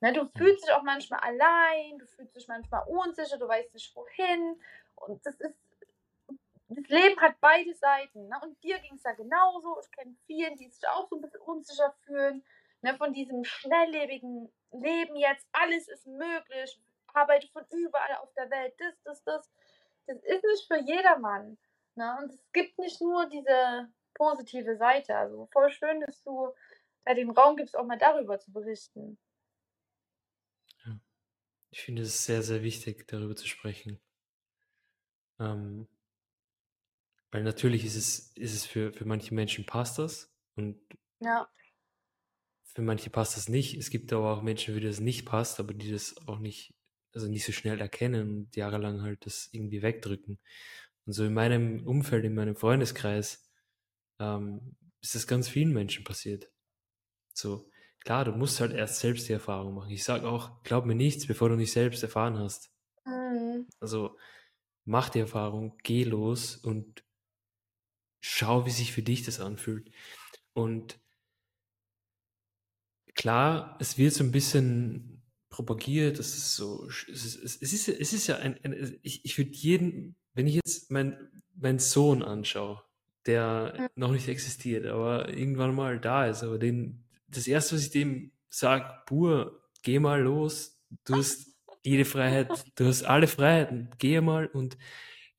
Ne, 0.00 0.12
du 0.12 0.28
fühlst 0.36 0.64
dich 0.64 0.74
auch 0.74 0.82
manchmal 0.82 1.20
allein, 1.20 1.98
du 1.98 2.06
fühlst 2.06 2.34
dich 2.34 2.48
manchmal 2.48 2.82
unsicher, 2.88 3.38
du 3.38 3.46
weißt 3.46 3.72
nicht 3.72 3.94
wohin. 3.94 4.60
Und 4.96 5.24
das 5.24 5.38
ist, 5.40 5.54
das 6.78 6.88
Leben 6.88 7.20
hat 7.20 7.36
beide 7.40 7.74
Seiten. 7.74 8.28
Ne? 8.28 8.40
Und 8.42 8.62
dir 8.62 8.78
ging 8.78 8.94
es 8.94 9.02
ja 9.02 9.12
genauso. 9.12 9.80
Ich 9.80 9.90
kenne 9.90 10.14
vielen, 10.26 10.56
die 10.56 10.68
sich 10.68 10.86
auch 10.88 11.08
so 11.08 11.16
ein 11.16 11.22
bisschen 11.22 11.40
unsicher 11.40 11.94
fühlen. 12.04 12.44
Ne? 12.82 12.96
Von 12.96 13.12
diesem 13.12 13.44
schnelllebigen 13.44 14.52
Leben 14.72 15.16
jetzt, 15.16 15.46
alles 15.52 15.88
ist 15.88 16.06
möglich, 16.06 16.80
arbeite 17.12 17.48
von 17.48 17.64
überall 17.70 18.16
auf 18.16 18.32
der 18.34 18.50
Welt, 18.50 18.74
das, 18.78 18.94
das, 19.04 19.24
das. 19.24 19.50
Das 20.06 20.16
ist 20.24 20.44
nicht 20.44 20.66
für 20.66 20.80
jedermann. 20.80 21.58
Ne? 21.94 22.18
Und 22.20 22.32
es 22.32 22.52
gibt 22.52 22.78
nicht 22.78 23.00
nur 23.00 23.28
diese 23.28 23.88
positive 24.14 24.76
Seite. 24.76 25.16
Also 25.16 25.48
voll 25.52 25.70
schön, 25.70 26.00
dass 26.00 26.22
du 26.22 26.52
da 27.04 27.14
den 27.14 27.30
Raum 27.30 27.56
gibst, 27.56 27.76
auch 27.76 27.84
mal 27.84 27.98
darüber 27.98 28.38
zu 28.38 28.52
berichten. 28.52 29.18
Ich 31.72 31.80
finde 31.80 32.02
es 32.02 32.26
sehr, 32.26 32.42
sehr 32.42 32.62
wichtig, 32.62 33.08
darüber 33.08 33.34
zu 33.34 33.48
sprechen. 33.48 33.98
Ähm, 35.40 35.88
weil 37.32 37.42
natürlich 37.42 37.84
ist 37.84 37.96
es, 37.96 38.32
ist 38.36 38.54
es 38.54 38.66
für, 38.66 38.92
für 38.92 39.06
manche 39.06 39.34
Menschen 39.34 39.64
passt 39.64 39.98
das 39.98 40.30
und 40.54 40.78
ja. 41.18 41.48
für 42.62 42.82
manche 42.82 43.08
passt 43.10 43.36
das 43.36 43.48
nicht. 43.48 43.74
Es 43.74 43.88
gibt 43.88 44.12
aber 44.12 44.32
auch 44.32 44.42
Menschen, 44.42 44.74
für 44.74 44.80
die 44.80 44.86
das 44.86 45.00
nicht 45.00 45.24
passt, 45.24 45.58
aber 45.58 45.72
die 45.72 45.90
das 45.90 46.14
auch 46.28 46.38
nicht, 46.38 46.74
also 47.14 47.28
nicht 47.28 47.44
so 47.44 47.52
schnell 47.52 47.80
erkennen 47.80 48.28
und 48.30 48.56
jahrelang 48.56 49.00
halt 49.00 49.24
das 49.24 49.48
irgendwie 49.50 49.82
wegdrücken. 49.82 50.38
Und 51.06 51.14
so 51.14 51.24
in 51.24 51.32
meinem 51.32 51.86
Umfeld, 51.86 52.24
in 52.24 52.34
meinem 52.34 52.54
Freundeskreis, 52.54 53.50
ähm, 54.20 54.76
ist 55.00 55.14
das 55.14 55.26
ganz 55.26 55.48
vielen 55.48 55.72
Menschen 55.72 56.04
passiert. 56.04 56.50
So, 57.32 57.70
klar, 58.00 58.26
du 58.26 58.32
musst 58.32 58.60
halt 58.60 58.72
erst 58.72 59.00
selbst 59.00 59.26
die 59.28 59.32
Erfahrung 59.32 59.74
machen. 59.74 59.90
Ich 59.90 60.04
sage 60.04 60.28
auch, 60.28 60.62
glaub 60.64 60.84
mir 60.84 60.94
nichts, 60.94 61.26
bevor 61.26 61.48
du 61.48 61.56
nicht 61.56 61.72
selbst 61.72 62.02
erfahren 62.02 62.38
hast. 62.38 62.70
Mhm. 63.06 63.66
Also 63.80 64.18
mach 64.84 65.08
die 65.08 65.20
Erfahrung, 65.20 65.78
geh 65.82 66.04
los 66.04 66.56
und 66.56 67.02
schau, 68.22 68.64
wie 68.64 68.70
sich 68.70 68.92
für 68.92 69.02
dich 69.02 69.24
das 69.24 69.40
anfühlt. 69.40 69.90
Und 70.54 70.98
klar, 73.14 73.76
es 73.80 73.98
wird 73.98 74.14
so 74.14 74.24
ein 74.24 74.32
bisschen 74.32 75.22
propagiert, 75.50 76.18
das 76.18 76.28
ist 76.28 76.56
so, 76.56 76.88
es 76.88 77.04
ist, 77.08 77.62
es 77.62 77.72
ist, 77.72 77.88
es 77.88 78.12
ist 78.14 78.26
ja 78.26 78.36
ein, 78.36 78.58
ein 78.62 78.98
ich, 79.02 79.24
ich 79.24 79.36
würde 79.36 79.50
jeden, 79.50 80.16
wenn 80.32 80.46
ich 80.46 80.54
jetzt 80.54 80.90
mein, 80.90 81.18
meinen 81.54 81.78
Sohn 81.78 82.22
anschaue, 82.22 82.82
der 83.26 83.90
noch 83.96 84.12
nicht 84.12 84.28
existiert, 84.28 84.86
aber 84.86 85.28
irgendwann 85.28 85.74
mal 85.74 86.00
da 86.00 86.26
ist, 86.26 86.42
aber 86.42 86.58
den, 86.58 87.04
das 87.28 87.46
erste, 87.46 87.74
was 87.74 87.82
ich 87.82 87.90
dem 87.90 88.32
sage, 88.48 89.02
Bur, 89.06 89.62
geh 89.82 89.98
mal 89.98 90.22
los, 90.22 90.80
du 91.04 91.16
hast 91.16 91.54
jede 91.82 92.04
Freiheit, 92.04 92.64
du 92.76 92.86
hast 92.86 93.02
alle 93.02 93.26
Freiheiten, 93.26 93.90
geh 93.98 94.20
mal 94.20 94.46
und 94.46 94.78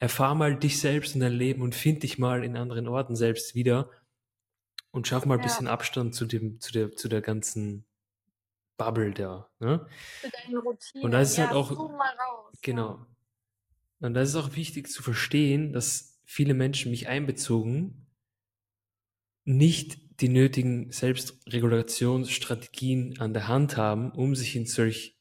erfahr 0.04 0.36
mal 0.36 0.60
dich 0.60 0.82
selbst 0.82 1.16
und 1.16 1.22
dein 1.22 1.32
Leben 1.32 1.62
und 1.62 1.76
find 1.76 2.04
dich 2.04 2.20
mal 2.20 2.44
in 2.44 2.58
anderen 2.58 2.90
Orten 2.90 3.16
selbst 3.16 3.56
wieder 3.56 3.90
und 4.92 5.08
schaff 5.08 5.26
mal 5.26 5.36
ein 5.36 5.40
Ja. 5.40 5.46
bisschen 5.46 5.68
Abstand 5.68 6.14
zu 6.14 6.26
dem, 6.26 6.60
zu 6.60 6.74
der, 6.74 6.94
zu 6.94 7.08
der 7.08 7.22
ganzen 7.22 7.86
Bubble 8.76 9.14
da. 9.14 9.50
Ne? 9.60 9.88
Zu 10.22 10.30
deinen 10.30 10.58
Routinen. 10.58 11.06
Und 11.06 11.12
da 11.12 11.22
ist 11.22 11.30
es 11.32 11.38
ja, 11.38 11.46
halt 11.46 11.56
auch, 11.56 11.72
raus. 11.72 12.60
genau. 12.62 13.06
Und 14.02 14.14
da 14.14 14.20
ist 14.22 14.36
auch 14.36 14.58
wichtig 14.58 14.90
zu 14.90 15.02
verstehen, 15.04 15.72
dass 15.72 16.20
viele 16.26 16.54
Menschen 16.54 16.92
mich 16.92 17.08
einbezogen 17.08 18.06
nicht 19.46 20.20
die 20.20 20.28
nötigen 20.28 20.92
Selbstregulationsstrategien 20.92 23.20
an 23.20 23.34
der 23.34 23.48
Hand 23.48 23.78
haben, 23.78 24.12
um 24.12 24.36
sich 24.36 24.58
in 24.58 24.66
solch 24.66 25.18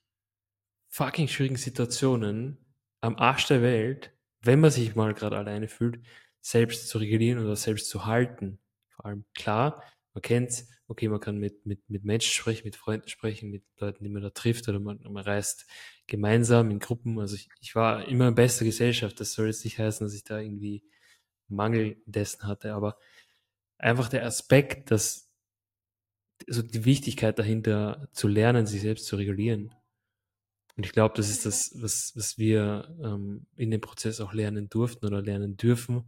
fucking 0.88 1.28
schwierigen 1.28 1.54
Situationen 1.56 2.58
am 3.00 3.14
Arsch 3.16 3.46
der 3.46 3.62
Welt, 3.62 4.12
wenn 4.42 4.60
man 4.60 4.70
sich 4.70 4.94
mal 4.94 5.14
gerade 5.14 5.36
alleine 5.36 5.68
fühlt, 5.68 6.00
selbst 6.40 6.88
zu 6.88 6.98
regulieren 6.98 7.44
oder 7.44 7.56
selbst 7.56 7.88
zu 7.88 8.06
halten. 8.06 8.58
Vor 8.88 9.06
allem 9.06 9.24
klar, 9.34 9.82
man 10.14 10.22
kennt's, 10.22 10.68
okay, 10.88 11.08
man 11.08 11.20
kann 11.20 11.38
mit, 11.38 11.64
mit, 11.64 11.88
mit 11.88 12.04
Menschen 12.04 12.32
sprechen, 12.32 12.64
mit 12.64 12.76
Freunden 12.76 13.08
sprechen, 13.08 13.50
mit 13.50 13.64
Leuten, 13.78 14.04
die 14.04 14.10
man 14.10 14.22
da 14.22 14.30
trifft 14.30 14.68
oder 14.68 14.80
man, 14.80 15.00
man 15.02 15.24
reist 15.24 15.66
gemeinsam 16.06 16.70
in 16.70 16.80
Gruppen. 16.80 17.18
Also 17.18 17.36
ich, 17.36 17.48
ich 17.60 17.74
war 17.74 18.06
immer 18.08 18.28
in 18.28 18.34
bester 18.34 18.64
Gesellschaft. 18.64 19.18
Das 19.20 19.32
soll 19.32 19.46
jetzt 19.46 19.64
nicht 19.64 19.78
heißen, 19.78 20.04
dass 20.04 20.14
ich 20.14 20.24
da 20.24 20.38
irgendwie 20.40 20.84
Mangel 21.48 22.02
dessen 22.06 22.46
hatte, 22.46 22.74
aber 22.74 22.98
einfach 23.78 24.08
der 24.08 24.26
Aspekt, 24.26 24.90
dass 24.90 25.30
also 26.48 26.62
die 26.62 26.84
Wichtigkeit 26.84 27.38
dahinter 27.38 28.08
zu 28.12 28.28
lernen, 28.28 28.66
sich 28.66 28.80
selbst 28.80 29.06
zu 29.06 29.16
regulieren. 29.16 29.74
Und 30.76 30.86
ich 30.86 30.92
glaube, 30.92 31.14
das 31.16 31.28
ist 31.28 31.44
das, 31.44 31.72
was, 31.76 32.12
was 32.16 32.38
wir 32.38 32.96
ähm, 33.02 33.46
in 33.56 33.70
dem 33.70 33.80
Prozess 33.80 34.20
auch 34.20 34.32
lernen 34.32 34.68
durften 34.68 35.06
oder 35.06 35.20
lernen 35.20 35.56
dürfen. 35.56 36.04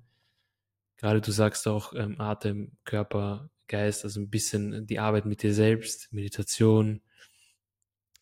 Gerade 0.96 1.20
du 1.20 1.32
sagst 1.32 1.68
auch 1.68 1.92
ähm, 1.94 2.20
Atem, 2.20 2.76
Körper, 2.84 3.50
Geist, 3.66 4.04
also 4.04 4.20
ein 4.20 4.30
bisschen 4.30 4.86
die 4.86 4.98
Arbeit 4.98 5.26
mit 5.26 5.42
dir 5.42 5.54
selbst, 5.54 6.12
Meditation, 6.12 7.02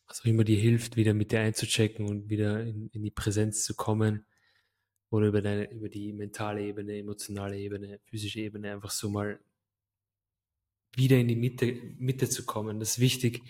was 0.06 0.20
auch 0.20 0.24
immer 0.26 0.44
dir 0.44 0.58
hilft, 0.58 0.96
wieder 0.96 1.14
mit 1.14 1.32
dir 1.32 1.40
einzuchecken 1.40 2.06
und 2.08 2.28
wieder 2.28 2.62
in, 2.62 2.88
in 2.90 3.02
die 3.02 3.10
Präsenz 3.10 3.64
zu 3.64 3.74
kommen 3.74 4.26
oder 5.10 5.28
über 5.28 5.42
deine, 5.42 5.70
über 5.70 5.88
die 5.88 6.12
mentale 6.12 6.62
Ebene, 6.62 6.98
emotionale 6.98 7.58
Ebene, 7.58 8.00
physische 8.04 8.40
Ebene 8.40 8.72
einfach 8.72 8.90
so 8.90 9.10
mal 9.10 9.40
wieder 10.94 11.18
in 11.18 11.28
die 11.28 11.36
Mitte, 11.36 11.72
Mitte 11.98 12.28
zu 12.28 12.44
kommen. 12.44 12.78
Das 12.78 12.92
ist 12.92 12.98
wichtig, 12.98 13.42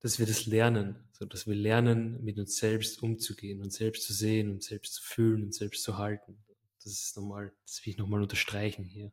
dass 0.00 0.18
wir 0.18 0.26
das 0.26 0.46
lernen, 0.46 1.03
so 1.16 1.26
dass 1.26 1.46
wir 1.46 1.54
lernen, 1.54 2.22
mit 2.24 2.38
uns 2.38 2.56
selbst 2.56 3.02
umzugehen 3.02 3.62
und 3.62 3.72
selbst 3.72 4.04
zu 4.04 4.12
sehen 4.12 4.50
und 4.50 4.62
selbst 4.62 4.94
zu 4.94 5.02
fühlen 5.02 5.44
und 5.44 5.54
selbst 5.54 5.82
zu 5.84 5.96
halten. 5.96 6.44
Das 6.82 6.92
ist 6.92 7.16
nochmal, 7.16 7.52
das 7.64 7.84
will 7.84 7.92
ich 7.92 7.98
nochmal 7.98 8.20
unterstreichen 8.20 8.84
hier. 8.84 9.12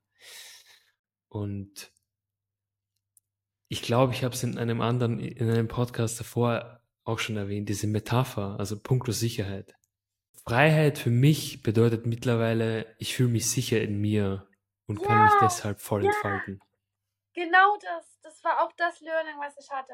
Und 1.30 1.94
ich 3.68 3.84
glaube, 3.84 4.14
ich 4.14 4.24
habe 4.24 4.34
es 4.34 4.44
in 4.44 4.58
einem 4.58 4.82
anderen, 4.82 5.20
in 5.20 5.50
einem 5.50 5.68
Podcast 5.68 6.20
davor 6.20 6.82
auch 7.04 7.20
schon 7.20 7.38
erwähnt, 7.38 7.70
diese 7.70 7.88
Metapher, 7.88 8.60
also 8.60 8.80
puncto 8.80 9.12
Sicherheit. 9.12 9.76
Freiheit 10.44 10.98
für 10.98 11.12
mich 11.12 11.62
bedeutet 11.62 12.08
mittlerweile, 12.08 12.96
ich 12.98 13.16
fühle 13.16 13.30
mich 13.30 13.50
sicher 13.50 13.80
in 13.80 14.02
mir 14.02 14.48
und 14.88 15.04
kann 15.04 15.24
mich 15.24 15.34
Ja, 15.34 15.40
deshalb 15.44 15.80
voll 15.80 16.04
ja. 16.04 16.10
entfalten. 16.10 16.60
Genau 17.34 17.78
das. 17.80 18.20
Das 18.24 18.44
war 18.44 18.64
auch 18.64 18.72
das 18.74 19.00
Learning, 19.02 19.36
was 19.40 19.56
ich 19.58 19.70
hatte. 19.70 19.94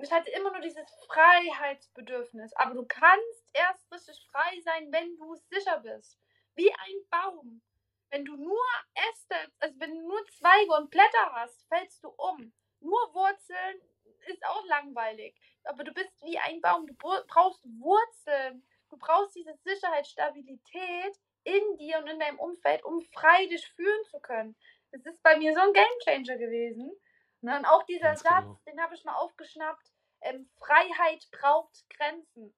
Ich 0.00 0.12
hatte 0.12 0.30
immer 0.30 0.50
nur 0.52 0.60
dieses 0.60 0.88
Freiheitsbedürfnis. 1.08 2.52
Aber 2.54 2.74
du 2.74 2.84
kannst 2.86 3.50
erst 3.52 3.90
richtig 3.92 4.16
frei 4.30 4.60
sein, 4.60 4.92
wenn 4.92 5.16
du 5.16 5.34
sicher 5.50 5.80
bist. 5.80 6.18
Wie 6.54 6.72
ein 6.72 7.08
Baum. 7.10 7.62
Wenn 8.10 8.24
du 8.24 8.36
nur 8.36 8.64
Äste, 9.10 9.34
also 9.58 9.78
wenn 9.80 9.94
du 9.94 10.08
nur 10.08 10.26
Zweige 10.28 10.72
und 10.72 10.90
Blätter 10.90 11.32
hast, 11.32 11.66
fällst 11.68 12.02
du 12.04 12.08
um. 12.08 12.52
Nur 12.80 13.12
Wurzeln 13.12 13.80
ist 14.26 14.44
auch 14.46 14.64
langweilig. 14.66 15.34
Aber 15.64 15.84
du 15.84 15.92
bist 15.92 16.14
wie 16.22 16.38
ein 16.38 16.60
Baum. 16.60 16.86
Du 16.86 16.94
br- 16.94 17.24
brauchst 17.26 17.64
Wurzeln. 17.64 18.64
Du 18.90 18.96
brauchst 18.96 19.34
diese 19.34 19.54
Sicherheit, 19.64 20.06
Stabilität 20.06 21.18
in 21.44 21.76
dir 21.76 21.98
und 21.98 22.06
in 22.08 22.20
deinem 22.20 22.38
Umfeld, 22.38 22.84
um 22.84 23.02
frei 23.12 23.46
dich 23.46 23.66
fühlen 23.68 24.04
zu 24.10 24.20
können. 24.20 24.56
Das 24.92 25.04
ist 25.04 25.22
bei 25.22 25.36
mir 25.36 25.52
so 25.54 25.60
ein 25.60 25.72
Gamechanger 25.72 26.38
gewesen. 26.38 26.90
Ne? 27.40 27.56
Und 27.56 27.66
auch 27.66 27.84
dieser 27.84 28.08
Ganz 28.08 28.22
Satz, 28.22 28.44
genau. 28.44 28.60
den 28.66 28.80
habe 28.82 28.94
ich 28.94 29.04
mal 29.04 29.16
aufgeschnappt. 29.16 29.92
Ähm, 30.20 30.50
Freiheit 30.56 31.28
braucht 31.30 31.88
Grenzen. 31.90 32.54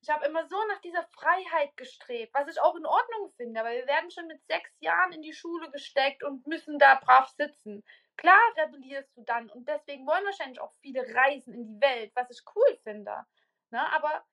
Ich 0.00 0.10
habe 0.10 0.26
immer 0.26 0.46
so 0.46 0.56
nach 0.68 0.80
dieser 0.82 1.02
Freiheit 1.08 1.76
gestrebt, 1.76 2.34
was 2.34 2.48
ich 2.48 2.60
auch 2.60 2.76
in 2.76 2.84
Ordnung 2.84 3.32
finde, 3.36 3.60
aber 3.60 3.70
wir 3.70 3.86
werden 3.86 4.10
schon 4.10 4.26
mit 4.26 4.44
sechs 4.46 4.70
Jahren 4.80 5.12
in 5.12 5.22
die 5.22 5.32
Schule 5.32 5.70
gesteckt 5.70 6.22
und 6.22 6.46
müssen 6.46 6.78
da 6.78 6.96
brav 6.96 7.28
sitzen. 7.28 7.82
Klar 8.16 8.40
rebellierst 8.56 9.16
du 9.16 9.22
dann 9.22 9.48
und 9.50 9.66
deswegen 9.66 10.06
wollen 10.06 10.24
wahrscheinlich 10.24 10.60
auch 10.60 10.74
viele 10.82 11.02
reisen 11.14 11.54
in 11.54 11.66
die 11.66 11.80
Welt, 11.80 12.12
was 12.14 12.30
ich 12.30 12.42
cool 12.54 12.78
finde. 12.82 13.24
Ne? 13.70 13.92
Aber 13.92 14.24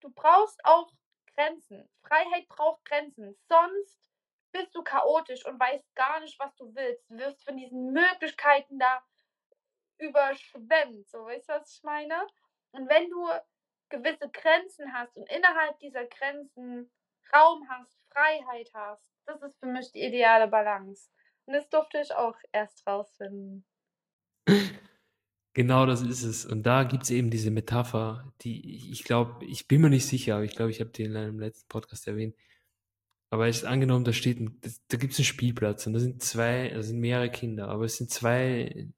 du 0.00 0.10
brauchst 0.10 0.64
auch 0.64 0.92
Grenzen. 1.34 1.88
Freiheit 2.06 2.48
braucht 2.48 2.84
Grenzen. 2.84 3.36
Sonst 3.48 4.00
bist 4.52 4.74
du 4.74 4.82
chaotisch 4.82 5.44
und 5.46 5.58
weißt 5.58 5.94
gar 5.94 6.20
nicht, 6.20 6.38
was 6.38 6.54
du 6.56 6.74
willst. 6.74 7.10
Du 7.10 7.18
wirst 7.18 7.42
von 7.44 7.56
diesen 7.56 7.92
Möglichkeiten 7.92 8.78
da 8.78 9.02
überschwemmt. 10.02 11.08
So, 11.08 11.24
weißt 11.24 11.48
du, 11.48 11.52
was 11.54 11.76
ich 11.76 11.82
meine? 11.82 12.14
Und 12.72 12.88
wenn 12.88 13.08
du 13.10 13.26
gewisse 13.88 14.28
Grenzen 14.30 14.92
hast 14.92 15.16
und 15.16 15.28
innerhalb 15.30 15.78
dieser 15.78 16.04
Grenzen 16.06 16.90
Raum 17.34 17.68
hast, 17.68 18.02
Freiheit 18.10 18.70
hast, 18.74 19.04
das 19.26 19.42
ist 19.42 19.58
für 19.58 19.66
mich 19.66 19.90
die 19.92 20.02
ideale 20.02 20.48
Balance. 20.48 21.08
Und 21.46 21.54
das 21.54 21.68
durfte 21.68 22.00
ich 22.00 22.12
auch 22.14 22.36
erst 22.52 22.86
rausfinden. 22.86 23.64
Genau 25.54 25.84
das 25.84 26.00
ist 26.02 26.22
es. 26.22 26.46
Und 26.46 26.62
da 26.62 26.84
gibt 26.84 27.02
es 27.04 27.10
eben 27.10 27.30
diese 27.30 27.50
Metapher, 27.50 28.32
die 28.40 28.90
ich- 28.90 29.04
glaube, 29.04 29.44
ich 29.44 29.68
bin 29.68 29.82
mir 29.82 29.90
nicht 29.90 30.06
sicher, 30.06 30.36
aber 30.36 30.44
ich 30.44 30.56
glaube, 30.56 30.70
ich 30.70 30.80
habe 30.80 30.90
die 30.90 31.02
in 31.02 31.16
einem 31.16 31.38
letzten 31.38 31.68
Podcast 31.68 32.06
erwähnt. 32.08 32.34
Aber 33.30 33.48
es 33.48 33.58
ist 33.58 33.64
angenommen, 33.64 34.04
da 34.04 34.12
steht, 34.12 34.38
da 34.88 34.96
gibt 34.96 35.12
es 35.12 35.18
einen 35.18 35.24
Spielplatz 35.26 35.86
und 35.86 35.92
da 35.94 36.00
sind 36.00 36.22
zwei, 36.22 36.68
da 36.68 36.82
sind 36.82 37.00
mehrere 37.00 37.30
Kinder, 37.30 37.68
aber 37.68 37.84
es 37.84 37.96
sind 37.96 38.10
zwei 38.10 38.88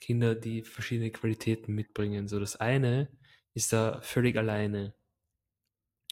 Kinder, 0.00 0.34
die 0.34 0.62
verschiedene 0.62 1.10
Qualitäten 1.10 1.74
mitbringen. 1.74 2.28
So 2.28 2.38
das 2.40 2.56
eine 2.56 3.08
ist 3.54 3.72
da 3.72 4.00
völlig 4.02 4.36
alleine 4.36 4.94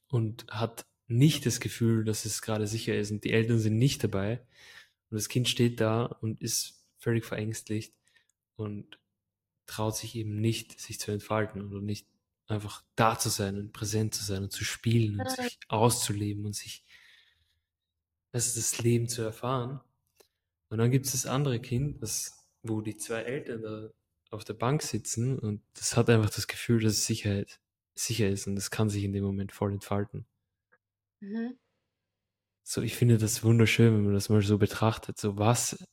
und 0.08 0.46
hat 0.48 0.86
nicht 1.06 1.44
das 1.46 1.60
Gefühl, 1.60 2.04
dass 2.04 2.24
es 2.24 2.42
gerade 2.42 2.66
sicher 2.66 2.96
ist 2.96 3.10
und 3.10 3.24
die 3.24 3.32
Eltern 3.32 3.58
sind 3.58 3.76
nicht 3.76 4.02
dabei 4.02 4.40
und 5.10 5.16
das 5.16 5.28
Kind 5.28 5.48
steht 5.48 5.80
da 5.80 6.04
und 6.04 6.40
ist 6.40 6.86
völlig 6.98 7.24
verängstigt 7.24 7.94
und 8.56 8.98
traut 9.66 9.96
sich 9.96 10.14
eben 10.16 10.40
nicht, 10.40 10.80
sich 10.80 10.98
zu 10.98 11.10
entfalten 11.10 11.62
oder 11.62 11.80
nicht 11.80 12.06
einfach 12.46 12.82
da 12.96 13.18
zu 13.18 13.28
sein 13.28 13.58
und 13.58 13.72
präsent 13.72 14.14
zu 14.14 14.24
sein 14.24 14.44
und 14.44 14.52
zu 14.52 14.64
spielen 14.64 15.20
und 15.20 15.30
sich 15.30 15.58
auszuleben 15.68 16.44
und 16.44 16.54
sich 16.54 16.84
ist 18.32 18.56
das 18.56 18.82
Leben 18.82 19.08
zu 19.08 19.22
erfahren. 19.22 19.80
Und 20.68 20.78
dann 20.78 20.90
gibt 20.90 21.06
es 21.06 21.12
das 21.12 21.26
andere 21.26 21.60
Kind, 21.60 22.02
das, 22.02 22.43
wo 22.64 22.80
die 22.80 22.96
zwei 22.96 23.22
Eltern 23.22 23.62
da 23.62 23.90
auf 24.30 24.42
der 24.44 24.54
Bank 24.54 24.82
sitzen 24.82 25.38
und 25.38 25.62
das 25.74 25.96
hat 25.96 26.10
einfach 26.10 26.30
das 26.30 26.48
Gefühl, 26.48 26.82
dass 26.82 26.94
es 26.94 27.06
Sicherheit, 27.06 27.60
sicher 27.94 28.28
ist 28.28 28.46
und 28.48 28.56
das 28.56 28.70
kann 28.70 28.88
sich 28.90 29.04
in 29.04 29.12
dem 29.12 29.22
Moment 29.24 29.52
voll 29.52 29.72
entfalten. 29.72 30.26
Mhm. 31.20 31.56
So, 32.66 32.80
ich 32.82 32.94
finde 32.96 33.18
das 33.18 33.44
wunderschön, 33.44 33.94
wenn 33.94 34.04
man 34.04 34.14
das 34.14 34.30
mal 34.30 34.40
so 34.42 34.58
betrachtet. 34.58 35.18
So, 35.18 35.36
was 35.36 35.84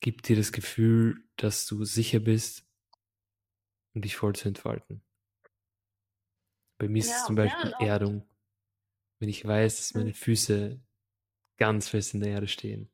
gibt 0.00 0.28
dir 0.28 0.36
das 0.36 0.52
Gefühl, 0.52 1.22
dass 1.36 1.66
du 1.66 1.84
sicher 1.84 2.18
bist 2.18 2.66
und 3.94 4.04
dich 4.04 4.16
voll 4.16 4.34
zu 4.34 4.48
entfalten? 4.48 5.02
Bei 6.78 6.88
mir 6.88 6.98
ist 7.00 7.06
es 7.10 7.12
Ja, 7.20 7.26
zum 7.26 7.36
ja, 7.36 7.44
Beispiel 7.44 7.74
auch- 7.74 7.80
Erdung. 7.80 8.26
Wenn 9.20 9.28
ich 9.28 9.44
weiß, 9.44 9.76
dass 9.76 9.94
meine 9.94 10.10
Mhm. 10.10 10.14
Füße 10.14 10.80
ganz 11.58 11.88
fest 11.88 12.14
in 12.14 12.20
der 12.20 12.30
Erde 12.32 12.48
stehen. 12.48 12.90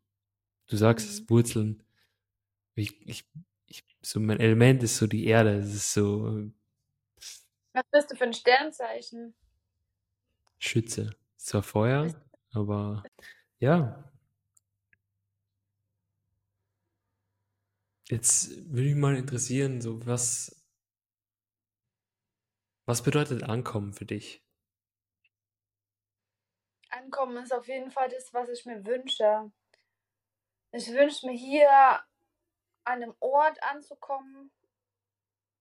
Du 0.69 0.77
sagst 0.77 1.09
es, 1.09 1.21
Mhm. 1.23 1.31
Wurzeln. 1.31 1.83
Ich, 2.77 3.01
ich 3.07 3.25
ich, 3.67 3.85
so 4.03 4.21
mein 4.21 4.41
Element 4.41 4.83
ist 4.83 4.97
so 4.97 5.07
die 5.07 5.27
Erde. 5.27 5.59
Es 5.59 5.75
ist 5.75 5.93
so. 5.93 6.51
Was 7.73 7.85
bist 7.91 8.11
du 8.11 8.17
für 8.17 8.25
ein 8.25 8.33
Sternzeichen? 8.33 9.35
Schütze. 10.59 11.11
Zwar 11.37 11.63
Feuer, 11.63 12.15
aber 12.53 13.05
ja. 13.59 14.11
Jetzt 18.09 18.51
würde 18.73 18.89
mich 18.89 18.95
mal 18.95 19.17
interessieren, 19.17 19.81
so 19.81 20.05
was, 20.07 20.65
was 22.87 23.03
bedeutet 23.03 23.43
Ankommen 23.43 23.93
für 23.93 24.07
dich? 24.07 24.45
Ankommen 26.89 27.37
ist 27.43 27.53
auf 27.53 27.67
jeden 27.67 27.91
Fall 27.91 28.09
das, 28.09 28.33
was 28.33 28.49
ich 28.49 28.65
mir 28.65 28.87
wünsche. 28.87 29.51
Ich 30.71 30.89
wünsche 30.93 31.27
mir 31.27 31.37
hier 31.37 32.01
an 32.87 33.03
einem 33.03 33.15
Ort 33.21 33.63
anzukommen 33.63 34.51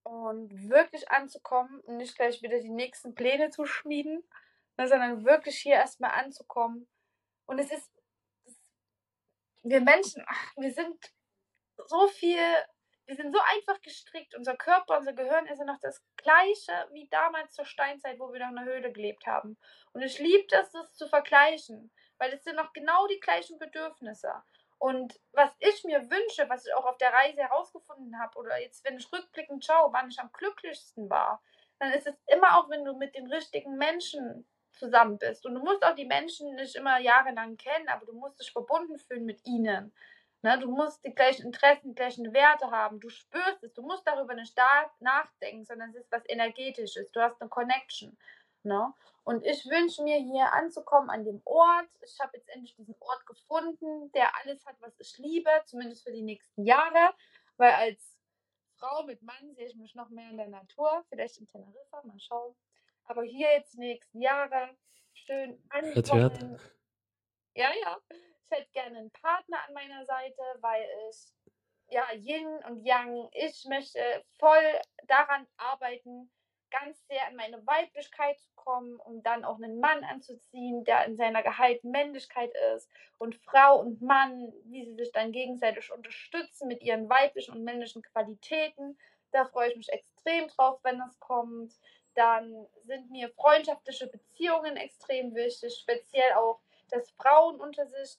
und 0.03 0.69
wirklich 0.69 1.09
anzukommen 1.09 1.79
und 1.81 1.97
nicht 1.97 2.15
gleich 2.15 2.41
wieder 2.41 2.59
die 2.59 2.69
nächsten 2.69 3.15
Pläne 3.15 3.49
zu 3.49 3.65
schmieden, 3.65 4.23
ne, 4.77 4.87
sondern 4.87 5.25
wirklich 5.25 5.57
hier 5.59 5.75
erstmal 5.75 6.11
anzukommen. 6.11 6.87
Und 7.45 7.59
es 7.59 7.71
ist, 7.71 7.91
wir 9.63 9.81
Menschen, 9.81 10.23
ach, 10.27 10.53
wir 10.57 10.71
sind 10.71 11.11
so 11.87 12.07
viel, 12.07 12.39
wir 13.05 13.15
sind 13.15 13.33
so 13.33 13.39
einfach 13.53 13.81
gestrickt. 13.81 14.35
Unser 14.35 14.55
Körper, 14.55 14.97
unser 14.97 15.13
Gehirn 15.13 15.47
ist 15.47 15.59
ja 15.59 15.65
noch 15.65 15.79
das 15.79 16.03
gleiche 16.17 16.87
wie 16.91 17.07
damals 17.09 17.53
zur 17.53 17.65
Steinzeit, 17.65 18.19
wo 18.19 18.31
wir 18.31 18.39
noch 18.39 18.49
in 18.49 18.55
der 18.55 18.65
Höhle 18.65 18.91
gelebt 18.91 19.25
haben. 19.25 19.57
Und 19.93 20.03
ich 20.03 20.19
liebe 20.19 20.45
das, 20.49 20.71
das 20.71 20.93
zu 20.93 21.07
vergleichen, 21.07 21.91
weil 22.19 22.31
es 22.33 22.43
sind 22.43 22.55
noch 22.55 22.73
genau 22.73 23.07
die 23.07 23.19
gleichen 23.19 23.57
Bedürfnisse. 23.57 24.43
Und 24.77 25.19
was 25.31 25.51
ich 25.59 25.83
mir 25.83 26.09
wünsche, 26.09 26.49
was 26.49 26.65
ich 26.65 26.73
auch 26.73 26.85
auf 26.85 26.97
der 26.97 27.13
Reise 27.13 27.41
herausgefunden 27.41 28.19
habe, 28.19 28.37
oder 28.37 28.59
jetzt, 28.61 28.83
wenn 28.85 28.97
ich 28.97 29.11
rückblickend 29.11 29.63
schaue, 29.65 29.93
wann 29.93 30.09
ich 30.09 30.19
am 30.19 30.31
glücklichsten 30.31 31.09
war, 31.09 31.41
dann 31.79 31.91
ist 31.91 32.07
es 32.07 32.15
immer 32.27 32.57
auch, 32.57 32.69
wenn 32.69 32.85
du 32.85 32.95
mit 32.95 33.15
den 33.15 33.27
richtigen 33.27 33.77
Menschen 33.77 34.47
zusammen 34.73 35.17
bist. 35.17 35.45
Und 35.45 35.55
du 35.55 35.61
musst 35.61 35.83
auch 35.83 35.95
die 35.95 36.05
Menschen 36.05 36.55
nicht 36.55 36.75
immer 36.75 36.99
jahrelang 36.99 37.57
kennen, 37.57 37.87
aber 37.89 38.05
du 38.05 38.13
musst 38.13 38.39
dich 38.39 38.51
verbunden 38.51 38.97
fühlen 38.97 39.25
mit 39.25 39.45
ihnen. 39.45 39.93
Ne? 40.41 40.59
Du 40.59 40.69
musst 40.69 41.03
die 41.03 41.15
gleichen 41.15 41.45
Interessen, 41.45 41.89
die 41.89 41.95
gleichen 41.95 42.33
Werte 42.33 42.69
haben. 42.69 42.99
Du 42.99 43.09
spürst 43.09 43.63
es. 43.63 43.73
Du 43.73 43.81
musst 43.81 44.05
darüber 44.05 44.35
nicht 44.35 44.55
nachdenken, 44.99 45.65
sondern 45.65 45.89
es 45.89 45.95
ist 45.95 46.11
was 46.11 46.27
Energetisches. 46.27 47.11
Du 47.11 47.21
hast 47.21 47.41
eine 47.41 47.49
Connection. 47.49 48.17
Ne? 48.65 48.93
Und 49.23 49.45
ich 49.45 49.65
wünsche 49.65 50.03
mir 50.03 50.17
hier 50.17 50.51
anzukommen 50.53 51.09
an 51.09 51.23
dem 51.23 51.41
Ort. 51.45 51.89
Ich 52.01 52.19
habe 52.19 52.37
jetzt 52.37 52.49
endlich 52.49 52.75
diesen 52.75 52.95
Ort 52.99 53.25
gefunden, 53.25 54.11
der 54.11 54.35
alles 54.37 54.65
hat, 54.65 54.75
was 54.81 54.99
ich 54.99 55.17
liebe, 55.17 55.49
zumindest 55.65 56.03
für 56.03 56.11
die 56.11 56.21
nächsten 56.21 56.63
Jahre. 56.63 57.13
Weil 57.57 57.73
als 57.73 58.19
Frau 58.77 59.03
mit 59.03 59.21
Mann 59.21 59.55
sehe 59.55 59.67
ich 59.67 59.75
mich 59.75 59.95
noch 59.95 60.09
mehr 60.09 60.29
in 60.29 60.37
der 60.37 60.49
Natur, 60.49 61.05
vielleicht 61.09 61.37
in 61.37 61.47
Teneriffa, 61.47 62.01
mal 62.03 62.19
schauen. 62.19 62.55
Aber 63.05 63.23
hier 63.23 63.51
jetzt 63.51 63.73
die 63.73 63.79
nächsten 63.79 64.21
Jahre 64.21 64.75
schön 65.13 65.63
ankommen. 65.69 66.59
Ja, 67.55 67.69
ja. 67.81 67.97
Ich 68.09 68.57
hätte 68.57 68.71
gerne 68.73 68.97
einen 68.97 69.11
Partner 69.11 69.57
an 69.67 69.73
meiner 69.73 70.05
Seite, 70.05 70.41
weil 70.59 70.87
ich 71.09 71.33
ja 71.89 72.03
Yin 72.13 72.47
und 72.67 72.83
Yang, 72.85 73.29
ich 73.31 73.65
möchte 73.65 73.99
voll 74.39 74.81
daran 75.07 75.47
arbeiten, 75.57 76.31
ganz 76.79 77.05
sehr 77.07 77.27
in 77.29 77.35
meine 77.35 77.65
Weiblichkeit 77.65 78.39
zu 78.39 78.49
kommen, 78.55 78.97
um 78.97 79.23
dann 79.23 79.45
auch 79.45 79.55
einen 79.55 79.79
Mann 79.79 80.03
anzuziehen, 80.03 80.83
der 80.83 81.05
in 81.05 81.15
seiner 81.15 81.43
geheilten 81.43 81.91
Männlichkeit 81.91 82.51
ist 82.75 82.89
und 83.17 83.35
Frau 83.35 83.79
und 83.79 84.01
Mann, 84.01 84.51
wie 84.65 84.85
sie 84.85 84.95
sich 84.95 85.11
dann 85.11 85.31
gegenseitig 85.31 85.91
unterstützen 85.91 86.67
mit 86.67 86.81
ihren 86.81 87.09
weiblichen 87.09 87.55
und 87.55 87.63
männlichen 87.63 88.01
Qualitäten. 88.01 88.97
Da 89.31 89.45
freue 89.45 89.69
ich 89.69 89.77
mich 89.77 89.89
extrem 89.89 90.47
drauf, 90.49 90.79
wenn 90.83 90.99
das 90.99 91.19
kommt. 91.19 91.73
Dann 92.15 92.67
sind 92.83 93.09
mir 93.11 93.29
freundschaftliche 93.29 94.07
Beziehungen 94.07 94.77
extrem 94.77 95.35
wichtig, 95.35 95.77
speziell 95.79 96.33
auch, 96.33 96.59
dass 96.89 97.11
Frauen 97.11 97.59
unter 97.59 97.85
sich 97.87 98.17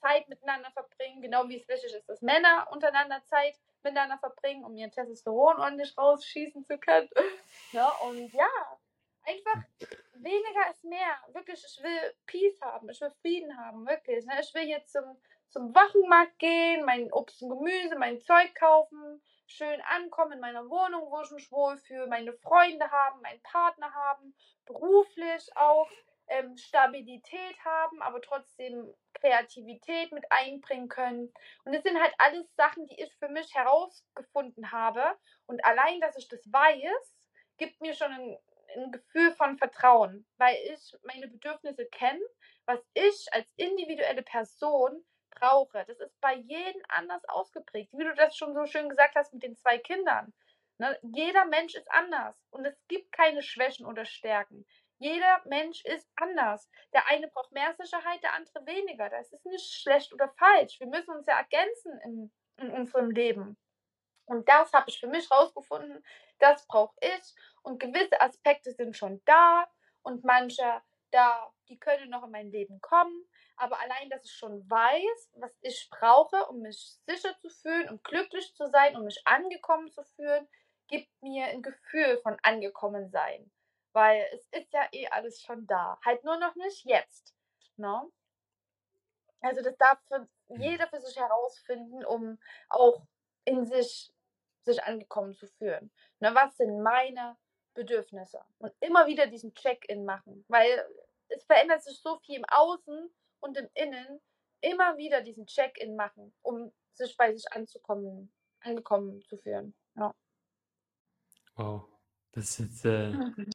Zeit 0.00 0.28
miteinander 0.28 0.70
verbringen, 0.72 1.22
genau 1.22 1.48
wie 1.48 1.56
es 1.56 1.68
wichtig 1.68 1.94
ist, 1.94 2.08
dass 2.08 2.22
Männer 2.22 2.68
untereinander 2.72 3.22
Zeit 3.24 3.54
miteinander 3.84 4.18
verbringen, 4.18 4.64
um 4.64 4.76
ihr 4.76 4.90
Testosteron 4.90 5.58
ordentlich 5.58 5.96
rausschießen 5.96 6.64
zu 6.64 6.78
können. 6.78 7.08
Ja, 7.72 7.88
und 8.02 8.30
ja, 8.32 8.48
einfach 9.24 9.62
weniger 10.14 10.70
ist 10.70 10.84
mehr. 10.84 11.16
Wirklich, 11.32 11.64
ich 11.64 11.82
will 11.82 12.14
Peace 12.26 12.60
haben, 12.60 12.88
ich 12.90 13.00
will 13.00 13.10
Frieden 13.22 13.56
haben, 13.56 13.86
wirklich. 13.86 14.24
Ne? 14.26 14.34
Ich 14.40 14.54
will 14.54 14.64
jetzt 14.64 14.92
zum, 14.92 15.16
zum 15.50 15.74
Wochenmarkt 15.74 16.38
gehen, 16.38 16.84
mein 16.84 17.12
Obst 17.12 17.42
und 17.42 17.50
Gemüse, 17.50 17.96
mein 17.96 18.20
Zeug 18.20 18.54
kaufen, 18.54 19.22
schön 19.46 19.80
ankommen 19.82 20.32
in 20.32 20.40
meiner 20.40 20.68
Wohnung, 20.68 21.10
wo 21.10 21.22
ich 21.22 21.30
mich 21.30 21.52
wohlfühle, 21.52 22.06
meine 22.06 22.32
Freunde 22.32 22.90
haben, 22.90 23.20
meinen 23.22 23.42
Partner 23.42 23.92
haben, 23.92 24.34
beruflich 24.66 25.50
auch 25.56 25.88
ähm, 26.32 26.56
Stabilität 26.56 27.56
haben, 27.64 28.00
aber 28.00 28.22
trotzdem 28.22 28.92
Kreativität 29.14 30.12
mit 30.12 30.24
einbringen 30.30 30.88
können. 30.88 31.32
Und 31.64 31.74
das 31.74 31.82
sind 31.82 32.00
halt 32.00 32.14
alles 32.18 32.54
Sachen, 32.56 32.86
die 32.86 33.00
ich 33.00 33.14
für 33.16 33.28
mich 33.28 33.54
herausgefunden 33.54 34.72
habe. 34.72 35.04
Und 35.46 35.64
allein, 35.64 36.00
dass 36.00 36.16
ich 36.16 36.28
das 36.28 36.40
weiß, 36.50 37.28
gibt 37.58 37.80
mir 37.82 37.94
schon 37.94 38.10
ein, 38.10 38.38
ein 38.76 38.92
Gefühl 38.92 39.32
von 39.32 39.58
Vertrauen, 39.58 40.26
weil 40.38 40.56
ich 40.72 40.96
meine 41.02 41.28
Bedürfnisse 41.28 41.84
kenne, 41.86 42.22
was 42.64 42.80
ich 42.94 43.26
als 43.32 43.52
individuelle 43.56 44.22
Person 44.22 45.04
brauche. 45.30 45.84
Das 45.86 46.00
ist 46.00 46.18
bei 46.20 46.34
jedem 46.34 46.82
anders 46.88 47.24
ausgeprägt. 47.26 47.92
Wie 47.92 48.04
du 48.04 48.14
das 48.14 48.36
schon 48.36 48.54
so 48.54 48.64
schön 48.64 48.88
gesagt 48.88 49.16
hast 49.16 49.34
mit 49.34 49.42
den 49.42 49.56
zwei 49.56 49.76
Kindern. 49.78 50.32
Ne? 50.78 50.98
Jeder 51.02 51.44
Mensch 51.44 51.74
ist 51.74 51.90
anders 51.92 52.36
und 52.50 52.64
es 52.64 52.76
gibt 52.88 53.12
keine 53.12 53.42
Schwächen 53.42 53.86
oder 53.86 54.04
Stärken. 54.04 54.66
Jeder 55.02 55.42
Mensch 55.46 55.84
ist 55.84 56.08
anders. 56.14 56.70
Der 56.92 57.08
eine 57.08 57.26
braucht 57.26 57.50
mehr 57.50 57.74
Sicherheit, 57.74 58.22
der 58.22 58.34
andere 58.34 58.64
weniger. 58.66 59.08
Das 59.10 59.32
ist 59.32 59.44
nicht 59.44 59.74
schlecht 59.74 60.12
oder 60.12 60.28
falsch. 60.38 60.78
Wir 60.78 60.86
müssen 60.86 61.10
uns 61.10 61.26
ja 61.26 61.38
ergänzen 61.38 62.00
in, 62.04 62.32
in 62.58 62.70
unserem 62.70 63.10
Leben. 63.10 63.58
Und 64.26 64.48
das 64.48 64.72
habe 64.72 64.88
ich 64.88 65.00
für 65.00 65.08
mich 65.08 65.28
rausgefunden. 65.28 66.04
Das 66.38 66.64
brauche 66.68 66.94
ich. 67.00 67.34
Und 67.62 67.80
gewisse 67.80 68.20
Aspekte 68.20 68.70
sind 68.70 68.96
schon 68.96 69.20
da. 69.24 69.68
Und 70.02 70.22
manche, 70.22 70.80
da, 71.10 71.52
die 71.68 71.80
können 71.80 72.08
noch 72.08 72.22
in 72.22 72.30
mein 72.30 72.52
Leben 72.52 72.80
kommen. 72.80 73.28
Aber 73.56 73.80
allein, 73.80 74.08
dass 74.08 74.24
ich 74.24 74.32
schon 74.32 74.70
weiß, 74.70 75.32
was 75.34 75.52
ich 75.62 75.90
brauche, 75.90 76.46
um 76.46 76.60
mich 76.60 76.96
sicher 77.06 77.36
zu 77.40 77.50
fühlen, 77.50 77.88
um 77.88 78.00
glücklich 78.04 78.54
zu 78.54 78.66
sein, 78.68 78.96
um 78.96 79.02
mich 79.02 79.20
angekommen 79.26 79.90
zu 79.90 80.04
fühlen, 80.14 80.48
gibt 80.86 81.10
mir 81.22 81.46
ein 81.46 81.62
Gefühl 81.62 82.18
von 82.18 82.36
angekommen 82.44 83.10
sein. 83.10 83.50
Weil 83.92 84.26
es 84.32 84.46
ist 84.50 84.72
ja 84.72 84.88
eh 84.92 85.06
alles 85.08 85.40
schon 85.42 85.66
da. 85.66 85.98
Halt 86.04 86.24
nur 86.24 86.38
noch 86.38 86.54
nicht 86.54 86.84
jetzt. 86.84 87.34
Ne? 87.76 88.10
Also 89.40 89.62
das 89.62 89.76
darf 89.76 89.98
für 90.08 90.20
mhm. 90.48 90.60
jeder 90.60 90.88
für 90.88 91.00
sich 91.00 91.16
herausfinden, 91.16 92.04
um 92.04 92.38
auch 92.68 93.06
in 93.44 93.64
sich 93.66 94.12
sich 94.64 94.82
angekommen 94.84 95.34
zu 95.34 95.46
fühlen. 95.46 95.90
Ne, 96.20 96.34
was 96.34 96.56
sind 96.56 96.80
meine 96.82 97.36
Bedürfnisse? 97.74 98.40
Und 98.58 98.72
immer 98.80 99.06
wieder 99.06 99.26
diesen 99.26 99.54
Check-in 99.54 100.04
machen, 100.04 100.44
weil 100.48 100.86
es 101.28 101.44
verändert 101.44 101.82
sich 101.82 101.98
so 102.00 102.18
viel 102.20 102.36
im 102.36 102.44
Außen 102.48 103.10
und 103.40 103.56
im 103.56 103.68
Innen. 103.74 104.20
Immer 104.60 104.96
wieder 104.96 105.22
diesen 105.22 105.46
Check-in 105.46 105.96
machen, 105.96 106.32
um 106.42 106.72
sich 106.92 107.16
bei 107.16 107.34
sich 107.34 107.50
anzukommen, 107.52 108.32
angekommen 108.60 109.20
zu 109.22 109.36
fühlen. 109.38 109.74
Ja. 109.96 110.14
Wow, 111.56 111.88
das 112.30 112.60
ist 112.60 112.84
äh, 112.84 113.08
mhm. 113.08 113.50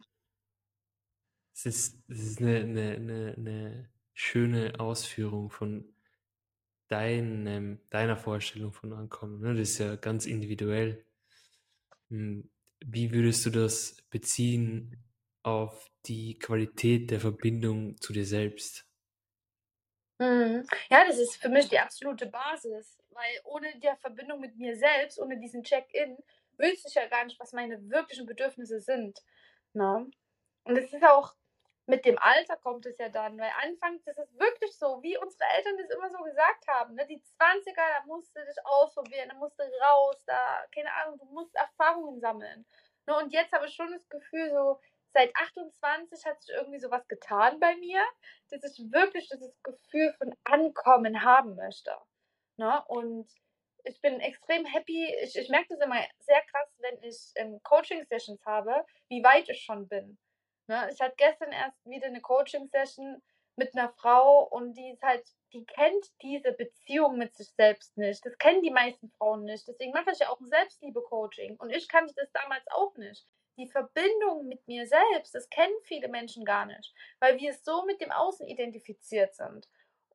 Es 1.57 1.65
ist, 1.65 2.03
es 2.07 2.19
ist 2.19 2.39
eine, 2.39 2.59
eine, 2.59 2.91
eine, 2.91 3.33
eine 3.35 3.89
schöne 4.13 4.79
Ausführung 4.79 5.49
von 5.49 5.91
deinem, 6.87 7.79
deiner 7.89 8.15
Vorstellung 8.15 8.71
von 8.73 8.93
Ankommen. 8.93 9.41
Ne? 9.41 9.55
Das 9.55 9.69
ist 9.69 9.79
ja 9.79 9.95
ganz 9.95 10.27
individuell. 10.27 11.03
Hm, 12.09 12.47
wie 12.85 13.11
würdest 13.11 13.43
du 13.47 13.49
das 13.49 14.03
beziehen 14.11 15.03
auf 15.41 15.89
die 16.05 16.37
Qualität 16.37 17.09
der 17.09 17.19
Verbindung 17.19 17.99
zu 18.01 18.13
dir 18.13 18.27
selbst? 18.27 18.85
Mhm. 20.19 20.63
Ja, 20.91 21.07
das 21.07 21.17
ist 21.17 21.37
für 21.37 21.49
mich 21.49 21.69
die 21.69 21.79
absolute 21.79 22.27
Basis, 22.27 22.99
weil 23.09 23.41
ohne 23.45 23.73
die 23.79 23.89
Verbindung 23.99 24.41
mit 24.41 24.55
mir 24.57 24.75
selbst, 24.75 25.19
ohne 25.19 25.39
diesen 25.39 25.63
Check-in, 25.63 26.19
wüsste 26.59 26.87
ich 26.87 26.93
ja 26.93 27.07
gar 27.07 27.25
nicht, 27.25 27.39
was 27.39 27.51
meine 27.51 27.89
wirklichen 27.89 28.27
Bedürfnisse 28.27 28.79
sind. 28.79 29.23
Ne? 29.73 30.07
Und 30.63 30.77
es 30.77 30.93
ist 30.93 31.03
auch 31.03 31.33
mit 31.87 32.03
dem 32.05 32.17
Alter 32.19 32.57
kommt 32.57 32.85
es 32.85 32.97
ja 32.97 33.07
dann, 33.07 33.39
weil 33.39 33.51
anfangs 33.63 34.05
ist 34.05 34.19
es 34.19 34.37
wirklich 34.37 34.77
so, 34.77 35.01
wie 35.01 35.17
unsere 35.17 35.49
Eltern 35.55 35.77
das 35.77 35.89
immer 35.89 36.09
so 36.09 36.21
gesagt 36.23 36.67
haben, 36.67 36.95
ne? 36.95 37.07
die 37.07 37.21
20er, 37.39 37.75
da 37.75 38.05
musst 38.05 38.35
du 38.35 38.45
dich 38.45 38.65
ausprobieren, 38.65 39.29
da 39.29 39.35
musst 39.35 39.57
du 39.57 39.63
raus, 39.63 40.21
da, 40.25 40.65
keine 40.75 40.93
Ahnung, 40.93 41.17
du 41.17 41.25
musst 41.25 41.55
Erfahrungen 41.55 42.19
sammeln. 42.19 42.65
Ne? 43.07 43.15
Und 43.15 43.31
jetzt 43.31 43.53
habe 43.53 43.67
ich 43.67 43.73
schon 43.73 43.91
das 43.91 44.07
Gefühl, 44.09 44.51
so 44.51 44.79
seit 45.13 45.33
28 45.33 46.25
hat 46.25 46.41
sich 46.41 46.53
irgendwie 46.53 46.79
sowas 46.79 47.07
getan 47.07 47.59
bei 47.59 47.75
mir, 47.77 48.03
dass 48.49 48.63
ich 48.63 48.91
wirklich 48.91 49.29
dieses 49.29 49.57
Gefühl 49.63 50.13
von 50.17 50.35
Ankommen 50.43 51.23
haben 51.23 51.55
möchte. 51.55 51.95
Ne? 52.57 52.83
Und 52.87 53.31
ich 53.85 54.01
bin 54.01 54.19
extrem 54.19 54.65
happy. 54.65 55.15
Ich, 55.23 55.37
ich 55.37 55.49
merke 55.49 55.69
das 55.69 55.79
immer 55.79 56.03
sehr 56.19 56.41
krass, 56.51 56.69
wenn 56.79 57.01
ich 57.01 57.31
ähm, 57.35 57.61
Coaching-Sessions 57.63 58.45
habe, 58.45 58.85
wie 59.07 59.23
weit 59.23 59.47
ich 59.47 59.63
schon 59.63 59.87
bin. 59.87 60.17
Ne? 60.67 60.89
Ich 60.91 61.01
hatte 61.01 61.15
gestern 61.17 61.51
erst 61.51 61.85
wieder 61.85 62.07
eine 62.07 62.21
Coaching-Session 62.21 63.21
mit 63.55 63.75
einer 63.75 63.89
Frau 63.89 64.43
und 64.43 64.75
die 64.75 64.91
ist 64.91 65.01
halt, 65.01 65.25
die 65.53 65.65
kennt 65.65 66.05
diese 66.21 66.51
Beziehung 66.51 67.17
mit 67.17 67.35
sich 67.35 67.49
selbst 67.51 67.97
nicht. 67.97 68.25
Das 68.25 68.37
kennen 68.37 68.61
die 68.61 68.71
meisten 68.71 69.09
Frauen 69.17 69.45
nicht. 69.45 69.67
Deswegen 69.67 69.91
mache 69.91 70.11
ich 70.11 70.19
ja 70.19 70.29
auch 70.29 70.39
ein 70.39 70.47
Selbstliebe-Coaching. 70.47 71.55
Und 71.57 71.71
ich 71.71 71.87
kannte 71.87 72.13
das 72.15 72.31
damals 72.31 72.65
auch 72.67 72.95
nicht. 72.97 73.25
Die 73.57 73.67
Verbindung 73.67 74.47
mit 74.47 74.67
mir 74.67 74.85
selbst, 74.85 75.33
das 75.33 75.49
kennen 75.49 75.73
viele 75.81 76.09
Menschen 76.09 76.45
gar 76.45 76.67
nicht, 76.67 76.93
weil 77.19 77.39
wir 77.39 77.53
so 77.53 77.85
mit 77.85 77.99
dem 78.01 78.11
Außen 78.11 78.45
identifiziert 78.45 79.33
sind. 79.33 79.67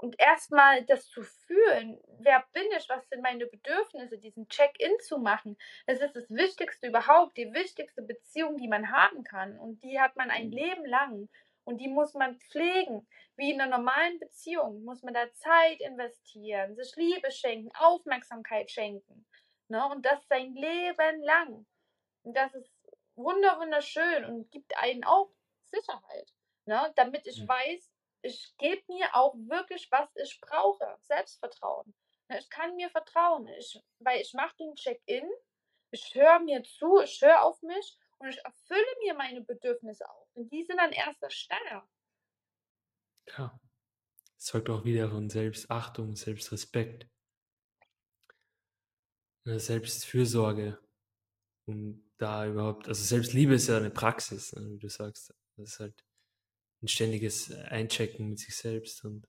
Und 0.03 0.19
erstmal 0.19 0.85
das 0.85 1.09
zu 1.09 1.23
fühlen, 1.23 2.03
wer 2.19 2.45
bin 2.53 2.67
ich, 2.77 2.89
was 2.89 3.09
sind 3.09 3.23
meine 3.23 3.47
Bedürfnisse, 3.47 4.19
diesen 4.19 4.49
Check-in 4.49 4.99
zu 4.99 5.19
machen, 5.19 5.57
das 5.87 6.01
ist 6.01 6.17
das 6.17 6.29
Wichtigste 6.29 6.89
überhaupt, 6.89 7.37
die 7.37 7.55
wichtigste 7.55 8.03
Beziehung, 8.03 8.57
die 8.57 8.67
man 8.67 8.91
haben 8.91 9.23
kann. 9.23 9.57
Und 9.61 9.81
die 9.85 10.01
hat 10.01 10.17
man 10.17 10.29
ein 10.29 10.47
mhm. 10.47 10.55
Leben 10.55 10.85
lang. 10.87 11.29
Und 11.63 11.79
die 11.79 11.87
muss 11.87 12.15
man 12.15 12.37
pflegen. 12.41 13.07
Wie 13.37 13.53
in 13.53 13.61
einer 13.61 13.79
normalen 13.79 14.19
Beziehung 14.19 14.83
muss 14.83 15.05
man 15.05 15.15
da 15.15 15.33
Zeit 15.35 15.81
investieren, 15.81 16.75
sich 16.75 16.97
Liebe 16.97 17.31
schenken, 17.31 17.71
Aufmerksamkeit 17.77 18.73
schenken. 18.73 19.25
Ne? 19.69 19.87
Und 19.87 20.05
das 20.05 20.27
sein 20.27 20.53
Leben 20.55 21.23
lang. 21.23 21.65
Und 22.25 22.37
das 22.37 22.53
ist 22.57 22.75
wunderschön 23.15 24.25
und 24.25 24.51
gibt 24.51 24.77
einen 24.79 25.05
auch 25.05 25.31
Sicherheit. 25.67 26.33
Ne? 26.67 26.93
Damit 26.97 27.25
ich 27.29 27.41
mhm. 27.43 27.47
weiß, 27.47 27.92
ich 28.23 28.55
gebe 28.59 28.83
mir 28.89 29.15
auch 29.15 29.35
wirklich, 29.35 29.91
was 29.91 30.09
ich 30.17 30.41
brauche. 30.41 30.97
Selbstvertrauen. 31.01 31.95
Ne, 32.29 32.39
ich 32.39 32.49
kann 32.49 32.77
mir 32.77 32.89
vertrauen, 32.91 33.47
ich, 33.59 33.81
weil 33.99 34.21
ich 34.21 34.33
mache 34.33 34.57
den 34.57 34.75
Check-in, 34.77 35.29
ich 35.91 36.15
höre 36.15 36.41
mir 36.41 36.63
zu, 36.63 37.01
ich 37.01 37.21
höre 37.21 37.43
auf 37.43 37.61
mich 37.63 37.99
und 38.19 38.29
ich 38.29 38.39
erfülle 38.45 38.97
mir 39.01 39.15
meine 39.15 39.43
Bedürfnisse 39.43 40.09
auch. 40.09 40.29
Und 40.35 40.51
die 40.53 40.63
sind 40.63 40.79
an 40.79 40.93
erster 40.93 41.31
Stelle. 41.31 41.83
Ja, 43.37 43.61
das 44.37 44.45
zeugt 44.45 44.71
auch 44.71 44.85
wieder 44.85 45.11
von 45.11 45.29
Selbstachtung, 45.29 46.15
Selbstrespekt, 46.17 47.09
Selbstfürsorge. 49.45 50.79
Und 51.67 52.11
da 52.19 52.47
überhaupt, 52.47 52.89
also 52.89 53.03
Selbstliebe 53.03 53.55
ist 53.55 53.69
ja 53.69 53.77
eine 53.77 53.91
Praxis, 53.91 54.53
ne, 54.53 54.71
wie 54.71 54.79
du 54.79 54.89
sagst. 54.89 55.35
Das 55.57 55.73
ist 55.73 55.81
halt 55.81 56.05
ein 56.83 56.89
ständiges 56.89 57.51
Einchecken 57.51 58.31
mit 58.31 58.39
sich 58.39 58.57
selbst 58.57 59.05
und 59.05 59.27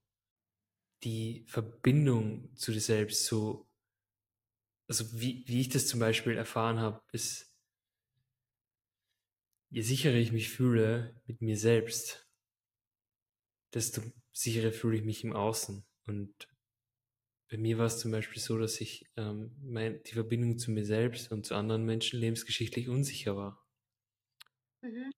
die 1.04 1.46
Verbindung 1.48 2.56
zu 2.56 2.72
dir 2.72 2.82
selbst 2.82 3.26
so, 3.26 3.68
also 4.88 5.20
wie, 5.20 5.44
wie 5.48 5.62
ich 5.62 5.70
das 5.70 5.88
zum 5.88 6.00
Beispiel 6.00 6.38
erfahren 6.38 6.80
habe, 6.80 7.02
ist, 7.12 7.54
je 9.70 9.82
sicherer 9.82 10.16
ich 10.16 10.32
mich 10.32 10.50
fühle 10.50 11.20
mit 11.26 11.42
mir 11.42 11.58
selbst, 11.58 12.28
desto 13.74 14.02
sicherer 14.32 14.72
fühle 14.72 14.98
ich 14.98 15.04
mich 15.04 15.24
im 15.24 15.34
Außen. 15.34 15.86
Und 16.06 16.48
bei 17.50 17.58
mir 17.58 17.78
war 17.78 17.86
es 17.86 18.00
zum 18.00 18.12
Beispiel 18.12 18.42
so, 18.42 18.58
dass 18.58 18.82
ich 18.82 19.06
ähm, 19.16 19.56
mein, 19.62 20.02
die 20.04 20.14
Verbindung 20.14 20.58
zu 20.58 20.72
mir 20.72 20.86
selbst 20.86 21.32
und 21.32 21.46
zu 21.46 21.56
anderen 21.56 21.86
Menschen 21.86 22.20
lebensgeschichtlich 22.20 22.88
unsicher 22.88 23.36
war. 23.36 23.66
Mhm. 24.82 25.12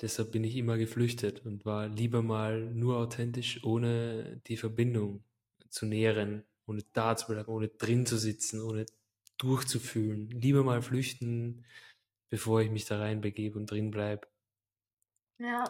Deshalb 0.00 0.32
bin 0.32 0.44
ich 0.44 0.56
immer 0.56 0.78
geflüchtet 0.78 1.44
und 1.44 1.64
war 1.64 1.88
lieber 1.88 2.22
mal 2.22 2.72
nur 2.72 2.98
authentisch, 2.98 3.64
ohne 3.64 4.40
die 4.46 4.56
Verbindung 4.56 5.24
zu 5.70 5.86
nähren, 5.86 6.44
ohne 6.66 6.84
da 6.92 7.16
zu 7.16 7.26
bleiben, 7.26 7.48
ohne 7.50 7.68
drin 7.68 8.06
zu 8.06 8.16
sitzen, 8.16 8.60
ohne 8.62 8.86
durchzufühlen. 9.38 10.30
Lieber 10.30 10.62
mal 10.62 10.82
flüchten, 10.82 11.64
bevor 12.30 12.62
ich 12.62 12.70
mich 12.70 12.84
da 12.84 12.98
reinbegebe 12.98 13.58
und 13.58 13.70
drin 13.70 13.90
bleibe. 13.90 14.28
Ja. 15.38 15.64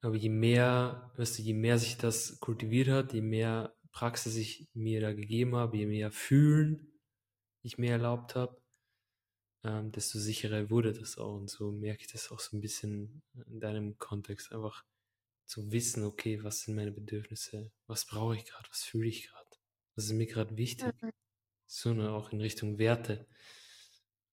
Aber 0.00 0.16
je 0.16 0.28
mehr, 0.28 1.12
weißt 1.16 1.38
du, 1.38 1.42
je 1.42 1.54
mehr 1.54 1.78
sich 1.78 1.96
das 1.98 2.40
kultiviert 2.40 2.88
hat, 2.88 3.12
je 3.12 3.20
mehr 3.20 3.74
Praxis 3.92 4.36
ich 4.36 4.68
mir 4.74 5.00
da 5.00 5.12
gegeben 5.12 5.56
habe, 5.56 5.76
je 5.76 5.86
mehr 5.86 6.12
Fühlen 6.12 6.92
ich 7.62 7.78
mir 7.78 7.92
erlaubt 7.92 8.34
habe, 8.36 8.60
ähm, 9.64 9.92
desto 9.92 10.18
sicherer 10.18 10.70
wurde 10.70 10.92
das 10.92 11.18
auch. 11.18 11.36
Und 11.36 11.50
so 11.50 11.70
merke 11.70 12.02
ich 12.02 12.12
das 12.12 12.30
auch 12.30 12.40
so 12.40 12.56
ein 12.56 12.60
bisschen 12.60 13.22
in 13.46 13.60
deinem 13.60 13.98
Kontext. 13.98 14.52
Einfach 14.52 14.84
zu 15.46 15.72
wissen, 15.72 16.04
okay, 16.04 16.42
was 16.44 16.60
sind 16.60 16.76
meine 16.76 16.92
Bedürfnisse, 16.92 17.72
was 17.86 18.04
brauche 18.04 18.36
ich 18.36 18.44
gerade, 18.44 18.68
was 18.68 18.84
fühle 18.84 19.08
ich 19.08 19.28
gerade, 19.28 19.48
was 19.94 20.04
ist 20.04 20.12
mir 20.12 20.26
gerade 20.26 20.56
wichtig. 20.56 20.92
Mhm. 21.00 21.10
So 21.66 21.92
ne, 21.92 22.10
auch 22.10 22.32
in 22.32 22.40
Richtung 22.40 22.78
Werte. 22.78 23.26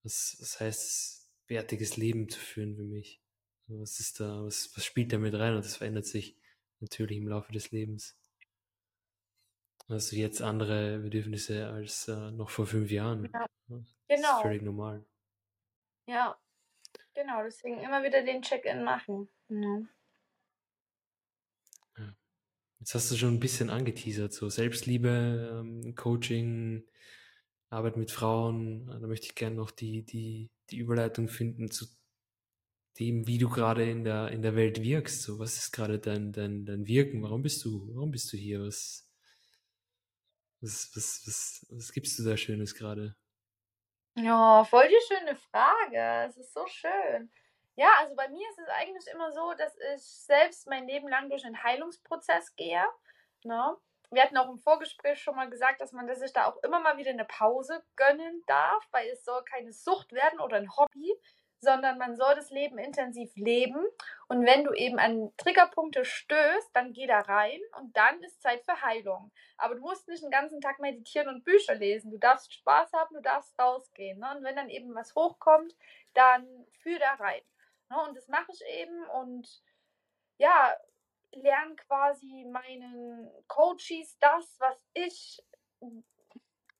Was, 0.03 0.37
was 0.39 0.59
heißt 0.59 1.29
wertiges 1.47 1.97
Leben 1.97 2.29
zu 2.29 2.39
führen 2.39 2.75
für 2.75 2.83
mich? 2.83 3.21
Was 3.67 3.99
ist 3.99 4.19
da, 4.19 4.43
was, 4.43 4.69
was 4.75 4.85
spielt 4.85 5.11
da 5.11 5.17
mit 5.17 5.33
rein? 5.33 5.55
Und 5.55 5.65
das 5.65 5.77
verändert 5.77 6.05
sich 6.05 6.37
natürlich 6.79 7.17
im 7.17 7.27
Laufe 7.27 7.51
des 7.51 7.71
Lebens. 7.71 8.15
Also 9.87 10.15
jetzt 10.15 10.41
andere 10.41 10.99
Bedürfnisse 10.99 11.67
als 11.67 12.07
äh, 12.07 12.31
noch 12.31 12.49
vor 12.49 12.67
fünf 12.67 12.91
Jahren. 12.91 13.29
Ja, 13.33 13.47
genau. 13.67 13.85
Das 14.07 14.19
ist 14.19 14.41
völlig 14.41 14.61
normal. 14.61 15.05
Ja, 16.07 16.39
genau, 17.13 17.43
deswegen 17.43 17.79
immer 17.79 18.03
wieder 18.03 18.23
den 18.23 18.41
Check-in 18.41 18.83
machen. 18.83 19.29
Ja. 19.49 19.87
Jetzt 22.79 22.93
hast 22.93 23.11
du 23.11 23.15
schon 23.15 23.33
ein 23.33 23.39
bisschen 23.39 23.71
angeteasert, 23.71 24.31
so 24.31 24.47
Selbstliebe, 24.47 25.59
ähm, 25.59 25.95
Coaching, 25.95 26.83
Arbeit 27.71 27.97
mit 27.97 28.11
Frauen. 28.11 28.85
Da 28.85 29.07
möchte 29.07 29.25
ich 29.25 29.33
gerne 29.33 29.55
noch 29.55 29.71
die, 29.71 30.03
die, 30.03 30.51
die 30.69 30.77
Überleitung 30.77 31.27
finden 31.27 31.71
zu 31.71 31.87
dem, 32.99 33.25
wie 33.25 33.39
du 33.39 33.49
gerade 33.49 33.89
in 33.89 34.03
der, 34.03 34.29
in 34.29 34.43
der 34.43 34.55
Welt 34.55 34.83
wirkst. 34.83 35.23
So, 35.23 35.39
was 35.39 35.57
ist 35.57 35.71
gerade 35.71 35.97
dein, 35.97 36.31
dein, 36.31 36.65
dein 36.65 36.85
Wirken? 36.85 37.23
Warum 37.23 37.41
bist 37.41 37.65
du, 37.65 37.89
warum 37.95 38.11
bist 38.11 38.31
du 38.31 38.37
hier? 38.37 38.61
Was, 38.61 39.09
was, 40.61 40.91
was, 40.95 41.23
was, 41.25 41.65
was 41.71 41.91
gibst 41.91 42.19
du 42.19 42.23
da 42.23 42.37
Schönes 42.37 42.75
gerade? 42.75 43.15
Ja, 44.17 44.63
voll 44.63 44.87
die 44.87 44.99
schöne 45.07 45.35
Frage. 45.35 46.27
Es 46.27 46.37
ist 46.37 46.53
so 46.53 46.65
schön. 46.67 47.29
Ja, 47.75 47.89
also 47.99 48.15
bei 48.15 48.29
mir 48.29 48.47
ist 48.49 48.59
es 48.59 48.69
eigentlich 48.69 49.07
immer 49.13 49.31
so, 49.33 49.53
dass 49.57 49.75
ich 49.93 50.01
selbst 50.01 50.67
mein 50.67 50.87
Leben 50.87 51.09
lang 51.09 51.29
durch 51.29 51.45
einen 51.45 51.61
Heilungsprozess 51.61 52.55
gehe. 52.55 52.83
Ne? 53.43 53.75
Wir 54.11 54.23
hatten 54.23 54.37
auch 54.37 54.49
im 54.49 54.59
Vorgespräch 54.59 55.21
schon 55.21 55.35
mal 55.35 55.49
gesagt, 55.49 55.81
dass 55.81 55.91
man 55.91 56.13
sich 56.15 56.31
da 56.31 56.45
auch 56.45 56.63
immer 56.63 56.79
mal 56.79 56.97
wieder 56.97 57.09
eine 57.09 57.25
Pause 57.25 57.83
gönnen 57.97 58.43
darf, 58.47 58.87
weil 58.91 59.09
es 59.09 59.25
soll 59.25 59.43
keine 59.43 59.73
Sucht 59.73 60.13
werden 60.13 60.39
oder 60.39 60.55
ein 60.57 60.73
Hobby, 60.77 61.13
sondern 61.59 61.97
man 61.97 62.15
soll 62.15 62.35
das 62.35 62.49
Leben 62.51 62.77
intensiv 62.77 63.35
leben. 63.35 63.85
Und 64.27 64.45
wenn 64.45 64.63
du 64.63 64.73
eben 64.73 64.97
an 64.97 65.31
Triggerpunkte 65.37 66.03
stößt, 66.03 66.71
dann 66.73 66.93
geh 66.93 67.05
da 67.05 67.19
rein 67.19 67.59
und 67.77 67.95
dann 67.95 68.21
ist 68.23 68.41
Zeit 68.41 68.63
für 68.65 68.81
Heilung. 68.81 69.31
Aber 69.57 69.75
du 69.75 69.81
musst 69.81 70.07
nicht 70.07 70.23
den 70.23 70.31
ganzen 70.31 70.61
Tag 70.61 70.79
meditieren 70.79 71.27
und 71.27 71.43
Bücher 71.43 71.75
lesen. 71.75 72.09
Du 72.09 72.17
darfst 72.17 72.53
Spaß 72.53 72.91
haben, 72.93 73.15
du 73.15 73.21
darfst 73.21 73.57
rausgehen. 73.59 74.19
Ne? 74.19 74.35
Und 74.35 74.43
wenn 74.43 74.55
dann 74.55 74.69
eben 74.69 74.95
was 74.95 75.13
hochkommt, 75.13 75.75
dann 76.13 76.47
fühl 76.81 76.97
da 76.97 77.13
rein. 77.13 77.41
Ne? 77.89 78.01
Und 78.07 78.17
das 78.17 78.27
mache 78.27 78.51
ich 78.51 78.65
eben 78.65 79.05
und 79.09 79.61
ja, 80.37 80.75
lerne 81.31 81.75
quasi 81.75 82.45
meinen 82.45 83.29
Coaches 83.47 84.17
das, 84.19 84.55
was 84.59 84.77
ich 84.93 85.39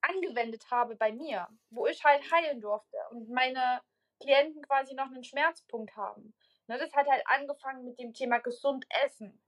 angewendet 0.01 0.69
habe 0.71 0.95
bei 0.95 1.11
mir, 1.11 1.47
wo 1.69 1.85
ich 1.87 2.03
halt 2.03 2.23
heilen 2.31 2.61
durfte. 2.61 2.97
Und 3.11 3.29
meine 3.29 3.81
Klienten 4.19 4.61
quasi 4.63 4.95
noch 4.95 5.07
einen 5.07 5.23
Schmerzpunkt 5.23 5.95
haben. 5.95 6.33
Ne, 6.68 6.78
das 6.80 6.93
hat 6.93 7.07
halt 7.07 7.22
angefangen 7.26 7.86
mit 7.86 7.99
dem 7.99 8.13
Thema 8.13 8.39
gesund 8.39 8.86
essen. 9.05 9.39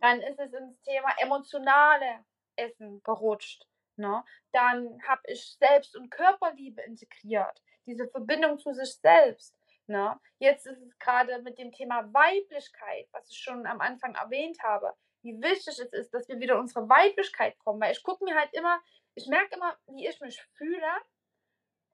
Dann 0.00 0.20
ist 0.20 0.38
es 0.38 0.52
ins 0.52 0.80
Thema 0.82 1.14
emotionale 1.18 2.24
Essen 2.56 3.02
gerutscht. 3.02 3.66
Ne? 3.96 4.24
Dann 4.52 5.00
habe 5.06 5.22
ich 5.26 5.56
Selbst- 5.58 5.96
und 5.96 6.10
Körperliebe 6.10 6.82
integriert. 6.82 7.62
Diese 7.86 8.08
Verbindung 8.08 8.58
zu 8.58 8.72
sich 8.72 8.94
selbst. 8.96 9.56
Ne? 9.86 10.18
Jetzt 10.38 10.66
ist 10.66 10.80
es 10.80 10.98
gerade 10.98 11.42
mit 11.42 11.58
dem 11.58 11.70
Thema 11.70 12.12
Weiblichkeit, 12.12 13.08
was 13.12 13.28
ich 13.28 13.38
schon 13.38 13.66
am 13.66 13.80
Anfang 13.80 14.14
erwähnt 14.14 14.62
habe, 14.62 14.94
wie 15.22 15.40
wichtig 15.40 15.78
es 15.78 15.92
ist, 15.92 16.14
dass 16.14 16.28
wir 16.28 16.40
wieder 16.40 16.58
unsere 16.58 16.88
Weiblichkeit 16.88 17.58
kommen. 17.58 17.80
Weil 17.80 17.92
ich 17.92 18.02
gucke 18.02 18.24
mir 18.24 18.34
halt 18.34 18.52
immer, 18.52 18.80
ich 19.14 19.26
merke 19.26 19.54
immer, 19.54 19.76
wie 19.86 20.06
ich 20.06 20.20
mich 20.20 20.42
fühle 20.54 20.86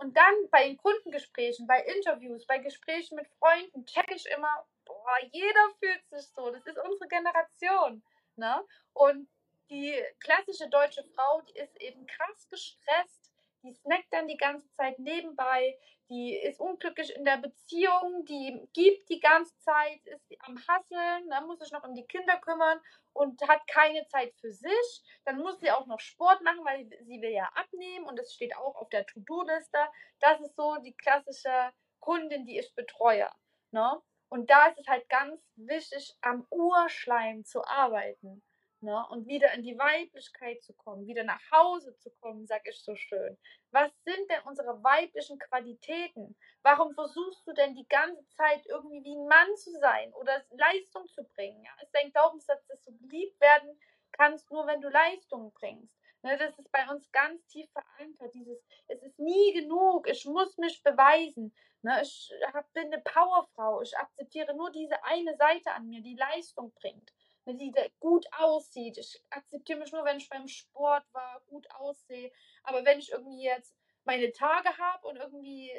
und 0.00 0.16
dann 0.16 0.34
bei 0.50 0.64
den 0.64 0.78
Kundengesprächen, 0.78 1.66
bei 1.66 1.82
Interviews, 1.82 2.46
bei 2.46 2.58
Gesprächen 2.58 3.16
mit 3.16 3.28
Freunden 3.38 3.84
checke 3.84 4.14
ich 4.14 4.26
immer, 4.34 4.66
boah, 4.86 5.18
jeder 5.30 5.68
fühlt 5.78 6.08
sich 6.08 6.26
so. 6.34 6.50
Das 6.50 6.64
ist 6.66 6.78
unsere 6.78 7.06
Generation. 7.08 8.02
Ne? 8.36 8.64
Und 8.94 9.28
die 9.68 10.02
klassische 10.18 10.70
deutsche 10.70 11.04
Frau, 11.14 11.42
die 11.42 11.58
ist 11.58 11.76
eben 11.82 12.06
krass 12.06 12.48
gestresst, 12.48 13.19
die 13.62 13.72
snackt 13.74 14.12
dann 14.12 14.28
die 14.28 14.36
ganze 14.36 14.70
Zeit 14.74 14.98
nebenbei, 14.98 15.78
die 16.08 16.36
ist 16.36 16.58
unglücklich 16.58 17.14
in 17.14 17.24
der 17.24 17.36
Beziehung, 17.36 18.24
die 18.24 18.68
gibt 18.72 19.08
die 19.08 19.20
ganze 19.20 19.56
Zeit, 19.60 20.04
ist 20.06 20.26
am 20.40 20.56
Hasseln, 20.66 21.30
dann 21.30 21.46
muss 21.46 21.60
sich 21.60 21.70
noch 21.70 21.84
um 21.84 21.94
die 21.94 22.06
Kinder 22.06 22.36
kümmern 22.38 22.80
und 23.12 23.40
hat 23.46 23.66
keine 23.68 24.06
Zeit 24.08 24.34
für 24.40 24.52
sich. 24.52 25.02
Dann 25.24 25.38
muss 25.38 25.60
sie 25.60 25.70
auch 25.70 25.86
noch 25.86 26.00
Sport 26.00 26.42
machen, 26.42 26.64
weil 26.64 26.88
sie 27.04 27.20
will 27.22 27.30
ja 27.30 27.48
abnehmen 27.54 28.06
und 28.06 28.18
das 28.18 28.34
steht 28.34 28.56
auch 28.56 28.74
auf 28.76 28.88
der 28.88 29.06
To-Do-Liste. 29.06 29.78
Das 30.18 30.40
ist 30.40 30.56
so 30.56 30.76
die 30.84 30.96
klassische 30.96 31.72
Kundin, 32.00 32.44
die 32.44 32.58
ich 32.58 32.74
betreue. 32.74 33.30
Ne? 33.70 34.02
Und 34.30 34.50
da 34.50 34.66
ist 34.66 34.78
es 34.78 34.88
halt 34.88 35.08
ganz 35.08 35.40
wichtig, 35.56 36.16
am 36.22 36.46
Urschleim 36.50 37.44
zu 37.44 37.64
arbeiten. 37.64 38.42
Ne? 38.82 39.06
Und 39.10 39.26
wieder 39.26 39.52
in 39.52 39.62
die 39.62 39.76
Weiblichkeit 39.76 40.62
zu 40.62 40.72
kommen, 40.72 41.06
wieder 41.06 41.22
nach 41.22 41.42
Hause 41.50 41.94
zu 41.98 42.10
kommen, 42.20 42.46
sag 42.46 42.66
ich 42.66 42.82
so 42.82 42.96
schön. 42.96 43.36
Was 43.72 43.90
sind 44.04 44.30
denn 44.30 44.40
unsere 44.46 44.82
weiblichen 44.82 45.38
Qualitäten? 45.38 46.34
Warum 46.62 46.94
versuchst 46.94 47.46
du 47.46 47.52
denn 47.52 47.74
die 47.74 47.86
ganze 47.88 48.26
Zeit 48.30 48.64
irgendwie 48.66 49.04
wie 49.04 49.16
ein 49.16 49.26
Mann 49.26 49.54
zu 49.56 49.70
sein 49.80 50.14
oder 50.14 50.42
Leistung 50.50 51.06
zu 51.08 51.24
bringen? 51.24 51.62
Ja? 51.62 51.70
Ist 51.82 51.94
dein 51.94 52.10
Glaubenssatz, 52.10 52.66
dass 52.68 52.82
du 52.84 52.96
geliebt 52.96 53.38
werden 53.38 53.78
kannst, 54.12 54.50
nur 54.50 54.66
wenn 54.66 54.80
du 54.80 54.88
Leistung 54.88 55.52
bringst? 55.52 55.94
Ne, 56.22 56.36
das 56.38 56.58
ist 56.58 56.72
bei 56.72 56.86
uns 56.90 57.10
ganz 57.12 57.46
tief 57.48 57.70
verankert. 57.72 58.34
Dieses, 58.34 58.62
es 58.88 59.02
ist 59.02 59.18
nie 59.18 59.52
genug, 59.54 60.08
ich 60.08 60.24
muss 60.24 60.56
mich 60.56 60.82
beweisen. 60.82 61.54
Ne, 61.82 62.00
ich 62.02 62.30
hab, 62.52 62.70
bin 62.72 62.92
eine 62.92 63.02
Powerfrau, 63.02 63.80
ich 63.82 63.96
akzeptiere 63.96 64.54
nur 64.54 64.70
diese 64.70 65.02
eine 65.04 65.34
Seite 65.36 65.72
an 65.72 65.88
mir, 65.88 66.02
die 66.02 66.16
Leistung 66.16 66.72
bringt 66.74 67.10
wenn 67.50 67.58
sie 67.58 67.74
gut 67.98 68.26
aussieht. 68.38 68.96
Ich 68.98 69.22
akzeptiere 69.30 69.80
mich 69.80 69.92
nur, 69.92 70.04
wenn 70.04 70.18
ich 70.18 70.28
beim 70.28 70.46
Sport 70.46 71.04
war, 71.12 71.42
gut 71.48 71.68
aussehe. 71.72 72.30
Aber 72.62 72.84
wenn 72.84 73.00
ich 73.00 73.10
irgendwie 73.10 73.42
jetzt 73.42 73.74
meine 74.04 74.32
Tage 74.32 74.76
habe 74.78 75.08
und 75.08 75.16
irgendwie 75.16 75.72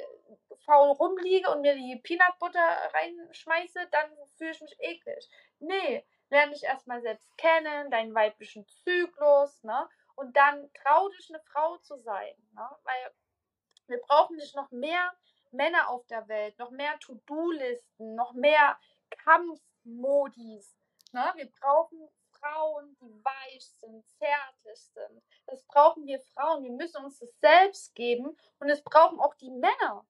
faul 0.65 0.91
rumliege 0.91 1.49
und 1.49 1.61
mir 1.61 1.75
die 1.75 1.99
Peanut 2.03 2.37
Butter 2.39 2.59
reinschmeiße, 2.93 3.87
dann 3.91 4.11
fühle 4.37 4.51
ich 4.51 4.61
mich 4.61 4.75
eklig. 4.79 5.29
Nee, 5.59 6.05
lerne 6.29 6.51
dich 6.51 6.63
erstmal 6.63 7.01
selbst 7.01 7.35
kennen, 7.37 7.89
deinen 7.89 8.13
weiblichen 8.13 8.67
Zyklus, 8.67 9.63
ne? 9.63 9.89
Und 10.15 10.35
dann 10.35 10.71
trau 10.73 11.07
dich, 11.09 11.29
eine 11.29 11.41
Frau 11.43 11.77
zu 11.77 11.97
sein, 11.97 12.35
ne? 12.53 12.69
Weil 12.83 13.13
wir 13.87 13.99
brauchen 14.01 14.35
nicht 14.35 14.55
noch 14.55 14.69
mehr 14.71 15.13
Männer 15.51 15.89
auf 15.89 16.05
der 16.07 16.27
Welt, 16.27 16.57
noch 16.59 16.69
mehr 16.69 16.99
To-Do-Listen, 16.99 18.15
noch 18.15 18.33
mehr 18.33 18.77
Kampfmodis, 19.09 20.80
Ne? 21.11 21.31
Wir 21.35 21.49
brauchen 21.51 22.09
Frauen, 22.39 22.97
die 23.01 23.23
weich 23.23 23.65
sind, 23.79 24.05
zärtlich 24.17 24.79
sind. 24.79 25.23
Das 25.45 25.63
brauchen 25.63 26.05
wir 26.05 26.19
Frauen. 26.19 26.63
Wir 26.63 26.71
müssen 26.71 27.03
uns 27.03 27.19
das 27.19 27.39
selbst 27.39 27.93
geben. 27.95 28.37
Und 28.59 28.69
es 28.69 28.83
brauchen 28.83 29.19
auch 29.19 29.35
die 29.35 29.51
Männer. 29.51 30.05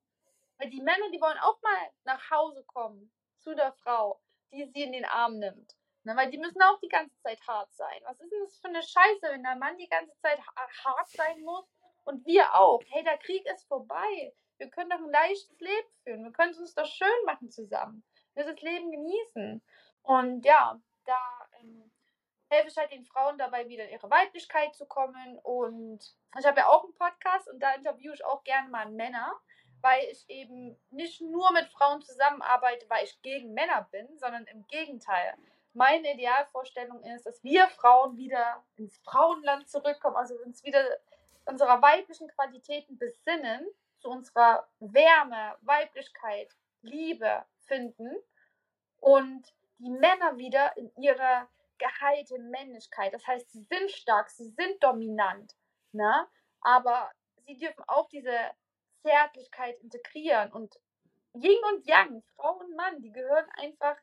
Weil 0.58 0.70
die 0.70 0.82
Männer, 0.82 1.10
die 1.12 1.20
wollen 1.20 1.40
auch 1.40 1.62
mal 1.62 1.90
nach 2.04 2.30
Hause 2.30 2.64
kommen 2.66 3.12
zu 3.40 3.56
der 3.56 3.74
Frau, 3.74 4.22
die 4.52 4.66
sie 4.66 4.84
in 4.84 4.92
den 4.92 5.06
Arm 5.06 5.40
nimmt. 5.40 5.76
Ne? 6.04 6.16
Weil 6.16 6.30
die 6.30 6.38
müssen 6.38 6.62
auch 6.62 6.80
die 6.80 6.88
ganze 6.88 7.18
Zeit 7.22 7.42
hart 7.48 7.74
sein. 7.74 8.02
Was 8.04 8.20
ist 8.20 8.32
denn 8.32 8.44
das 8.44 8.60
für 8.60 8.68
eine 8.68 8.84
Scheiße, 8.84 9.22
wenn 9.24 9.44
der 9.44 9.56
Mann 9.56 9.78
die 9.78 9.90
ganze 9.90 10.16
Zeit 10.20 10.40
hart 10.84 11.10
sein 11.10 11.42
muss 11.42 11.66
und 12.04 12.26
wir 12.26 12.54
auch? 12.56 12.82
Hey, 12.88 13.04
der 13.04 13.18
Krieg 13.18 13.46
ist 13.48 13.68
vorbei. 13.68 14.34
Wir 14.58 14.70
können 14.70 14.92
doch 14.92 15.00
ein 15.00 15.10
leichtes 15.10 15.60
Leben 15.60 15.90
führen. 16.04 16.24
Wir 16.24 16.32
können 16.32 16.52
es 16.52 16.60
uns 16.60 16.76
doch 16.76 16.86
schön 16.86 17.26
machen 17.26 17.50
zusammen. 17.50 18.04
Wir 18.34 18.44
müssen 18.44 18.56
das 18.56 18.64
Leben 18.64 18.92
genießen. 18.92 19.64
Und 20.04 20.46
ja, 20.46 20.80
da 21.12 21.48
ähm, 21.60 21.92
helfe 22.50 22.70
ich 22.70 22.78
halt 22.78 22.92
den 22.92 23.06
Frauen 23.06 23.38
dabei, 23.38 23.68
wieder 23.68 23.86
in 23.86 23.92
ihre 23.92 24.10
Weiblichkeit 24.10 24.76
zu 24.76 24.86
kommen. 24.86 25.40
Und 25.40 26.00
ich 26.38 26.46
habe 26.46 26.60
ja 26.60 26.68
auch 26.68 26.84
einen 26.84 26.94
Podcast 26.94 27.50
und 27.50 27.60
da 27.60 27.74
interviewe 27.74 28.14
ich 28.14 28.26
auch 28.26 28.44
gerne 28.44 28.70
mal 28.70 28.90
Männer, 28.90 29.34
weil 29.82 30.04
ich 30.12 30.30
eben 30.30 30.78
nicht 30.92 31.22
nur 31.22 31.52
mit 31.54 31.68
Frauen 31.70 32.02
zusammenarbeite, 32.02 32.90
weil 32.90 33.06
ich 33.06 33.22
gegen 33.22 33.54
Männer 33.54 33.88
bin, 33.92 34.08
sondern 34.18 34.46
im 34.46 34.68
Gegenteil. 34.68 35.36
Meine 35.74 36.14
Idealvorstellung 36.14 37.02
ist, 37.04 37.26
dass 37.26 37.42
wir 37.44 37.68
Frauen 37.70 38.18
wieder 38.18 38.64
ins 38.76 38.98
Frauenland 39.00 39.70
zurückkommen, 39.70 40.18
also 40.18 40.36
uns 40.46 40.64
wieder 40.64 40.84
unserer 41.46 41.82
weiblichen 41.82 42.28
Qualitäten 42.28 42.98
besinnen, 42.98 43.66
zu 44.00 44.10
unserer 44.10 44.68
Wärme, 44.80 45.56
Weiblichkeit, 45.62 46.50
Liebe 46.82 47.46
finden 47.66 48.16
und 49.00 49.54
die 49.82 49.90
Männer 49.90 50.38
wieder 50.38 50.76
in 50.78 50.92
ihrer 50.96 51.50
geheilten 51.78 52.50
Männlichkeit. 52.52 53.14
Das 53.14 53.26
heißt, 53.26 53.52
sie 53.52 53.64
sind 53.64 53.92
stark, 53.92 54.30
sie 54.30 54.50
sind 54.50 54.82
dominant, 54.84 55.56
ne? 55.92 56.28
aber 56.62 57.12
sie 57.46 57.58
dürfen 57.58 57.84
auch 57.88 58.08
diese 58.10 58.38
Zärtlichkeit 59.02 59.80
integrieren. 59.80 60.52
Und 60.54 60.80
Yin 61.34 61.60
und 61.74 61.88
Yang, 61.88 62.24
Frau 62.36 62.60
und 62.60 62.76
Mann, 62.76 63.02
die 63.02 63.12
gehören 63.12 63.50
einfach 63.54 63.98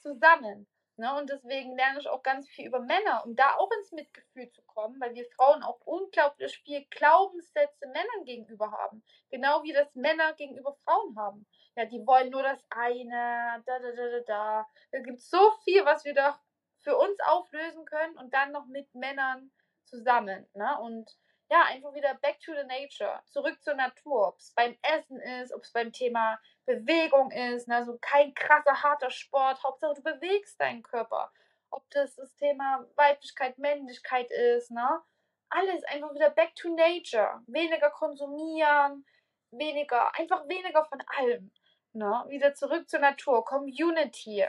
zusammen. 0.00 0.66
Ne? 1.02 1.12
Und 1.18 1.28
deswegen 1.28 1.76
lerne 1.76 1.98
ich 1.98 2.08
auch 2.08 2.22
ganz 2.22 2.48
viel 2.48 2.66
über 2.66 2.80
Männer, 2.80 3.22
um 3.26 3.34
da 3.34 3.56
auch 3.56 3.70
ins 3.78 3.90
Mitgefühl 3.90 4.48
zu 4.50 4.62
kommen, 4.62 5.00
weil 5.00 5.14
wir 5.14 5.26
Frauen 5.36 5.62
auch 5.62 5.80
unglaublich 5.84 6.56
viel 6.64 6.84
Glaubenssätze 6.90 7.86
Männern 7.88 8.24
gegenüber 8.24 8.70
haben. 8.70 9.02
Genau 9.30 9.62
wie 9.64 9.72
das 9.72 9.92
Männer 9.94 10.32
gegenüber 10.34 10.76
Frauen 10.84 11.18
haben 11.18 11.46
ja, 11.76 11.84
die 11.86 12.06
wollen 12.06 12.30
nur 12.30 12.42
das 12.42 12.62
eine, 12.70 13.62
da, 13.64 13.78
da, 13.78 13.92
da, 13.92 14.08
da, 14.10 14.20
da. 14.26 14.68
Da 14.90 14.98
gibt 15.00 15.18
es 15.18 15.30
so 15.30 15.52
viel, 15.64 15.84
was 15.84 16.04
wir 16.04 16.14
doch 16.14 16.38
für 16.80 16.96
uns 16.96 17.18
auflösen 17.20 17.84
können 17.84 18.16
und 18.18 18.34
dann 18.34 18.52
noch 18.52 18.66
mit 18.66 18.94
Männern 18.94 19.50
zusammen. 19.84 20.46
Ne? 20.54 20.78
Und 20.80 21.10
ja, 21.52 21.64
einfach 21.64 21.92
wieder 21.92 22.14
back 22.14 22.40
to 22.40 22.52
the 22.54 22.64
nature, 22.66 23.20
zurück 23.26 23.62
zur 23.62 23.74
Natur, 23.74 24.28
ob 24.28 24.38
es 24.38 24.52
beim 24.52 24.74
Essen 24.80 25.20
ist, 25.20 25.52
ob 25.52 25.62
es 25.62 25.70
beim 25.70 25.92
Thema 25.92 26.40
Bewegung 26.64 27.30
ist, 27.30 27.68
ne? 27.68 27.76
also 27.76 27.98
kein 28.00 28.32
krasser, 28.32 28.82
harter 28.82 29.10
Sport, 29.10 29.62
Hauptsache 29.62 29.94
du 29.96 30.02
bewegst 30.02 30.58
deinen 30.58 30.82
Körper. 30.82 31.30
Ob 31.70 31.88
das 31.90 32.16
das 32.16 32.34
Thema 32.36 32.86
Weiblichkeit, 32.96 33.58
Männlichkeit 33.58 34.30
ist, 34.30 34.70
ne? 34.70 35.02
Alles 35.50 35.84
einfach 35.84 36.14
wieder 36.14 36.30
back 36.30 36.54
to 36.54 36.74
nature. 36.74 37.42
Weniger 37.46 37.90
konsumieren, 37.90 39.04
weniger, 39.50 40.14
einfach 40.18 40.48
weniger 40.48 40.86
von 40.86 41.02
allem. 41.18 41.50
Ne? 41.92 42.24
Wieder 42.28 42.54
zurück 42.54 42.88
zur 42.88 43.00
Natur, 43.00 43.44
Community. 43.44 44.46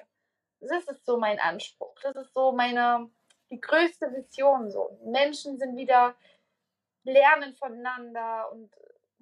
Das 0.62 0.86
ist 0.88 1.06
so 1.06 1.18
mein 1.18 1.40
Anspruch. 1.40 1.96
Das 2.02 2.16
ist 2.16 2.34
so 2.34 2.54
meine, 2.54 3.10
die 3.52 3.60
größte 3.60 4.14
Vision. 4.14 4.72
So. 4.72 4.98
Menschen 5.04 5.58
sind 5.58 5.76
wieder 5.76 6.16
lernen 7.04 7.56
voneinander 7.56 8.52
und 8.52 8.72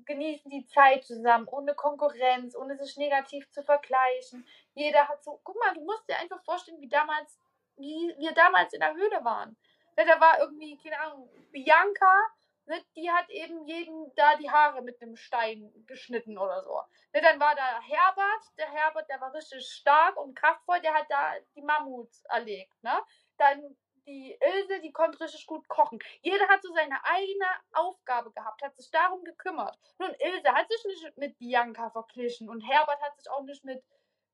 genießen 0.06 0.50
die 0.50 0.66
Zeit 0.68 1.06
zusammen, 1.06 1.48
ohne 1.48 1.76
Konkurrenz, 1.76 2.56
ohne 2.56 2.78
sich 2.78 2.98
negativ 2.98 3.50
zu 3.52 3.64
vergleichen. 3.64 4.46
Jeder 4.74 5.08
hat 5.08 5.24
so, 5.24 5.40
guck 5.44 5.58
mal, 5.60 5.74
du 5.74 5.82
musst 5.82 6.08
dir 6.10 6.18
einfach 6.18 6.44
vorstellen, 6.44 6.82
wie 6.82 6.90
damals, 6.90 7.40
wie 7.78 8.14
wir 8.18 8.34
damals 8.34 8.74
in 8.74 8.80
der 8.80 8.94
Höhle 8.94 9.24
waren. 9.24 9.56
Ja, 9.98 10.06
da 10.06 10.20
war 10.20 10.40
irgendwie, 10.40 10.78
keine 10.82 11.00
Ahnung, 11.00 11.30
Bianca 11.52 12.32
ne, 12.72 12.84
die 12.96 13.10
hat 13.10 13.30
eben 13.30 13.66
jeden 13.68 14.14
da 14.16 14.36
die 14.38 14.50
Haare 14.50 14.82
mit 14.82 15.02
einem 15.02 15.16
Stein 15.16 15.72
geschnitten 15.88 16.38
oder 16.38 16.64
so. 16.64 16.82
Ne, 17.14 17.22
dann 17.22 17.40
war 17.40 17.56
da 17.56 17.82
Herbert, 17.82 18.44
der 18.58 18.72
Herbert, 18.72 19.10
der 19.10 19.22
war 19.22 19.34
richtig 19.34 19.66
stark 19.68 20.18
und 20.18 20.36
kraftvoll, 20.36 20.80
der 20.82 20.94
hat 20.94 21.06
da 21.10 21.34
die 21.56 21.62
Mammuts 21.62 22.24
erlegt. 22.26 22.82
Ne? 22.84 22.94
Dann 23.38 23.76
die 24.06 24.38
Ilse, 24.40 24.82
die 24.82 24.92
konnte 24.92 25.20
richtig 25.20 25.46
gut 25.48 25.68
kochen. 25.68 26.00
Jeder 26.22 26.48
hat 26.48 26.62
so 26.62 26.74
seine 26.74 27.04
eigene 27.06 27.46
Aufgabe 27.74 28.32
gehabt, 28.32 28.62
hat 28.62 28.76
sich 28.76 28.90
darum 28.92 29.24
gekümmert. 29.24 29.78
Nun, 30.00 30.14
Ilse 30.20 30.54
hat 30.54 30.70
sich 30.70 30.86
nicht 30.86 31.18
mit 31.18 31.38
Bianca 31.38 31.90
verglichen 31.90 32.50
und 32.50 32.62
Herbert 32.62 33.02
hat 33.02 33.18
sich 33.18 33.30
auch 33.30 33.44
nicht 33.44 33.64
mit, 33.64 33.84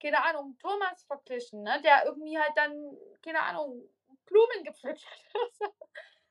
keine 0.01 0.23
Ahnung, 0.23 0.57
Thomas 0.59 1.03
verglichen, 1.03 1.63
ne? 1.63 1.81
der 1.83 2.05
irgendwie 2.05 2.37
halt 2.37 2.53
dann, 2.55 2.97
keine 3.23 3.41
Ahnung, 3.41 3.81
Blumen 4.25 4.63
gepflückt 4.63 5.05
hat. 5.61 5.71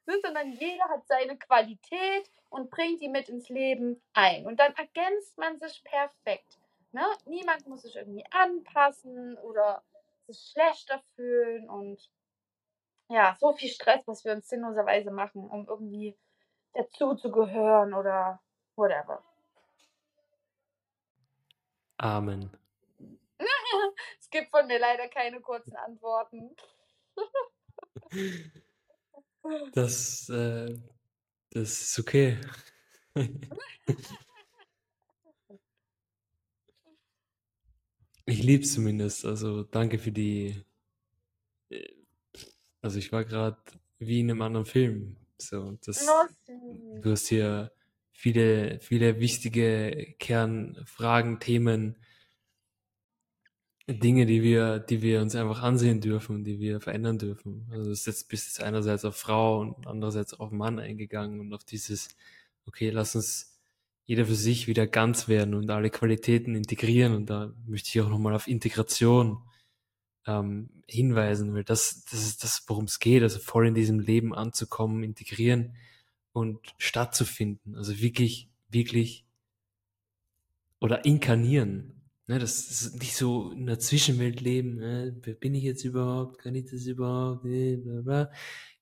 Ne, 0.08 0.20
sondern 0.22 0.52
jeder 0.52 0.84
hat 0.84 1.04
seine 1.08 1.36
Qualität 1.36 2.30
und 2.48 2.70
bringt 2.70 3.00
die 3.00 3.08
mit 3.08 3.28
ins 3.28 3.48
Leben 3.48 4.00
ein. 4.12 4.46
Und 4.46 4.60
dann 4.60 4.72
ergänzt 4.76 5.36
man 5.36 5.58
sich 5.58 5.82
perfekt. 5.82 6.60
Ne? 6.92 7.04
Niemand 7.24 7.66
muss 7.66 7.82
sich 7.82 7.96
irgendwie 7.96 8.24
anpassen 8.30 9.36
oder 9.38 9.82
sich 10.28 10.52
schlechter 10.52 11.02
fühlen 11.16 11.68
und 11.68 12.08
ja, 13.08 13.36
so 13.38 13.52
viel 13.54 13.68
Stress, 13.68 14.06
was 14.06 14.24
wir 14.24 14.32
uns 14.32 14.48
sinnloserweise 14.48 15.10
machen, 15.10 15.48
um 15.48 15.66
irgendwie 15.66 16.16
dazu 16.72 17.14
zu 17.14 17.30
gehören 17.30 17.94
oder 17.94 18.40
whatever. 18.74 19.22
Amen. 21.98 22.50
es 24.20 24.30
gibt 24.30 24.50
von 24.50 24.66
mir 24.66 24.78
leider 24.78 25.08
keine 25.08 25.40
kurzen 25.40 25.76
Antworten. 25.76 26.56
Das, 29.74 30.28
äh, 30.28 30.76
das 31.50 31.80
ist 31.82 31.98
okay. 32.00 32.36
Ich 38.28 38.42
liebe 38.42 38.64
es 38.64 38.74
zumindest. 38.74 39.24
Also 39.24 39.62
danke 39.62 40.00
für 40.00 40.10
die. 40.10 40.65
Also 42.86 43.00
ich 43.00 43.10
war 43.10 43.24
gerade 43.24 43.56
wie 43.98 44.20
in 44.20 44.30
einem 44.30 44.42
anderen 44.42 44.64
Film. 44.64 45.16
So, 45.38 45.76
das, 45.84 46.06
du 47.02 47.10
hast 47.10 47.26
hier 47.26 47.72
viele, 48.12 48.78
viele 48.78 49.18
wichtige 49.18 50.14
Kernfragen, 50.20 51.40
Themen, 51.40 51.96
Dinge, 53.88 54.24
die 54.24 54.44
wir, 54.44 54.78
die 54.78 55.02
wir 55.02 55.20
uns 55.20 55.34
einfach 55.34 55.62
ansehen 55.62 56.00
dürfen, 56.00 56.44
die 56.44 56.60
wir 56.60 56.80
verändern 56.80 57.18
dürfen. 57.18 57.66
Also 57.72 57.90
ist 57.90 58.06
jetzt 58.06 58.28
bist 58.28 58.46
jetzt 58.46 58.62
einerseits 58.62 59.04
auf 59.04 59.16
Frau 59.16 59.58
und 59.58 59.88
andererseits 59.88 60.34
auf 60.34 60.52
Mann 60.52 60.78
eingegangen 60.78 61.40
und 61.40 61.52
auf 61.52 61.64
dieses, 61.64 62.10
okay, 62.66 62.90
lass 62.90 63.16
uns 63.16 63.58
jeder 64.04 64.26
für 64.26 64.36
sich 64.36 64.68
wieder 64.68 64.86
ganz 64.86 65.26
werden 65.26 65.54
und 65.54 65.68
alle 65.70 65.90
Qualitäten 65.90 66.54
integrieren. 66.54 67.16
Und 67.16 67.30
da 67.30 67.52
möchte 67.66 67.88
ich 67.88 68.00
auch 68.00 68.08
nochmal 68.08 68.36
auf 68.36 68.46
Integration 68.46 69.38
ähm, 70.26 70.70
hinweisen, 70.88 71.54
weil 71.54 71.64
das, 71.64 72.04
das 72.10 72.26
ist 72.26 72.44
das, 72.44 72.64
worum 72.66 72.84
es 72.84 72.98
geht, 72.98 73.22
also 73.22 73.38
voll 73.38 73.68
in 73.68 73.74
diesem 73.74 74.00
Leben 74.00 74.34
anzukommen, 74.34 75.02
integrieren 75.02 75.76
und 76.32 76.74
stattzufinden. 76.78 77.76
Also 77.76 78.00
wirklich, 78.00 78.48
wirklich 78.68 79.24
oder 80.80 81.04
inkarnieren. 81.04 81.92
Ne, 82.28 82.40
das 82.40 82.58
ist 82.70 82.98
nicht 82.98 83.14
so 83.14 83.52
in 83.52 83.66
der 83.66 83.78
Zwischenwelt 83.78 84.40
leben. 84.40 84.76
Ne? 84.76 85.16
Wer 85.22 85.34
bin 85.34 85.54
ich 85.54 85.62
jetzt 85.62 85.84
überhaupt? 85.84 86.38
Kann 86.38 86.56
ich 86.56 86.66
das 86.66 86.86
überhaupt? 86.86 87.44
Nee, 87.44 87.76
bla 87.76 88.00
bla. 88.02 88.32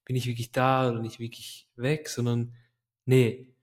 Bin 0.07 0.17
ich 0.17 0.27
wirklich 0.27 0.51
da 0.51 0.91
oder 0.91 1.01
nicht 1.01 1.19
wirklich 1.21 1.69
weg? 1.77 2.09
Sondern, 2.09 2.55
nee, 3.05 3.55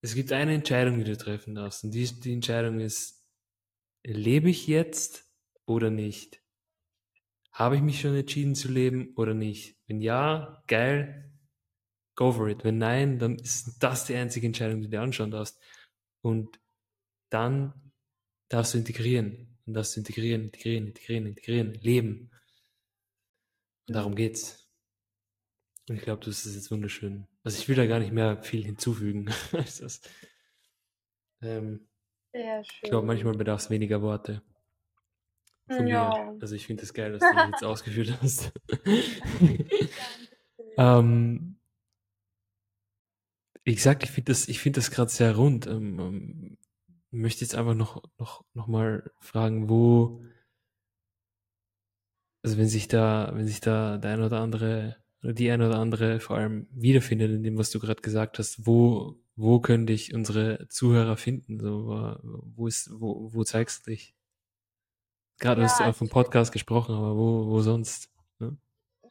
es 0.00 0.14
gibt 0.14 0.32
eine 0.32 0.54
Entscheidung, 0.54 0.98
die 0.98 1.04
du 1.04 1.16
treffen 1.16 1.54
darfst. 1.54 1.84
Und 1.84 1.92
die, 1.92 2.06
die 2.06 2.32
Entscheidung 2.32 2.80
ist, 2.80 3.24
lebe 4.04 4.50
ich 4.50 4.66
jetzt 4.66 5.28
oder 5.64 5.90
nicht? 5.90 6.42
Habe 7.58 7.74
ich 7.74 7.82
mich 7.82 8.00
schon 8.00 8.14
entschieden 8.14 8.54
zu 8.54 8.70
leben 8.70 9.14
oder 9.16 9.34
nicht? 9.34 9.76
Wenn 9.88 10.00
ja, 10.00 10.62
geil, 10.68 11.28
go 12.14 12.30
for 12.30 12.46
it. 12.46 12.62
Wenn 12.62 12.78
nein, 12.78 13.18
dann 13.18 13.34
ist 13.34 13.82
das 13.82 14.04
die 14.04 14.14
einzige 14.14 14.46
Entscheidung, 14.46 14.80
die 14.80 14.88
du 14.88 15.00
anschauen 15.00 15.32
darfst. 15.32 15.60
Und 16.20 16.60
dann 17.30 17.92
darfst 18.48 18.74
du 18.74 18.78
integrieren. 18.78 19.58
Und 19.66 19.74
darfst 19.74 19.96
du 19.96 20.00
integrieren, 20.00 20.42
integrieren, 20.42 20.86
integrieren, 20.86 21.26
integrieren, 21.26 21.74
leben. 21.74 22.30
Und 23.88 23.94
darum 23.94 24.14
geht's. 24.14 24.70
Und 25.88 25.96
ich 25.96 26.02
glaube, 26.02 26.24
das 26.24 26.46
ist 26.46 26.54
jetzt 26.54 26.70
wunderschön. 26.70 27.26
Also 27.42 27.58
ich 27.58 27.68
will 27.68 27.74
da 27.74 27.86
gar 27.86 27.98
nicht 27.98 28.12
mehr 28.12 28.40
viel 28.40 28.64
hinzufügen. 28.64 29.32
das, 29.50 30.00
ähm, 31.42 31.88
ich 32.32 32.82
glaube, 32.82 33.08
manchmal 33.08 33.34
bedarf 33.34 33.62
es 33.62 33.70
weniger 33.70 34.00
Worte. 34.00 34.42
Von 35.70 35.86
Ja. 35.86 36.10
mir. 36.10 36.18
Also 36.40 36.54
ich 36.54 36.66
finde 36.66 36.82
es 36.82 36.88
das 36.90 36.94
geil, 36.94 37.12
dass 37.12 37.30
du 37.30 37.36
das 37.36 37.46
jetzt 37.46 37.64
ausgeführt 37.64 38.18
hast. 38.22 38.52
ähm, 40.76 41.56
wie 43.64 43.74
gesagt, 43.74 44.02
ich 44.02 44.10
finde 44.10 44.32
das, 44.32 44.48
ich 44.48 44.60
finde 44.60 44.78
das 44.80 44.90
gerade 44.90 45.10
sehr 45.10 45.36
rund. 45.36 45.66
Ähm, 45.66 45.98
ähm, 46.00 46.58
ich 47.10 47.18
möchte 47.18 47.42
jetzt 47.42 47.54
einfach 47.54 47.74
noch, 47.74 48.02
noch, 48.18 48.44
noch 48.54 48.66
mal 48.66 49.10
fragen, 49.20 49.68
wo, 49.68 50.22
also 52.42 52.56
wenn 52.58 52.68
sich 52.68 52.88
da, 52.88 53.30
wenn 53.34 53.46
sich 53.46 53.60
da 53.60 53.98
der 53.98 54.12
ein 54.12 54.22
oder 54.22 54.40
andere 54.40 54.96
oder 55.22 55.32
die 55.32 55.50
ein 55.50 55.62
oder 55.62 55.78
andere 55.78 56.20
vor 56.20 56.36
allem 56.36 56.68
wiederfindet 56.70 57.30
in 57.32 57.42
dem, 57.42 57.58
was 57.58 57.70
du 57.70 57.80
gerade 57.80 58.00
gesagt 58.02 58.38
hast, 58.38 58.66
wo, 58.66 59.16
wo 59.36 59.60
können 59.60 59.86
dich 59.86 60.14
unsere 60.14 60.68
Zuhörer 60.68 61.16
finden? 61.16 61.58
So, 61.60 61.88
wo- 61.88 62.42
wo 62.56 62.66
ist, 62.68 62.90
wo, 62.92 63.32
wo 63.34 63.42
zeigst 63.44 63.86
du 63.86 63.90
dich? 63.90 64.14
Gerade 65.38 65.62
hast 65.62 65.78
du 65.78 65.84
Ja, 65.84 65.90
auch 65.90 65.94
vom 65.94 66.06
ich- 66.06 66.12
Podcast 66.12 66.52
gesprochen, 66.52 66.94
aber 66.94 67.16
wo, 67.16 67.46
wo 67.48 67.60
sonst? 67.60 68.10
Ne? 68.38 68.56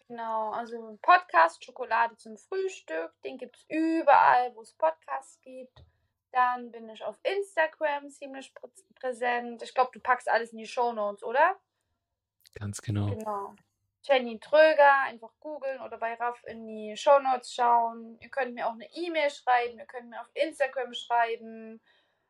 Genau, 0.08 0.52
also 0.52 0.98
Podcast 1.02 1.64
Schokolade 1.64 2.16
zum 2.18 2.38
Frühstück, 2.38 3.12
den 3.24 3.38
gibt 3.38 3.58
es 3.58 3.66
überall, 3.70 4.54
wo 4.56 4.62
es 4.62 4.74
Podcasts 4.74 5.40
gibt. 5.42 5.84
Dann 6.32 6.72
bin 6.72 6.90
ich 6.90 7.04
auf 7.04 7.18
Instagram 7.24 8.10
ziemlich 8.10 8.54
prä 8.54 8.68
präsent. 8.96 9.62
Ich 9.64 9.74
glaube, 9.74 9.92
du 9.94 10.00
packst 10.00 10.30
alles 10.30 10.52
in 10.52 10.58
die 10.60 10.68
Shownotes, 10.68 11.24
oder? 11.24 11.56
Ganz 12.54 12.82
genau. 12.82 13.08
Genau. 13.08 13.56
Jenny 14.04 14.40
Tröger, 14.40 15.02
einfach 15.06 15.32
googeln 15.40 15.82
oder 15.82 15.98
bei 15.98 16.14
Raff 16.16 16.42
in 16.46 16.66
die 16.68 16.96
Shownotes 16.96 17.54
schauen. 17.54 18.18
Ihr 18.22 18.30
könnt 18.30 18.54
mir 18.54 18.68
auch 18.68 18.74
eine 18.74 18.88
E-Mail 18.94 19.30
schreiben, 19.30 19.78
ihr 19.80 19.86
könnt 19.86 20.10
mir 20.10 20.22
auf 20.22 20.30
Instagram 20.34 20.94
schreiben. 20.94 21.82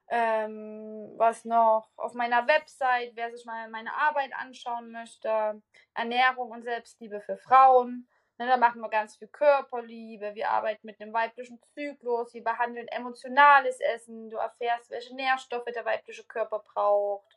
Ähm, 0.09 1.13
was 1.17 1.43
noch? 1.43 1.89
Auf 1.97 2.13
meiner 2.13 2.47
Website, 2.47 3.11
wer 3.15 3.31
sich 3.31 3.45
mal 3.45 3.69
meine 3.69 3.93
Arbeit 3.93 4.31
anschauen 4.35 4.91
möchte. 4.91 5.61
Ernährung 5.93 6.51
und 6.51 6.63
Selbstliebe 6.63 7.21
für 7.21 7.37
Frauen. 7.37 8.07
Ne, 8.39 8.45
da 8.45 8.57
machen 8.57 8.81
wir 8.81 8.89
ganz 8.89 9.17
viel 9.17 9.27
Körperliebe. 9.27 10.35
Wir 10.35 10.51
arbeiten 10.51 10.85
mit 10.85 10.99
dem 10.99 11.11
weiblichen 11.11 11.59
Zyklus. 11.73 12.33
Wir 12.33 12.43
behandeln 12.43 12.87
emotionales 12.89 13.79
Essen. 13.79 14.29
Du 14.29 14.37
erfährst, 14.37 14.91
welche 14.91 15.15
Nährstoffe 15.15 15.65
der 15.73 15.85
weibliche 15.85 16.23
Körper 16.23 16.59
braucht. 16.59 17.35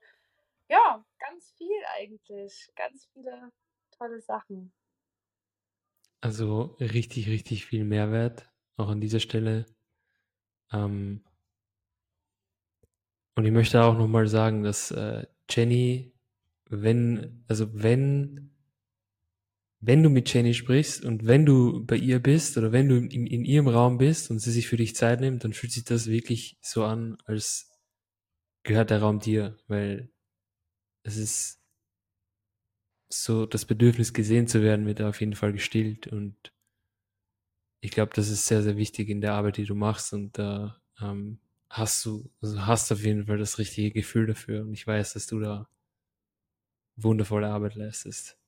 Ja, 0.69 1.05
ganz 1.19 1.53
viel 1.57 1.83
eigentlich. 1.97 2.71
Ganz 2.77 3.09
viele 3.15 3.51
tolle 3.97 4.21
Sachen. 4.21 4.73
Also 6.21 6.77
richtig, 6.79 7.29
richtig 7.29 7.65
viel 7.65 7.85
Mehrwert, 7.85 8.51
auch 8.77 8.91
an 8.91 9.01
dieser 9.01 9.21
Stelle. 9.21 9.65
Ähm, 10.71 11.25
und 13.41 13.47
ich 13.47 13.53
möchte 13.53 13.83
auch 13.83 13.97
nochmal 13.97 14.29
sagen, 14.29 14.63
dass 14.63 14.91
äh, 14.91 15.27
Jenny, 15.49 16.13
wenn, 16.69 17.43
also 17.49 17.73
wenn, 17.73 18.55
wenn 19.81 20.03
du 20.03 20.11
mit 20.11 20.31
Jenny 20.31 20.53
sprichst 20.53 21.07
und 21.07 21.25
wenn 21.25 21.47
du 21.47 21.87
bei 21.87 21.97
ihr 21.97 22.21
bist 22.21 22.59
oder 22.59 22.71
wenn 22.71 22.91
du 22.91 22.97
in, 22.97 23.27
in 23.27 23.47
ihrem 23.47 23.67
Raum 23.67 23.97
bist 23.97 24.31
und 24.31 24.41
sie 24.41 24.53
sich 24.53 24.69
für 24.69 24.77
dich 24.77 24.95
Zeit 24.95 25.23
nimmt, 25.23 25.43
dann 25.43 25.55
fühlt 25.55 25.73
sich 25.73 25.85
das 25.85 26.07
wirklich 26.07 26.59
so 26.61 26.85
an, 26.85 27.17
als 27.25 27.71
gehört 28.63 28.91
der 28.91 29.01
Raum 29.01 29.21
dir, 29.21 29.57
weil 29.69 30.13
es 31.03 31.17
ist 31.17 31.63
so, 33.09 33.47
das 33.47 33.65
Bedürfnis 33.65 34.13
gesehen 34.13 34.49
zu 34.49 34.61
werden, 34.61 34.85
wird 34.85 35.01
auf 35.01 35.19
jeden 35.21 35.35
Fall 35.35 35.55
gestillt. 35.55 36.09
Und 36.09 36.53
ich 37.81 37.91
glaube, 37.91 38.13
das 38.15 38.29
ist 38.29 38.45
sehr, 38.45 38.63
sehr 38.63 38.77
wichtig 38.77 39.09
in 39.09 39.23
der 39.23 39.33
Arbeit, 39.33 39.57
die 39.57 39.65
du 39.65 39.75
machst. 39.75 40.13
Und 40.13 40.37
da 40.37 40.79
ähm, 41.01 41.41
hast 41.71 42.05
du, 42.05 42.31
also 42.43 42.67
hast 42.67 42.93
auf 42.93 43.01
jeden 43.01 43.27
Fall 43.27 43.39
das 43.39 43.59
richtige 43.59 43.93
Gefühl 43.93 44.27
dafür 44.27 44.63
und 44.63 44.73
ich 44.75 44.87
weiß, 44.87 45.15
dass 45.15 45.27
du 45.27 45.41
da 45.41 45.69
wundervolle 46.97 47.49
Arbeit 47.49 47.75
leistest. 47.77 48.39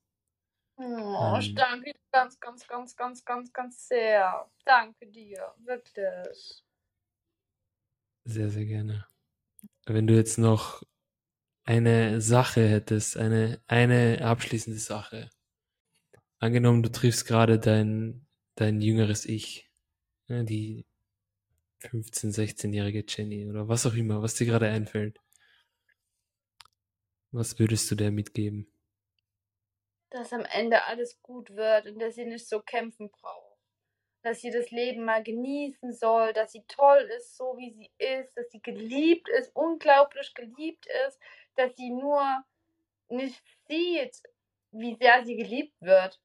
Oh, 0.77 1.37
ich 1.39 1.51
Ähm. 1.51 1.55
danke 1.55 1.93
dir 1.93 2.01
ganz, 2.13 2.39
ganz, 2.41 2.67
ganz, 2.67 2.97
ganz, 2.97 3.25
ganz, 3.25 3.53
ganz 3.53 3.89
sehr. 3.89 4.51
Danke 4.65 5.07
dir, 5.07 5.55
wirklich. 5.59 6.63
Sehr, 8.25 8.51
sehr 8.51 8.65
gerne. 8.65 9.07
Wenn 9.87 10.07
du 10.07 10.15
jetzt 10.15 10.39
noch 10.39 10.83
eine 11.65 12.21
Sache 12.21 12.69
hättest, 12.69 13.17
eine, 13.17 13.63
eine 13.69 14.25
abschließende 14.25 14.79
Sache. 14.79 15.31
Angenommen, 16.41 16.83
du 16.83 16.91
triffst 16.91 17.27
gerade 17.27 17.59
dein, 17.59 18.27
dein 18.57 18.81
jüngeres 18.83 19.25
Ich, 19.25 19.71
ne, 20.29 20.45
die 20.45 20.87
15-, 21.83 22.35
16-jährige 22.35 23.05
Jenny 23.07 23.49
oder 23.49 23.69
was 23.69 23.87
auch 23.87 23.95
immer, 23.95 24.23
was 24.23 24.35
dir 24.35 24.47
gerade 24.47 24.69
einfällt. 24.69 25.19
Was 27.31 27.59
würdest 27.59 27.91
du 27.91 27.95
der 27.95 28.11
mitgeben? 28.11 28.71
Dass 30.11 30.33
am 30.33 30.45
Ende 30.45 30.85
alles 30.85 31.21
gut 31.23 31.51
wird 31.51 31.87
und 31.87 31.99
dass 31.99 32.15
sie 32.15 32.27
nicht 32.27 32.47
so 32.47 32.61
kämpfen 32.61 33.11
braucht. 33.11 33.59
Dass 34.23 34.41
sie 34.41 34.51
das 34.51 34.71
Leben 34.71 35.05
mal 35.05 35.23
genießen 35.23 35.93
soll, 35.93 36.33
dass 36.33 36.53
sie 36.53 36.65
toll 36.69 37.09
ist, 37.17 37.37
so 37.37 37.57
wie 37.57 37.73
sie 37.73 37.91
ist, 37.99 38.37
dass 38.37 38.51
sie 38.51 38.61
geliebt 38.61 39.29
ist, 39.39 39.51
unglaublich 39.55 40.35
geliebt 40.35 40.87
ist, 41.07 41.19
dass 41.57 41.75
sie 41.77 41.91
nur 41.91 42.45
nicht 43.09 43.43
sieht, 43.69 44.23
wie 44.71 44.97
sehr 44.97 45.25
sie 45.25 45.37
geliebt 45.37 45.75
wird. 45.81 46.21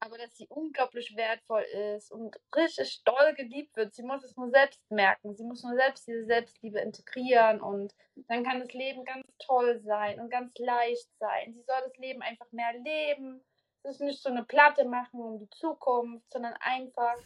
Aber 0.00 0.16
dass 0.16 0.34
sie 0.34 0.46
unglaublich 0.48 1.14
wertvoll 1.14 1.62
ist 1.94 2.10
und 2.10 2.34
richtig 2.56 3.02
doll 3.04 3.34
geliebt 3.34 3.76
wird. 3.76 3.94
Sie 3.94 4.02
muss 4.02 4.24
es 4.24 4.34
nur 4.36 4.50
selbst 4.50 4.80
merken. 4.90 5.36
Sie 5.36 5.44
muss 5.44 5.62
nur 5.62 5.74
selbst 5.74 6.06
diese 6.06 6.24
Selbstliebe 6.24 6.80
integrieren 6.80 7.60
und 7.60 7.94
dann 8.28 8.42
kann 8.42 8.60
das 8.60 8.72
Leben 8.72 9.04
ganz 9.04 9.26
toll 9.38 9.80
sein 9.80 10.18
und 10.18 10.30
ganz 10.30 10.56
leicht 10.58 11.08
sein. 11.18 11.52
Sie 11.52 11.62
soll 11.62 11.80
das 11.84 11.96
Leben 11.98 12.22
einfach 12.22 12.50
mehr 12.50 12.72
leben. 12.72 13.44
Es 13.82 13.92
ist 13.96 14.00
nicht 14.00 14.22
so 14.22 14.30
eine 14.30 14.44
Platte 14.44 14.84
machen 14.84 15.20
um 15.20 15.38
die 15.38 15.50
Zukunft, 15.50 16.30
sondern 16.32 16.54
einfach 16.60 17.16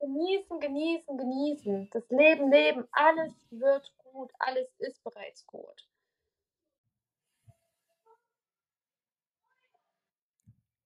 genießen, 0.00 0.60
genießen, 0.60 1.16
genießen. 1.16 1.88
Das 1.92 2.08
Leben 2.10 2.50
leben. 2.50 2.86
Alles 2.92 3.32
wird 3.50 3.92
gut. 3.98 4.30
Alles 4.38 4.68
ist 4.78 5.02
bereits 5.02 5.46
gut. 5.46 5.88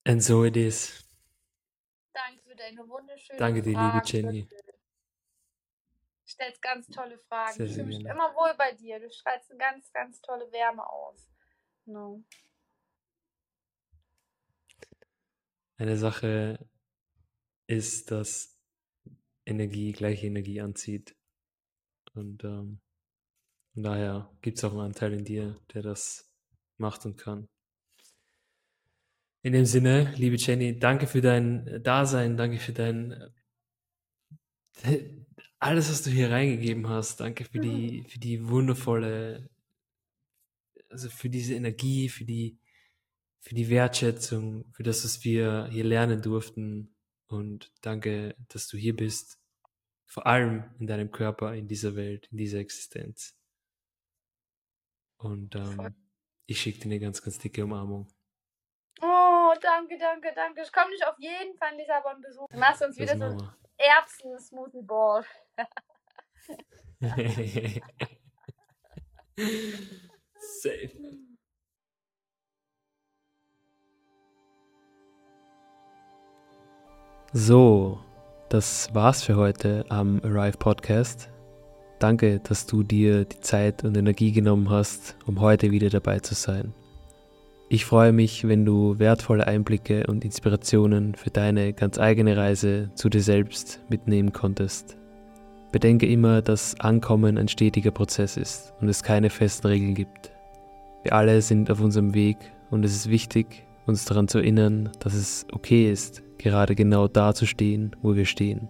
And 0.04 0.22
so 0.22 0.44
it 0.44 0.56
is. 0.56 1.07
Deine 2.58 2.88
wunderschöne 2.88 3.38
Danke 3.38 3.62
dir, 3.62 3.70
liebe. 3.70 4.02
Jenny. 4.04 4.48
Du 4.48 4.56
stellst 6.26 6.60
ganz 6.60 6.88
tolle 6.88 7.18
Fragen. 7.18 7.54
Sehr, 7.54 7.66
ich 7.66 7.72
fühle 7.74 7.86
mich 7.86 8.00
immer 8.00 8.34
wohl 8.34 8.54
bei 8.58 8.72
dir. 8.72 8.98
Du 9.00 9.10
strahlst 9.10 9.50
eine 9.50 9.58
ganz, 9.58 9.92
ganz 9.92 10.20
tolle 10.20 10.50
Wärme 10.52 10.88
aus. 10.88 11.30
No. 11.84 12.24
Eine 15.76 15.96
Sache 15.96 16.68
ist, 17.68 18.10
dass 18.10 18.58
Energie 19.46 19.92
gleiche 19.92 20.26
Energie 20.26 20.60
anzieht. 20.60 21.16
Und 22.14 22.42
ähm, 22.42 22.80
daher 23.74 24.36
gibt 24.42 24.58
es 24.58 24.64
auch 24.64 24.72
einen 24.72 24.80
Anteil 24.80 25.12
in 25.12 25.24
dir, 25.24 25.56
der 25.72 25.82
das 25.82 26.28
macht 26.76 27.06
und 27.06 27.16
kann. 27.16 27.48
In 29.48 29.54
dem 29.54 29.64
Sinne, 29.64 30.12
liebe 30.18 30.36
Jenny, 30.36 30.78
danke 30.78 31.06
für 31.06 31.22
dein 31.22 31.82
Dasein, 31.82 32.36
danke 32.36 32.58
für 32.58 32.74
dein 32.74 33.32
alles, 35.58 35.88
was 35.88 36.02
du 36.02 36.10
hier 36.10 36.30
reingegeben 36.30 36.86
hast. 36.86 37.20
Danke 37.20 37.46
für 37.46 37.58
die, 37.58 38.04
für 38.10 38.18
die 38.18 38.46
wundervolle, 38.46 39.48
also 40.90 41.08
für 41.08 41.30
diese 41.30 41.54
Energie, 41.54 42.10
für 42.10 42.26
die, 42.26 42.58
für 43.40 43.54
die 43.54 43.70
Wertschätzung, 43.70 44.70
für 44.74 44.82
das, 44.82 45.02
was 45.02 45.24
wir 45.24 45.66
hier 45.72 45.84
lernen 45.84 46.20
durften. 46.20 46.94
Und 47.26 47.72
danke, 47.80 48.36
dass 48.48 48.68
du 48.68 48.76
hier 48.76 48.94
bist. 48.94 49.40
Vor 50.04 50.26
allem 50.26 50.64
in 50.78 50.86
deinem 50.86 51.10
Körper, 51.10 51.54
in 51.54 51.68
dieser 51.68 51.96
Welt, 51.96 52.28
in 52.32 52.36
dieser 52.36 52.58
Existenz. 52.58 53.34
Und 55.16 55.54
ähm, 55.54 55.94
ich 56.44 56.60
schicke 56.60 56.80
dir 56.80 56.84
eine 56.84 57.00
ganz, 57.00 57.22
ganz 57.22 57.38
dicke 57.38 57.64
Umarmung. 57.64 58.12
Danke, 59.60 59.98
danke, 59.98 60.32
danke. 60.34 60.62
Ich 60.62 60.72
komme 60.72 60.90
nicht 60.90 61.06
auf 61.06 61.18
jeden 61.18 61.56
Fall 61.56 61.72
in 61.72 61.78
Lissabon 61.78 62.20
besuchen. 62.20 62.58
Machst 62.58 62.82
uns 62.82 62.98
wieder 62.98 63.16
so 63.16 63.36
Erbsen-Smoothie 63.78 64.82
Ball. 64.82 65.24
Safe. 70.40 70.90
So, 77.32 78.02
das 78.48 78.94
war's 78.94 79.22
für 79.22 79.36
heute 79.36 79.84
am 79.90 80.20
Arrive 80.24 80.56
Podcast. 80.56 81.28
Danke, 81.98 82.40
dass 82.40 82.66
du 82.66 82.82
dir 82.82 83.26
die 83.26 83.40
Zeit 83.40 83.84
und 83.84 83.96
Energie 83.96 84.32
genommen 84.32 84.70
hast, 84.70 85.16
um 85.26 85.40
heute 85.40 85.70
wieder 85.70 85.90
dabei 85.90 86.20
zu 86.20 86.34
sein. 86.34 86.72
Ich 87.70 87.84
freue 87.84 88.12
mich, 88.12 88.48
wenn 88.48 88.64
du 88.64 88.98
wertvolle 88.98 89.46
Einblicke 89.46 90.06
und 90.06 90.24
Inspirationen 90.24 91.14
für 91.14 91.28
deine 91.28 91.74
ganz 91.74 91.98
eigene 91.98 92.34
Reise 92.34 92.90
zu 92.94 93.10
dir 93.10 93.20
selbst 93.20 93.80
mitnehmen 93.90 94.32
konntest. 94.32 94.96
Bedenke 95.70 96.06
immer, 96.06 96.40
dass 96.40 96.80
Ankommen 96.80 97.36
ein 97.36 97.46
stetiger 97.46 97.90
Prozess 97.90 98.38
ist 98.38 98.72
und 98.80 98.88
es 98.88 99.02
keine 99.02 99.28
festen 99.28 99.66
Regeln 99.66 99.94
gibt. 99.94 100.30
Wir 101.02 101.12
alle 101.12 101.42
sind 101.42 101.70
auf 101.70 101.82
unserem 101.82 102.14
Weg 102.14 102.38
und 102.70 102.86
es 102.86 102.96
ist 102.96 103.10
wichtig, 103.10 103.66
uns 103.84 104.06
daran 104.06 104.28
zu 104.28 104.38
erinnern, 104.38 104.88
dass 105.00 105.12
es 105.12 105.46
okay 105.52 105.92
ist, 105.92 106.22
gerade 106.38 106.74
genau 106.74 107.06
da 107.06 107.34
zu 107.34 107.44
stehen, 107.44 107.94
wo 108.00 108.14
wir 108.14 108.24
stehen. 108.24 108.66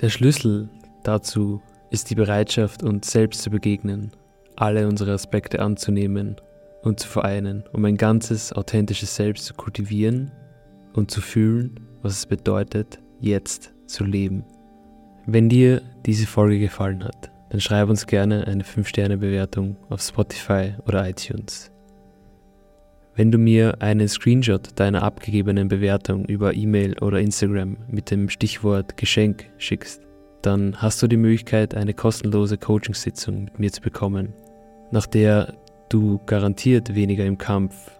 Der 0.00 0.08
Schlüssel 0.08 0.68
dazu 1.02 1.60
ist 1.90 2.10
die 2.10 2.14
Bereitschaft, 2.14 2.84
uns 2.84 3.10
selbst 3.10 3.42
zu 3.42 3.50
begegnen, 3.50 4.12
alle 4.54 4.86
unsere 4.86 5.14
Aspekte 5.14 5.58
anzunehmen 5.58 6.36
und 6.82 7.00
zu 7.00 7.08
vereinen, 7.08 7.64
um 7.72 7.84
ein 7.84 7.96
ganzes, 7.96 8.52
authentisches 8.52 9.14
Selbst 9.14 9.44
zu 9.46 9.54
kultivieren 9.54 10.32
und 10.92 11.10
zu 11.10 11.20
fühlen, 11.20 11.80
was 12.02 12.12
es 12.12 12.26
bedeutet, 12.26 12.98
jetzt 13.20 13.72
zu 13.86 14.04
leben. 14.04 14.44
Wenn 15.26 15.48
dir 15.48 15.82
diese 16.06 16.26
Folge 16.26 16.58
gefallen 16.58 17.04
hat, 17.04 17.30
dann 17.50 17.60
schreib 17.60 17.90
uns 17.90 18.06
gerne 18.06 18.46
eine 18.46 18.62
5-Sterne-Bewertung 18.62 19.76
auf 19.88 20.00
Spotify 20.00 20.74
oder 20.86 21.08
iTunes. 21.08 21.70
Wenn 23.16 23.30
du 23.30 23.38
mir 23.38 23.82
einen 23.82 24.08
Screenshot 24.08 24.68
deiner 24.76 25.02
abgegebenen 25.02 25.68
Bewertung 25.68 26.24
über 26.24 26.54
E-Mail 26.54 26.98
oder 27.00 27.20
Instagram 27.20 27.76
mit 27.88 28.10
dem 28.10 28.28
Stichwort 28.28 28.96
Geschenk 28.96 29.50
schickst, 29.58 30.00
dann 30.42 30.80
hast 30.80 31.02
du 31.02 31.06
die 31.06 31.16
Möglichkeit, 31.16 31.74
eine 31.74 31.92
kostenlose 31.92 32.56
Coachingsitzung 32.56 33.44
mit 33.44 33.58
mir 33.58 33.72
zu 33.72 33.82
bekommen, 33.82 34.32
nach 34.90 35.06
der 35.06 35.54
du 35.90 36.20
garantiert 36.24 36.94
weniger 36.94 37.26
im 37.26 37.36
Kampf, 37.36 37.90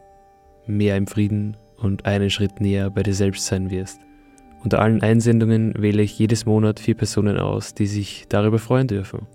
mehr 0.67 0.97
im 0.97 1.07
Frieden 1.07 1.57
und 1.77 2.07
einen 2.07 2.31
Schritt 2.31 2.61
näher 2.61 2.89
bei 2.89 3.03
dir 3.03 3.15
selbst 3.15 3.47
sein 3.47 3.71
wirst. 3.71 4.01
Unter 4.63 4.81
allen 4.81 5.03
Einsendungen 5.03 5.75
wähle 5.77 6.03
ich 6.03 6.19
jedes 6.19 6.47
Monat 6.47 6.81
vier 6.81 6.95
Personen 6.95 7.39
aus, 7.39 7.75
die 7.75 7.87
sich 7.87 8.27
darüber 8.29 8.59
freuen 8.59 8.87
dürfen. 8.87 9.27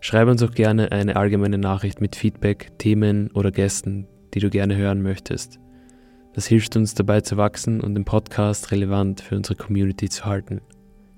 Schreibe 0.00 0.30
uns 0.30 0.42
auch 0.42 0.52
gerne 0.52 0.92
eine 0.92 1.16
allgemeine 1.16 1.58
Nachricht 1.58 2.00
mit 2.00 2.16
Feedback, 2.16 2.72
Themen 2.78 3.30
oder 3.32 3.50
Gästen, 3.50 4.06
die 4.34 4.40
du 4.40 4.50
gerne 4.50 4.76
hören 4.76 5.02
möchtest. 5.02 5.60
Das 6.34 6.46
hilft 6.46 6.76
uns 6.76 6.94
dabei 6.94 7.20
zu 7.20 7.36
wachsen 7.36 7.80
und 7.80 7.94
den 7.94 8.04
Podcast 8.04 8.72
relevant 8.72 9.20
für 9.20 9.36
unsere 9.36 9.54
Community 9.54 10.08
zu 10.08 10.24
halten. 10.24 10.60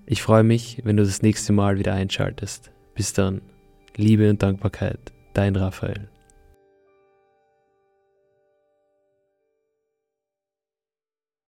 Ich 0.05 0.23
freue 0.23 0.45
mich, 0.45 0.83
wenn 0.85 0.97
du 0.97 1.05
das 1.05 1.23
nächste 1.23 1.53
Mal 1.53 1.79
wieder 1.79 1.95
einschaltest. 1.95 2.71
Bis 2.95 3.13
dann. 3.13 3.41
Liebe 3.97 4.29
und 4.29 4.43
Dankbarkeit, 4.43 5.13
dein 5.33 5.57
Raphael. 5.57 6.11